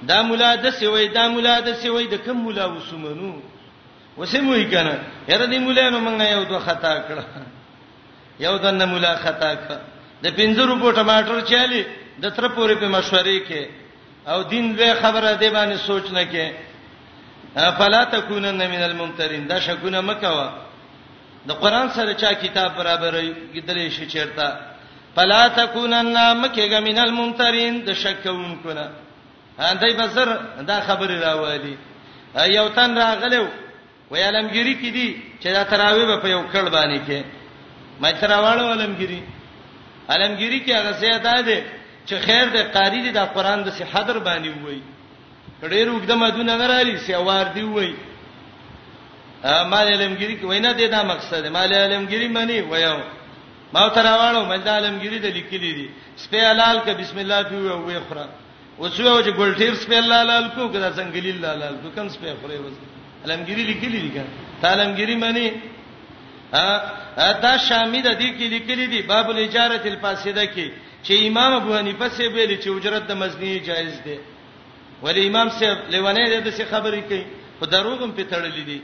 دا 0.09 0.17
مولا 0.29 0.49
د 0.65 0.67
سوي 0.79 1.05
دا 1.17 1.23
مولا 1.33 1.53
د 1.67 1.69
سوي 1.83 2.05
د 2.13 2.17
کوم 2.25 2.37
مولا 2.45 2.65
وسمنو 2.77 3.31
وسموي 4.19 4.65
کنه 4.73 4.95
یره 5.31 5.45
دې 5.51 5.59
مولا 5.65 5.85
نو 5.93 5.99
مونږه 6.07 6.25
یو 6.35 6.43
دوه 6.49 6.59
خطا 6.67 6.93
کړه 7.07 7.25
یو 8.45 8.53
دنه 8.63 8.85
مولا 8.91 9.13
خطا 9.25 9.51
کړه 9.63 9.77
د 10.23 10.27
پنځه 10.39 10.61
روپو 10.71 10.87
ټماټر 10.97 11.37
چالي 11.51 11.81
د 12.23 12.25
تر 12.37 12.45
پورې 12.55 12.73
په 12.81 12.87
مشورې 12.95 13.37
کې 13.47 13.63
او 14.31 14.37
دین 14.51 14.65
به 14.77 14.87
خبره 15.01 15.29
دی 15.41 15.49
باندې 15.57 15.77
سوچ 15.89 16.05
نه 16.17 16.23
کې 16.31 16.45
فلا 17.79 18.01
تکونن 18.13 18.67
من 18.73 18.81
الممترین 18.89 19.43
دا 19.51 19.57
شکونه 19.67 19.99
مکوا 20.09 20.47
د 21.47 21.51
قران 21.61 21.87
سره 21.97 22.13
چا 22.21 22.31
کتاب 22.43 22.69
برابرې 22.79 23.29
کیدلې 23.53 23.87
شي 23.95 24.05
چیرته 24.13 24.47
فلا 25.17 25.43
تکونن 25.59 26.17
مکه 26.43 26.69
من 26.87 26.97
الممترین 27.05 27.73
د 27.87 27.89
شکونکو 28.03 28.69
نه 28.77 28.85
هندای 29.59 29.93
بسر 29.99 30.27
دا 30.69 30.77
خبر 30.87 31.09
راوالي 31.25 31.75
یو 32.57 32.67
تن 32.77 32.97
راغلو 32.97 33.47
ویلمګری 34.11 34.73
کی 34.81 34.91
دي 34.91 35.21
چې 35.41 35.47
دا 35.55 35.63
تراوی 35.63 36.19
په 36.21 36.27
یو 36.27 36.43
کړ 36.53 36.65
باندې 36.75 36.99
کې 37.07 37.19
مې 38.01 38.11
تراوالو 38.21 38.63
ولمګری 38.69 39.21
علمګری 40.11 40.59
کې 40.65 40.71
هغه 40.79 40.91
څه 41.01 41.15
ادا 41.15 41.41
ده 41.41 41.57
چې 42.07 42.13
خیر 42.25 42.45
د 42.55 42.57
قاری 42.75 43.01
دي 43.01 43.11
د 43.11 43.19
قران 43.35 43.63
د 43.63 43.69
صحادر 43.79 44.19
باندې 44.19 44.63
وای 44.63 44.81
ډېر 45.63 45.87
وګدمه 45.89 46.29
دونه 46.35 46.55
غرالي 46.61 46.97
سیوار 47.07 47.45
دی 47.55 47.63
وای 47.73 47.93
مال 49.71 49.87
علمګری 49.93 50.41
کې 50.41 50.45
وینا 50.45 50.71
دې 50.73 50.87
دا 50.95 51.01
مقصد 51.13 51.47
مال 51.57 51.71
علمګری 51.73 52.27
معنی 52.35 52.61
وایو 52.61 53.16
ما 53.73 53.87
تراوالو 53.87 54.45
مې 54.49 54.57
د 54.65 54.67
عالمګيري 54.73 55.19
د 55.25 55.27
لیکلې 55.37 55.71
دي 55.77 55.87
سپه 56.23 56.39
حلال 56.51 56.77
ک 56.85 56.87
بسم 56.99 57.17
الله 57.23 57.39
پی 57.49 57.55
وې 57.61 57.75
وې 57.85 57.99
خره 58.09 58.25
وڅو 58.81 59.13
چې 59.25 59.31
ګلټیر 59.39 59.73
سپه 59.83 59.97
الله 60.01 60.19
لال 60.31 60.45
کو 60.55 60.61
کدا 60.73 60.89
څنګه 60.99 61.17
لیل 61.25 61.37
لال 61.63 61.75
کو 61.83 61.87
کم 61.97 62.07
سپه 62.15 62.35
خره 62.41 62.57
وځه 62.61 62.83
عالمګيري 63.25 63.63
لیکلې 63.71 63.99
دي 64.05 64.09
کنه 64.15 64.31
عالمګيري 64.63 65.15
معنی 65.23 65.47
ا 67.17 67.31
دا 67.43 67.53
شامی 67.67 68.01
د 68.07 68.11
دې 68.21 68.29
کې 68.37 68.45
لیکلې 68.55 68.85
دي 68.91 68.99
باب 69.11 69.25
الاجاره 69.33 69.81
الفاسده 69.93 70.43
کې 70.53 70.67
چې 71.05 71.13
امام 71.27 71.51
ابو 71.59 71.71
حنیفه 71.77 72.07
سي 72.15 72.25
ویل 72.27 72.51
چې 72.63 72.67
اجرت 72.75 73.03
د 73.07 73.11
مزنی 73.21 73.49
جایز 73.67 73.97
ده 74.05 74.17
ولی 75.03 75.27
امام 75.29 75.47
صاحب 75.57 75.77
لیوانه 75.93 76.23
دې 76.29 76.53
څه 76.57 76.63
خبرې 76.71 77.01
کوي 77.09 77.23
په 77.59 77.65
دروغم 77.73 78.11
په 78.17 78.23
تړلې 78.31 78.63
دي 78.69 78.79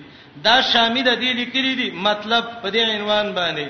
دا 0.45 0.55
شامی 0.71 1.01
د 1.09 1.11
دې 1.21 1.31
لیکلې 1.39 1.73
دي 1.79 1.87
مطلب 2.09 2.43
په 2.61 2.67
دې 2.73 2.79
عنوان 2.95 3.27
باندې 3.39 3.67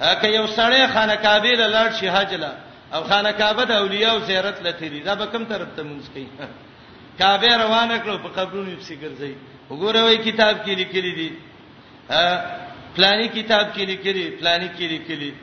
اکه 0.00 0.26
یو 0.28 0.46
سړی 0.46 0.86
خانه 0.92 1.14
کعبه 1.16 1.52
له 1.56 1.66
لړ 1.68 1.88
شي 1.98 2.08
حج 2.10 2.34
له 2.34 2.52
او 2.94 3.04
خانه 3.04 3.32
کعبه 3.32 3.64
د 3.64 3.70
اولیاء 3.72 4.18
زیارت 4.18 4.62
لته 4.62 5.02
دا 5.04 5.14
به 5.14 5.26
کم 5.26 5.44
طرف 5.44 5.68
ته 5.76 5.82
مونږ 5.82 6.08
کوي 6.14 6.26
کعبه 7.18 7.56
روانه 7.56 7.98
کړو 7.98 8.18
په 8.18 8.28
قبرونو 8.28 8.70
یې 8.70 8.82
څرګرځي 8.88 9.34
وګوره 9.70 10.02
وای 10.02 10.18
کتاب 10.18 10.56
کې 10.66 10.74
لیکلي 10.78 11.14
دي 11.14 11.30
ا 12.10 12.40
پلاني 12.96 13.28
کتاب 13.28 13.72
کې 13.74 13.80
لیکلي 13.86 14.30
پلاني 14.38 14.68
کې 14.68 14.84
لیکلي 14.92 15.34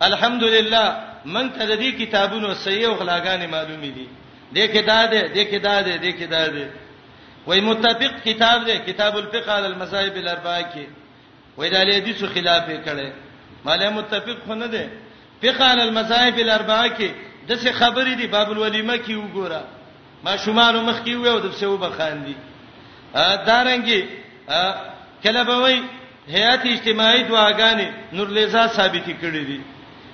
الحمدلله 0.00 0.84
من 1.24 1.50
ته 1.50 1.64
د 1.66 1.72
دې 1.76 1.90
کتابونو 2.00 2.54
صحیح 2.54 2.86
او 2.88 2.94
غلاګانې 2.98 3.46
معلومې 3.54 3.90
دي 3.96 4.06
دې 4.54 4.64
کې 4.72 4.80
دا 4.86 5.06
ده 5.06 5.22
دې 5.34 5.42
کې 5.50 5.58
دا 5.66 5.80
ده 5.82 5.94
دې 6.04 6.12
کې 6.18 6.26
دا 6.30 6.46
ده 6.48 6.68
وای 7.46 7.60
متفق 7.60 8.12
کتاب 8.24 8.64
ده 8.64 8.76
کتاب 8.78 9.16
الفقه 9.16 9.52
على 9.52 9.66
المذاهب 9.66 10.16
الاربعه 10.16 10.62
کې 10.62 10.86
وای 11.56 11.70
د 11.70 11.76
حدیثو 11.76 12.26
خلاف 12.34 12.68
یې 12.68 12.78
کړي 12.86 13.08
مالیا 13.64 13.90
متفق 13.90 14.38
خو 14.46 14.54
نه 14.54 14.66
دي 14.66 14.84
فقه 15.42 15.64
علی 15.72 15.80
المذاهب 15.82 16.36
الاربعه 16.44 16.88
کې 16.98 17.08
د 17.48 17.52
څه 17.62 17.70
خبرې 17.80 18.14
دي 18.20 18.26
باب 18.26 18.50
الولیمه 18.52 18.96
کې 18.96 19.14
وګوره 19.16 19.62
ما 20.24 20.36
شمار 20.36 20.74
مخ 20.82 20.98
کې 21.04 21.10
ویو 21.14 21.38
د 21.38 21.52
څه 21.60 21.64
وبخاندي 21.64 22.36
دارنګي 23.46 24.02
کله 25.24 25.42
به 25.42 25.56
وای 25.62 25.82
هيئت 26.28 26.66
اجتماعي 26.66 27.22
دعاګانې 27.28 27.88
نور 28.14 28.28
لیزا 28.28 28.66
ثابت 28.66 29.06
کړې 29.06 29.42
دي 29.50 29.60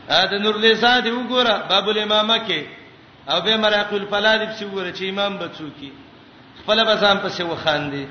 دا 0.08 0.38
نور 0.38 0.54
لیزا 0.58 1.00
دی 1.00 1.10
وګوره 1.10 1.54
باب 1.70 1.88
الامامه 1.88 2.38
کې 2.48 2.60
او 3.30 3.40
به 3.40 3.56
مراقل 3.56 3.96
الفلاد 4.00 4.40
په 4.48 4.64
وګوره 4.66 4.98
چې 4.98 5.02
امام 5.02 5.36
بچو 5.38 5.68
کې 5.80 5.90
خپل 6.60 6.84
بزام 6.84 7.18
په 7.18 7.28
څه 7.36 7.40
وخاندي 7.40 8.06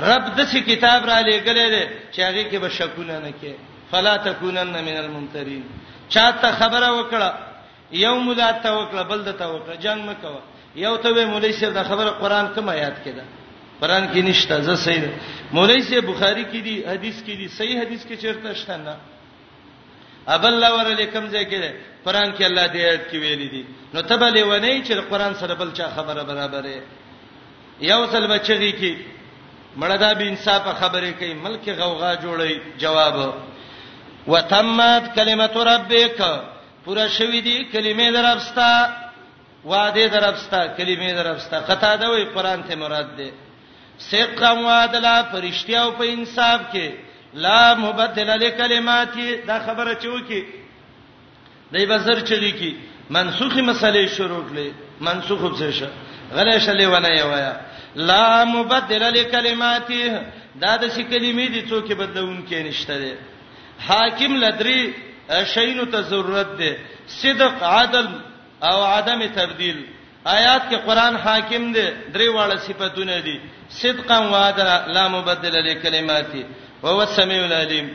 رب 0.00 0.24
د 0.36 0.40
څه 0.50 0.56
کتاب 0.70 1.04
را 1.10 1.20
لېګلې 1.22 1.68
ده 1.74 1.84
چې 2.12 2.18
هغه 2.20 2.42
کې 2.50 2.56
به 2.62 2.68
شکونه 2.68 3.18
نه 3.20 3.32
کې 3.42 3.52
فلا 3.90 4.16
تکونن 4.26 4.72
من 4.88 4.96
الممترین 5.04 5.62
چاته 6.14 6.50
خبره 6.60 6.90
وکړه 6.98 7.30
یو 8.04 8.14
مولا 8.26 8.50
ته 8.62 8.70
وکړه 8.78 9.02
بل 9.10 9.20
ته 9.38 9.46
وکړه 9.54 9.76
جنگ 9.84 10.00
مکوه 10.10 10.42
یو 10.76 10.96
ته 10.96 11.08
وی 11.14 11.24
مولای 11.24 11.52
صاحب 11.52 11.72
دا 11.74 11.82
خبره 11.90 12.10
قران 12.22 12.46
کوم 12.54 12.68
آیات 12.68 12.96
کې 13.04 13.08
ده 13.18 13.24
قران 13.80 14.08
کې 14.12 14.18
نشته 14.28 14.60
زه 14.60 14.74
صحیح 14.84 15.00
ده 15.04 15.10
مولای 15.52 15.80
صاحب 15.88 16.04
بخاری 16.12 16.44
کې 16.44 16.60
دي 16.66 16.76
حدیث 16.92 17.16
کې 17.26 17.34
دي 17.40 17.48
صحیح 17.58 17.78
حدیث 17.82 18.02
کې 18.08 18.14
چیرته 18.22 18.54
شته 18.62 18.76
نه 18.76 18.94
ابل 20.34 20.54
لور 20.60 20.86
علیکم 20.94 21.28
ځای 21.30 21.44
کې 21.44 21.58
ده 21.64 21.70
قران 22.04 22.28
کې 22.36 22.42
الله 22.50 22.66
دې 22.72 22.76
آیات 22.90 23.04
کې 23.10 23.16
ویل 23.22 23.42
دي 23.54 23.64
نو 23.94 24.00
تبه 24.10 24.30
لیونی 24.30 24.82
چې 24.86 24.92
قران 25.10 25.34
سره 25.34 25.54
بل 25.54 25.70
چا 25.72 25.88
خبره 25.96 26.22
برابره 26.22 26.82
یو 27.90 28.06
څل 28.06 28.26
بچی 28.32 28.72
کې 28.72 28.96
مړه 29.80 29.96
دا 30.00 30.12
به 30.18 30.28
انصافه 30.28 30.72
خبره 30.80 31.10
کوي 31.18 31.34
ملک 31.34 31.68
غوغا 31.70 32.14
جوړي 32.16 32.52
جواب 32.78 33.16
وتمت 34.28 35.06
کلمت 35.16 35.56
ربک 35.72 36.20
پورا 36.84 37.06
شوې 37.16 37.40
دي 37.46 37.56
کلمې 37.72 38.08
دربستا 38.16 38.70
وعده 39.64 40.06
دربستا 40.14 40.60
کلمې 40.66 41.10
دربستا 41.18 41.58
قطا 41.68 41.94
ده 42.02 42.10
وی 42.10 42.24
قران 42.34 42.62
ته 42.68 42.74
مراد 42.76 43.10
ده 43.16 43.32
سقم 44.08 44.64
وعدلا 44.64 45.16
فرشتیا 45.32 45.82
او 45.82 45.90
په 45.98 46.04
انصاف 46.14 46.60
کې 46.72 46.90
لا 47.34 47.74
مبدل 47.84 48.30
لکلماتي 48.44 49.36
دا 49.46 49.58
خبره 49.66 49.94
چوکي 49.94 50.40
دای 51.72 51.86
بزر 51.90 52.20
چلی 52.26 52.50
کی 52.58 52.74
منسوخی 53.10 53.60
مسلې 53.62 54.08
شروع 54.16 54.42
کړي 54.50 55.00
منسوخ 55.00 55.40
وبسه 55.42 55.70
شه 55.70 55.88
غلې 56.34 56.58
شلې 56.66 56.84
ونه 56.86 57.08
یې 57.08 57.24
وایا 57.24 57.60
لا 57.96 58.44
مبدل 58.44 59.02
لکلماتي 59.18 60.02
دا 60.62 60.76
د 60.82 60.84
شي 60.88 61.02
کلمې 61.02 61.50
دي 61.50 61.62
څوک 61.70 61.92
بدلون 61.92 62.46
کې 62.50 62.54
نشته 62.66 62.98
ده 62.98 63.14
حاکم 63.84 64.34
لدری 64.42 64.80
شینو 65.54 65.84
ته 65.92 66.00
ضرورت 66.10 66.46
ده 66.58 66.70
صدق 67.08 67.54
عدل 67.62 68.08
او 68.62 68.82
عدم 68.84 69.26
تبديل 69.38 69.78
آیات 70.36 70.62
کې 70.70 70.74
قران 70.86 71.14
حاکم 71.16 71.72
دی 71.72 71.86
درې 72.14 72.28
واړه 72.30 72.56
صفاتونه 72.56 73.20
دي 73.20 73.40
صدقا 73.70 74.18
وعدا 74.18 74.84
لا 74.88 75.08
مبدل 75.08 75.54
لکلماتي 75.66 76.44
وهو 76.82 77.02
السميع 77.02 77.44
العليم 77.44 77.88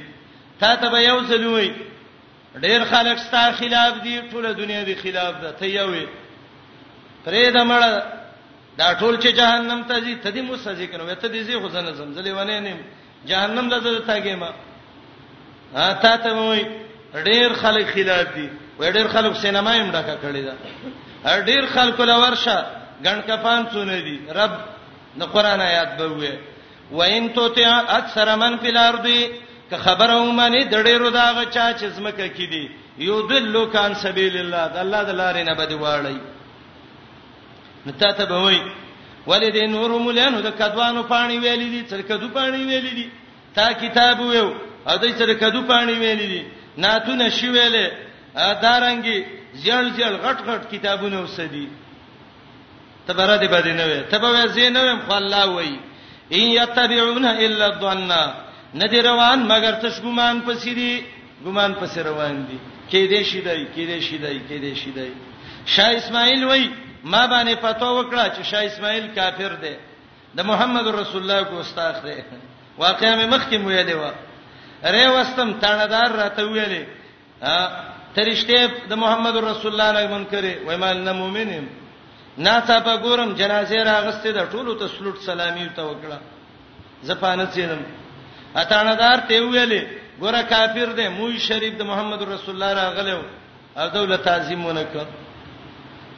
تا 0.59 0.75
ته 0.75 0.89
به 0.89 0.99
یو 0.99 1.19
ځلوي 1.27 1.71
ډېر 2.57 2.81
خلک 2.91 3.17
ستا 3.19 3.51
خلاف 3.51 3.93
دي 4.03 4.21
ټول 4.31 4.53
دنیا 4.55 4.83
دی 4.83 4.95
خلاف 4.95 5.35
ده 5.41 5.51
ته 5.51 5.65
یوې 5.67 6.07
پرې 7.25 7.51
د 7.51 7.57
مړه 7.65 8.03
دا 8.77 8.93
ټول 8.99 9.19
چې 9.23 9.27
جهنم 9.39 9.83
ته 9.83 9.99
ځي 10.01 10.15
ته 10.23 10.29
دې 10.31 10.39
مو 10.41 10.55
سږي 10.57 10.87
کنه 10.91 11.03
وته 11.03 11.27
دې 11.27 11.41
زی 11.45 11.55
غزنه 11.55 11.91
زمزلې 11.91 12.29
ونه 12.31 12.59
نیم 12.59 12.79
جهنم 13.25 13.69
لزه 13.73 13.99
تاګې 14.07 14.35
ما 14.39 14.51
ها 15.73 15.93
تا 15.93 16.15
ته 16.15 16.31
وای 16.33 16.63
ډیر 17.25 17.53
خلک 17.61 17.85
خلاف 17.93 18.35
دي 18.35 18.49
وای 18.79 18.91
ډیر 18.91 19.07
خلک 19.07 19.33
سینما 19.41 19.75
یې 19.75 19.83
مډکه 19.83 20.15
کړی 20.21 20.41
دا 20.45 20.53
هر 21.25 21.39
ډیر 21.49 21.65
خلکو 21.73 22.03
لورشه 22.05 22.65
غنکفان 23.05 23.67
څونه 23.73 23.97
دي 24.07 24.17
رب 24.39 24.51
د 25.19 25.23
قران 25.33 25.61
آیات 25.61 25.97
به 25.97 26.07
وې 26.09 26.33
وین 26.91 27.29
تو 27.35 27.47
ته 27.49 27.75
اکثر 27.99 28.35
من 28.35 28.57
فی 28.57 28.67
الارض 28.69 29.07
که 29.69 29.77
خبره 29.77 30.13
ومني 30.15 30.63
د 30.63 30.83
ډیرو 30.83 31.09
داغه 31.09 31.43
چا 31.45 31.73
چې 31.73 31.85
زمکه 31.85 32.27
کې 32.35 32.49
دي 32.51 32.67
یو 32.97 33.21
دلو 33.27 33.65
کان 33.65 33.93
سبیل 33.95 34.37
الله 34.37 34.67
د 34.67 34.77
الله 34.77 35.03
د 35.03 35.09
لارې 35.21 35.43
نه 35.49 35.53
بده 35.53 35.77
واړی 35.79 36.17
نتا 37.85 38.11
ته 38.11 38.25
به 38.25 38.35
وای 38.41 38.59
ولید 39.27 39.55
نور 39.71 39.89
مولانو 39.91 40.41
د 40.41 40.47
کدوانو 40.51 41.03
پانی 41.03 41.39
ویلې 41.41 41.71
دي 41.73 41.81
تر 41.89 42.01
کدو 42.01 42.27
پانی 42.29 42.57
ویلې 42.65 42.93
دي 42.95 43.09
تا 43.55 43.71
کتاب 43.81 44.19
ویو 44.19 44.53
او 44.89 44.95
دای 45.01 45.13
سره 45.19 45.33
کدو 45.43 45.59
پانی 45.71 45.93
ویلې 46.01 46.27
دي 46.33 46.41
ناتونه 46.83 47.27
شی 47.37 47.47
ویلې 47.55 47.87
دارنګي 48.63 49.17
ځل 49.65 49.85
ځل 49.97 50.13
غټ 50.25 50.39
غټ 50.49 50.63
کتابونه 50.73 51.17
وسدي 51.21 51.67
تبره 53.07 53.35
دې 53.41 53.47
باندې 53.53 53.73
نه 53.79 53.85
وي 53.89 53.99
تبه 54.11 54.47
زینم 54.55 54.99
خو 55.07 55.13
الله 55.21 55.45
وایي 55.57 55.77
ان 56.37 56.43
یتبعون 56.61 57.25
الا 57.45 57.65
الظن 57.71 58.11
ندی 58.81 58.99
روان 59.09 59.39
مگر 59.51 59.73
تش 59.81 59.95
ګمان 60.05 60.37
پسې 60.47 60.69
دي 60.79 60.93
ګمان 61.45 61.71
پسې 61.81 61.99
روان 62.09 62.35
دي 62.47 62.57
کې 62.89 63.01
دې 63.11 63.21
شي 63.29 63.41
دای 63.47 63.63
کې 63.75 63.83
دې 63.89 63.99
شي 64.07 64.17
دای 64.23 64.39
کې 64.47 64.57
دې 64.63 64.73
شي 64.81 64.91
دای 64.97 65.11
شاه 65.73 65.91
اسماعیل 65.99 66.41
وایي 66.45 66.67
ما 67.11 67.23
باندې 67.31 67.53
پتو 67.63 67.89
وکړه 68.03 68.25
چې 68.35 68.41
شاه 68.51 68.63
اسماعیل 68.69 69.05
کافر 69.17 69.53
دی 69.63 69.75
د 70.37 70.39
محمد 70.49 70.85
رسول 70.87 71.21
الله 71.21 71.41
کو 71.49 71.55
استاد 71.59 71.93
دی 72.05 72.19
واقعا 72.83 73.27
مخکې 73.33 73.55
مو 73.63 73.69
یې 73.77 73.83
دی 73.89 73.93
وا 74.01 74.11
ری 74.83 75.05
واستم 75.07 75.49
تاړدار 75.61 76.11
راته 76.11 76.43
ویلې 76.47 76.83
ترشته 78.15 78.87
د 78.89 78.93
محمد 78.97 79.35
رسول 79.37 79.71
الله 79.71 79.89
نه 79.91 80.07
منکرې 80.17 80.55
وای 80.65 80.77
مال 80.77 80.97
نه 80.97 81.11
مؤمنم 81.13 81.65
ناڅه 82.39 82.77
په 82.85 82.97
ګورم 83.03 83.33
جنازې 83.35 83.77
راغستې 83.83 84.31
د 84.33 84.51
ټولو 84.51 84.75
ته 84.79 84.87
سلوټ 84.87 85.17
سلامي 85.25 85.69
ته 85.75 85.81
وکړه 85.83 86.17
زپانه 87.03 87.45
چینم 87.53 87.81
اتاندار 88.55 89.17
ته 89.29 89.35
ویلې 89.41 89.87
ګوره 90.19 90.41
کافر 90.49 90.93
دی 90.97 91.07
موي 91.07 91.37
شریف 91.39 91.77
د 91.77 91.81
محمد 91.83 92.21
رسول 92.23 92.55
الله 92.55 92.73
راغلو 92.73 93.21
او 93.77 93.87
دولت 93.87 94.23
تعظیمونه 94.23 94.83
کړ 94.93 95.05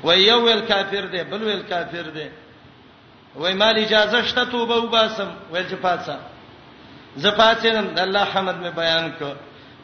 وای 0.03 0.23
یو 0.23 0.41
ویل 0.43 0.61
کافر 0.67 1.05
دی 1.11 1.23
بل 1.29 1.41
ویل 1.43 1.63
کافر 1.69 2.03
دی 2.13 2.27
وای 3.35 3.53
مال 3.53 3.75
اجازه 3.77 4.23
شته 4.25 4.45
توبه 4.45 4.75
وباسم 4.77 5.29
ویل 5.51 5.65
چې 5.69 5.75
پاتسه 5.81 6.15
زپاتینم 7.21 7.87
د 7.95 7.99
الله 8.05 8.23
حمد 8.33 8.57
می 8.65 8.69
بیان 8.79 9.07
ک 9.19 9.21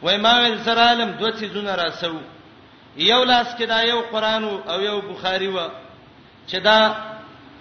وای 0.03 0.18
ما 0.26 0.30
ول 0.44 0.58
سره 0.68 0.82
عالم 0.90 1.10
دوه 1.20 1.32
چیزونه 1.40 1.72
راسو 1.82 2.16
یو 2.98 3.24
لاس 3.24 3.48
کې 3.58 3.64
دا 3.68 3.82
یو 3.84 4.02
قران 4.12 4.44
او 4.70 4.82
یو 4.82 5.02
بخاری 5.12 5.48
و 5.48 5.60
چې 6.49 6.56
دا 6.68 6.80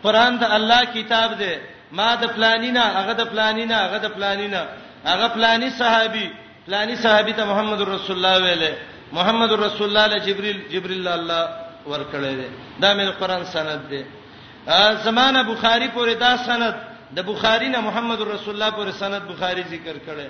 قران 0.04 0.32
د 0.38 0.44
الله 0.56 0.84
کتاب 0.84 1.38
دی 1.38 1.54
ما 1.92 2.08
د 2.22 2.24
پلانینا 2.36 2.80
هغه 2.98 3.12
د 3.20 3.22
پلانینا 3.32 3.76
هغه 3.84 3.98
د 4.04 4.08
پلانینا 4.16 4.60
هغه 5.10 5.26
پلانی 5.36 5.70
صحابي 5.80 6.28
پلانی 6.66 6.96
صحابي 7.04 7.32
ته 7.32 7.44
محمد 7.44 7.80
رسول 7.80 8.16
الله 8.16 8.36
ویله 8.50 8.72
محمد 9.12 9.52
رسول 9.52 9.86
الله 9.88 10.06
له 10.12 10.18
جبريل 10.26 10.58
جبريل 10.72 11.08
الله 11.08 11.42
ورکړی 11.92 12.32
دی 12.40 12.48
دا 12.80 12.88
مې 12.96 13.06
قران 13.20 13.44
سند 13.44 13.80
دی 13.90 14.04
زمانه 15.06 15.42
بخاری 15.42 15.88
پورې 15.94 16.12
دا 16.18 16.36
سند 16.48 16.74
د 17.16 17.22
بخاری 17.28 17.68
نه 17.74 17.80
محمد 17.80 18.20
رسول 18.22 18.54
الله 18.54 18.70
پر 18.76 18.90
سند 18.90 19.22
بخاری 19.28 19.62
ذکر 19.72 19.96
کړي 20.06 20.28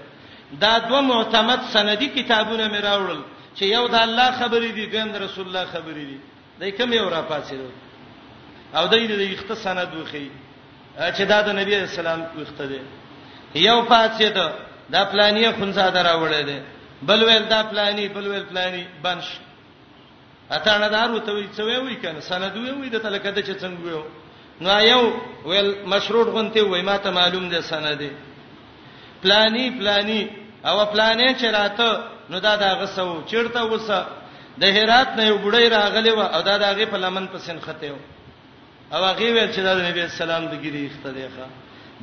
دا 0.65 0.79
دوه 0.79 1.01
معتمد 1.01 1.61
سندي 1.75 2.09
کتابونه 2.17 2.67
مې 2.73 2.81
راوړل 2.89 3.21
چې 3.57 3.65
یو 3.77 3.89
د 3.89 3.95
الله 3.95 4.29
خبرې 4.41 4.71
دي 4.79 4.87
دیم 4.87 5.09
د 5.15 5.23
رسول 5.25 5.47
الله 5.47 5.65
خبرې 5.73 6.05
دي 6.11 6.19
دای 6.61 6.73
کوم 6.73 6.93
یو 6.93 7.09
را 7.09 7.23
پاسېدو 7.31 7.71
او 8.79 8.87
دای 8.89 9.07
دې 9.09 9.33
یخت 9.35 9.55
سند 9.55 9.91
وخی 9.97 10.31
چې 11.17 11.23
دا 11.33 11.43
د 11.43 11.51
نبی 11.59 11.75
اسلام 11.77 12.21
وخت 12.41 12.63
دی 12.71 12.81
یو 13.55 13.83
پاسېدو 13.85 14.49
دا 14.91 15.05
پلانیه 15.05 15.53
خنزاده 15.59 16.03
راوړل 16.03 16.45
دي 16.47 16.59
بل 17.03 17.23
ویل 17.25 17.45
دا 17.49 17.63
پلانی 17.63 18.09
بل 18.09 18.27
ویل 18.31 18.43
پلانی 18.45 18.87
بنش 19.03 19.29
اته 20.51 20.79
نه 20.79 20.89
دارو 20.89 21.19
ته 21.19 21.33
وی 21.33 21.47
څه 21.57 21.61
وی 21.63 21.97
کنه 22.03 22.21
سند 22.21 22.57
وی 22.57 22.71
وی 22.71 22.89
د 22.89 22.99
تلکده 22.99 23.43
چې 23.43 23.55
څنګه 23.63 23.83
ویو 23.85 24.03
نو 24.65 24.79
یو 24.85 25.03
ول 25.51 25.71
مشروط 25.93 26.29
غونته 26.35 26.63
وای 26.63 26.83
ما 26.83 26.97
ته 26.97 27.11
معلوم 27.11 27.49
ده 27.49 27.61
سند 27.61 28.03
پلانی 29.23 29.71
پلانی 29.79 30.21
او 30.65 30.77
پلانې 30.93 31.29
چراته 31.41 31.91
نو 32.31 32.39
دا 32.41 32.57
دغه 32.57 32.87
سو 32.97 33.23
چیرته 33.31 33.61
وسه 33.73 33.99
د 34.61 34.63
هرات 34.77 35.11
نه 35.17 35.23
یو 35.27 35.39
بډای 35.39 35.69
راغلی 35.79 36.11
و 36.11 36.21
او 36.21 36.43
دا 36.43 36.59
دغه 36.59 36.85
په 36.87 36.97
لمن 36.99 37.27
پسین 37.27 37.61
خته 37.61 37.93
و 37.93 37.97
او 38.95 39.05
هغه 39.05 39.23
ویل 39.35 39.51
چې 39.53 39.59
د 39.59 39.69
نبی 39.89 40.03
اسلام 40.11 40.45
د 40.47 40.55
ګری 40.65 40.83
اختلاخه 40.91 41.47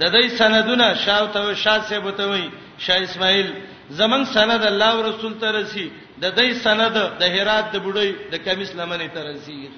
د 0.02 0.14
دې 0.16 0.28
سندونه 0.40 0.94
شاو 1.06 1.26
ته 1.34 1.54
شاه 1.64 1.82
صاحب 1.90 2.10
ته 2.18 2.26
وای 2.30 2.50
شاه 2.78 3.02
اسماعیل 3.04 3.54
زمون 4.00 4.24
سند 4.38 4.64
الله 4.72 4.90
او 4.96 5.02
رسول 5.10 5.34
ته 5.44 5.48
رسی 5.60 5.90
د 6.22 6.26
دې 6.38 6.54
سند 6.68 6.98
د 7.22 7.38
هرات 7.38 7.66
د 7.72 7.76
بډای 7.86 8.10
د 8.32 8.36
کمیس 8.48 8.72
لمنې 8.80 9.10
ته 9.14 9.22
رسیږي 9.32 9.70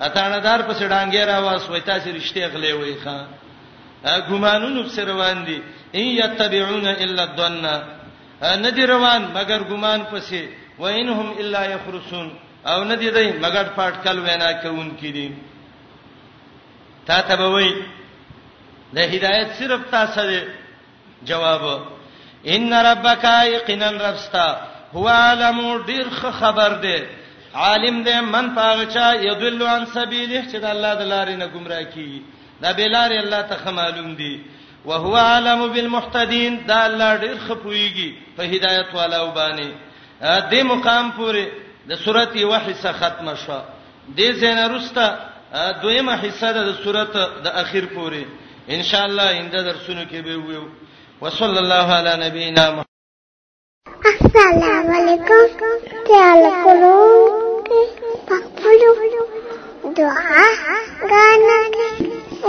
اتاندار 0.00 0.60
په 0.66 0.72
سړانګې 0.80 1.22
راواز 1.28 1.68
وای 1.70 1.80
تاسو 1.90 2.08
رښتیا 2.16 2.48
غلې 2.54 2.72
وای 2.74 2.94
ښا 3.04 3.16
ګمانونو 4.28 4.80
په 4.94 5.02
روان 5.10 5.38
دي 5.44 5.58
ان 5.98 6.04
یتبعون 6.20 6.86
الا 7.02 7.22
الظن 7.28 7.66
ندی 8.64 8.82
روان 8.92 9.22
مگر 9.36 9.60
ګمان 9.70 10.00
پسې 10.10 10.42
وینهم 10.80 11.28
الا 11.40 11.62
یخرسون 11.74 12.28
او 12.70 12.78
ندی 12.84 13.10
دای 13.16 13.28
مگر 13.44 13.64
پټ 13.76 13.94
کل 14.04 14.16
وینا 14.26 14.52
کوون 14.62 14.88
کړي 15.00 15.28
تا 17.06 17.18
ته 17.28 17.42
وای 17.52 17.70
د 18.94 18.98
هدایت 19.12 19.48
صرف 19.58 19.80
تاسو 19.90 20.20
دی 20.30 20.42
جواب 21.28 21.62
ان 22.54 22.72
ربک 22.88 23.24
یقینا 23.56 23.90
رستا 24.06 24.48
هو 24.94 25.06
علم 25.08 25.82
ډیر 25.88 26.06
خبر 26.40 26.70
دی 26.84 26.98
عالم 27.54 28.04
دې 28.04 28.20
من 28.20 28.54
پاغچا 28.54 29.12
يدل 29.22 29.62
عن 29.66 29.86
سبيله 29.86 30.42
چې 30.46 30.56
د 30.64 30.64
الله 30.64 30.92
د 30.94 31.02
لارې 31.12 31.36
نه 31.42 31.46
گمراه 31.54 31.84
کی 31.94 32.22
دا 32.62 32.72
بلارې 32.72 33.18
الله 33.22 33.42
ته 33.42 33.70
معلوم 33.70 34.14
دي 34.16 34.40
وهو 34.84 35.16
عالم 35.16 35.66
بالمحتدين 35.72 36.64
دا 36.66 36.84
الله 36.86 37.16
ډېر 37.20 37.36
خپويږي 37.48 38.10
په 38.36 38.42
هدايت 38.42 38.94
والا 38.94 39.20
وباني 39.22 39.72
دې 40.22 40.62
مقام 40.62 41.12
پورې 41.18 41.44
د 41.88 41.94
سورته 42.04 42.44
وحسه 42.46 42.92
ختمه 42.92 43.34
شو 43.34 43.60
دې 44.16 44.28
زنه 44.40 44.66
رستا 44.74 45.16
دویمه 45.82 46.14
حصہ 46.22 46.52
د 46.52 46.72
سورته 46.84 47.28
د 47.44 47.48
اخر 47.62 47.84
پورې 47.96 48.24
ان 48.68 48.82
شاء 48.82 49.04
الله 49.04 49.30
اینده 49.30 49.62
درسونه 49.62 50.04
کې 50.04 50.20
به 50.24 50.36
ویو 50.36 50.68
وصلی 51.20 51.58
الله 51.58 51.86
علی 51.98 52.26
نبینا 52.28 52.66
السلام 54.24 54.88
علیکم 54.94 55.50
تعال 56.06 56.44
کولو 56.64 57.41
پخپلو 58.26 58.92
دعا 59.96 60.42
گانا 61.10 61.62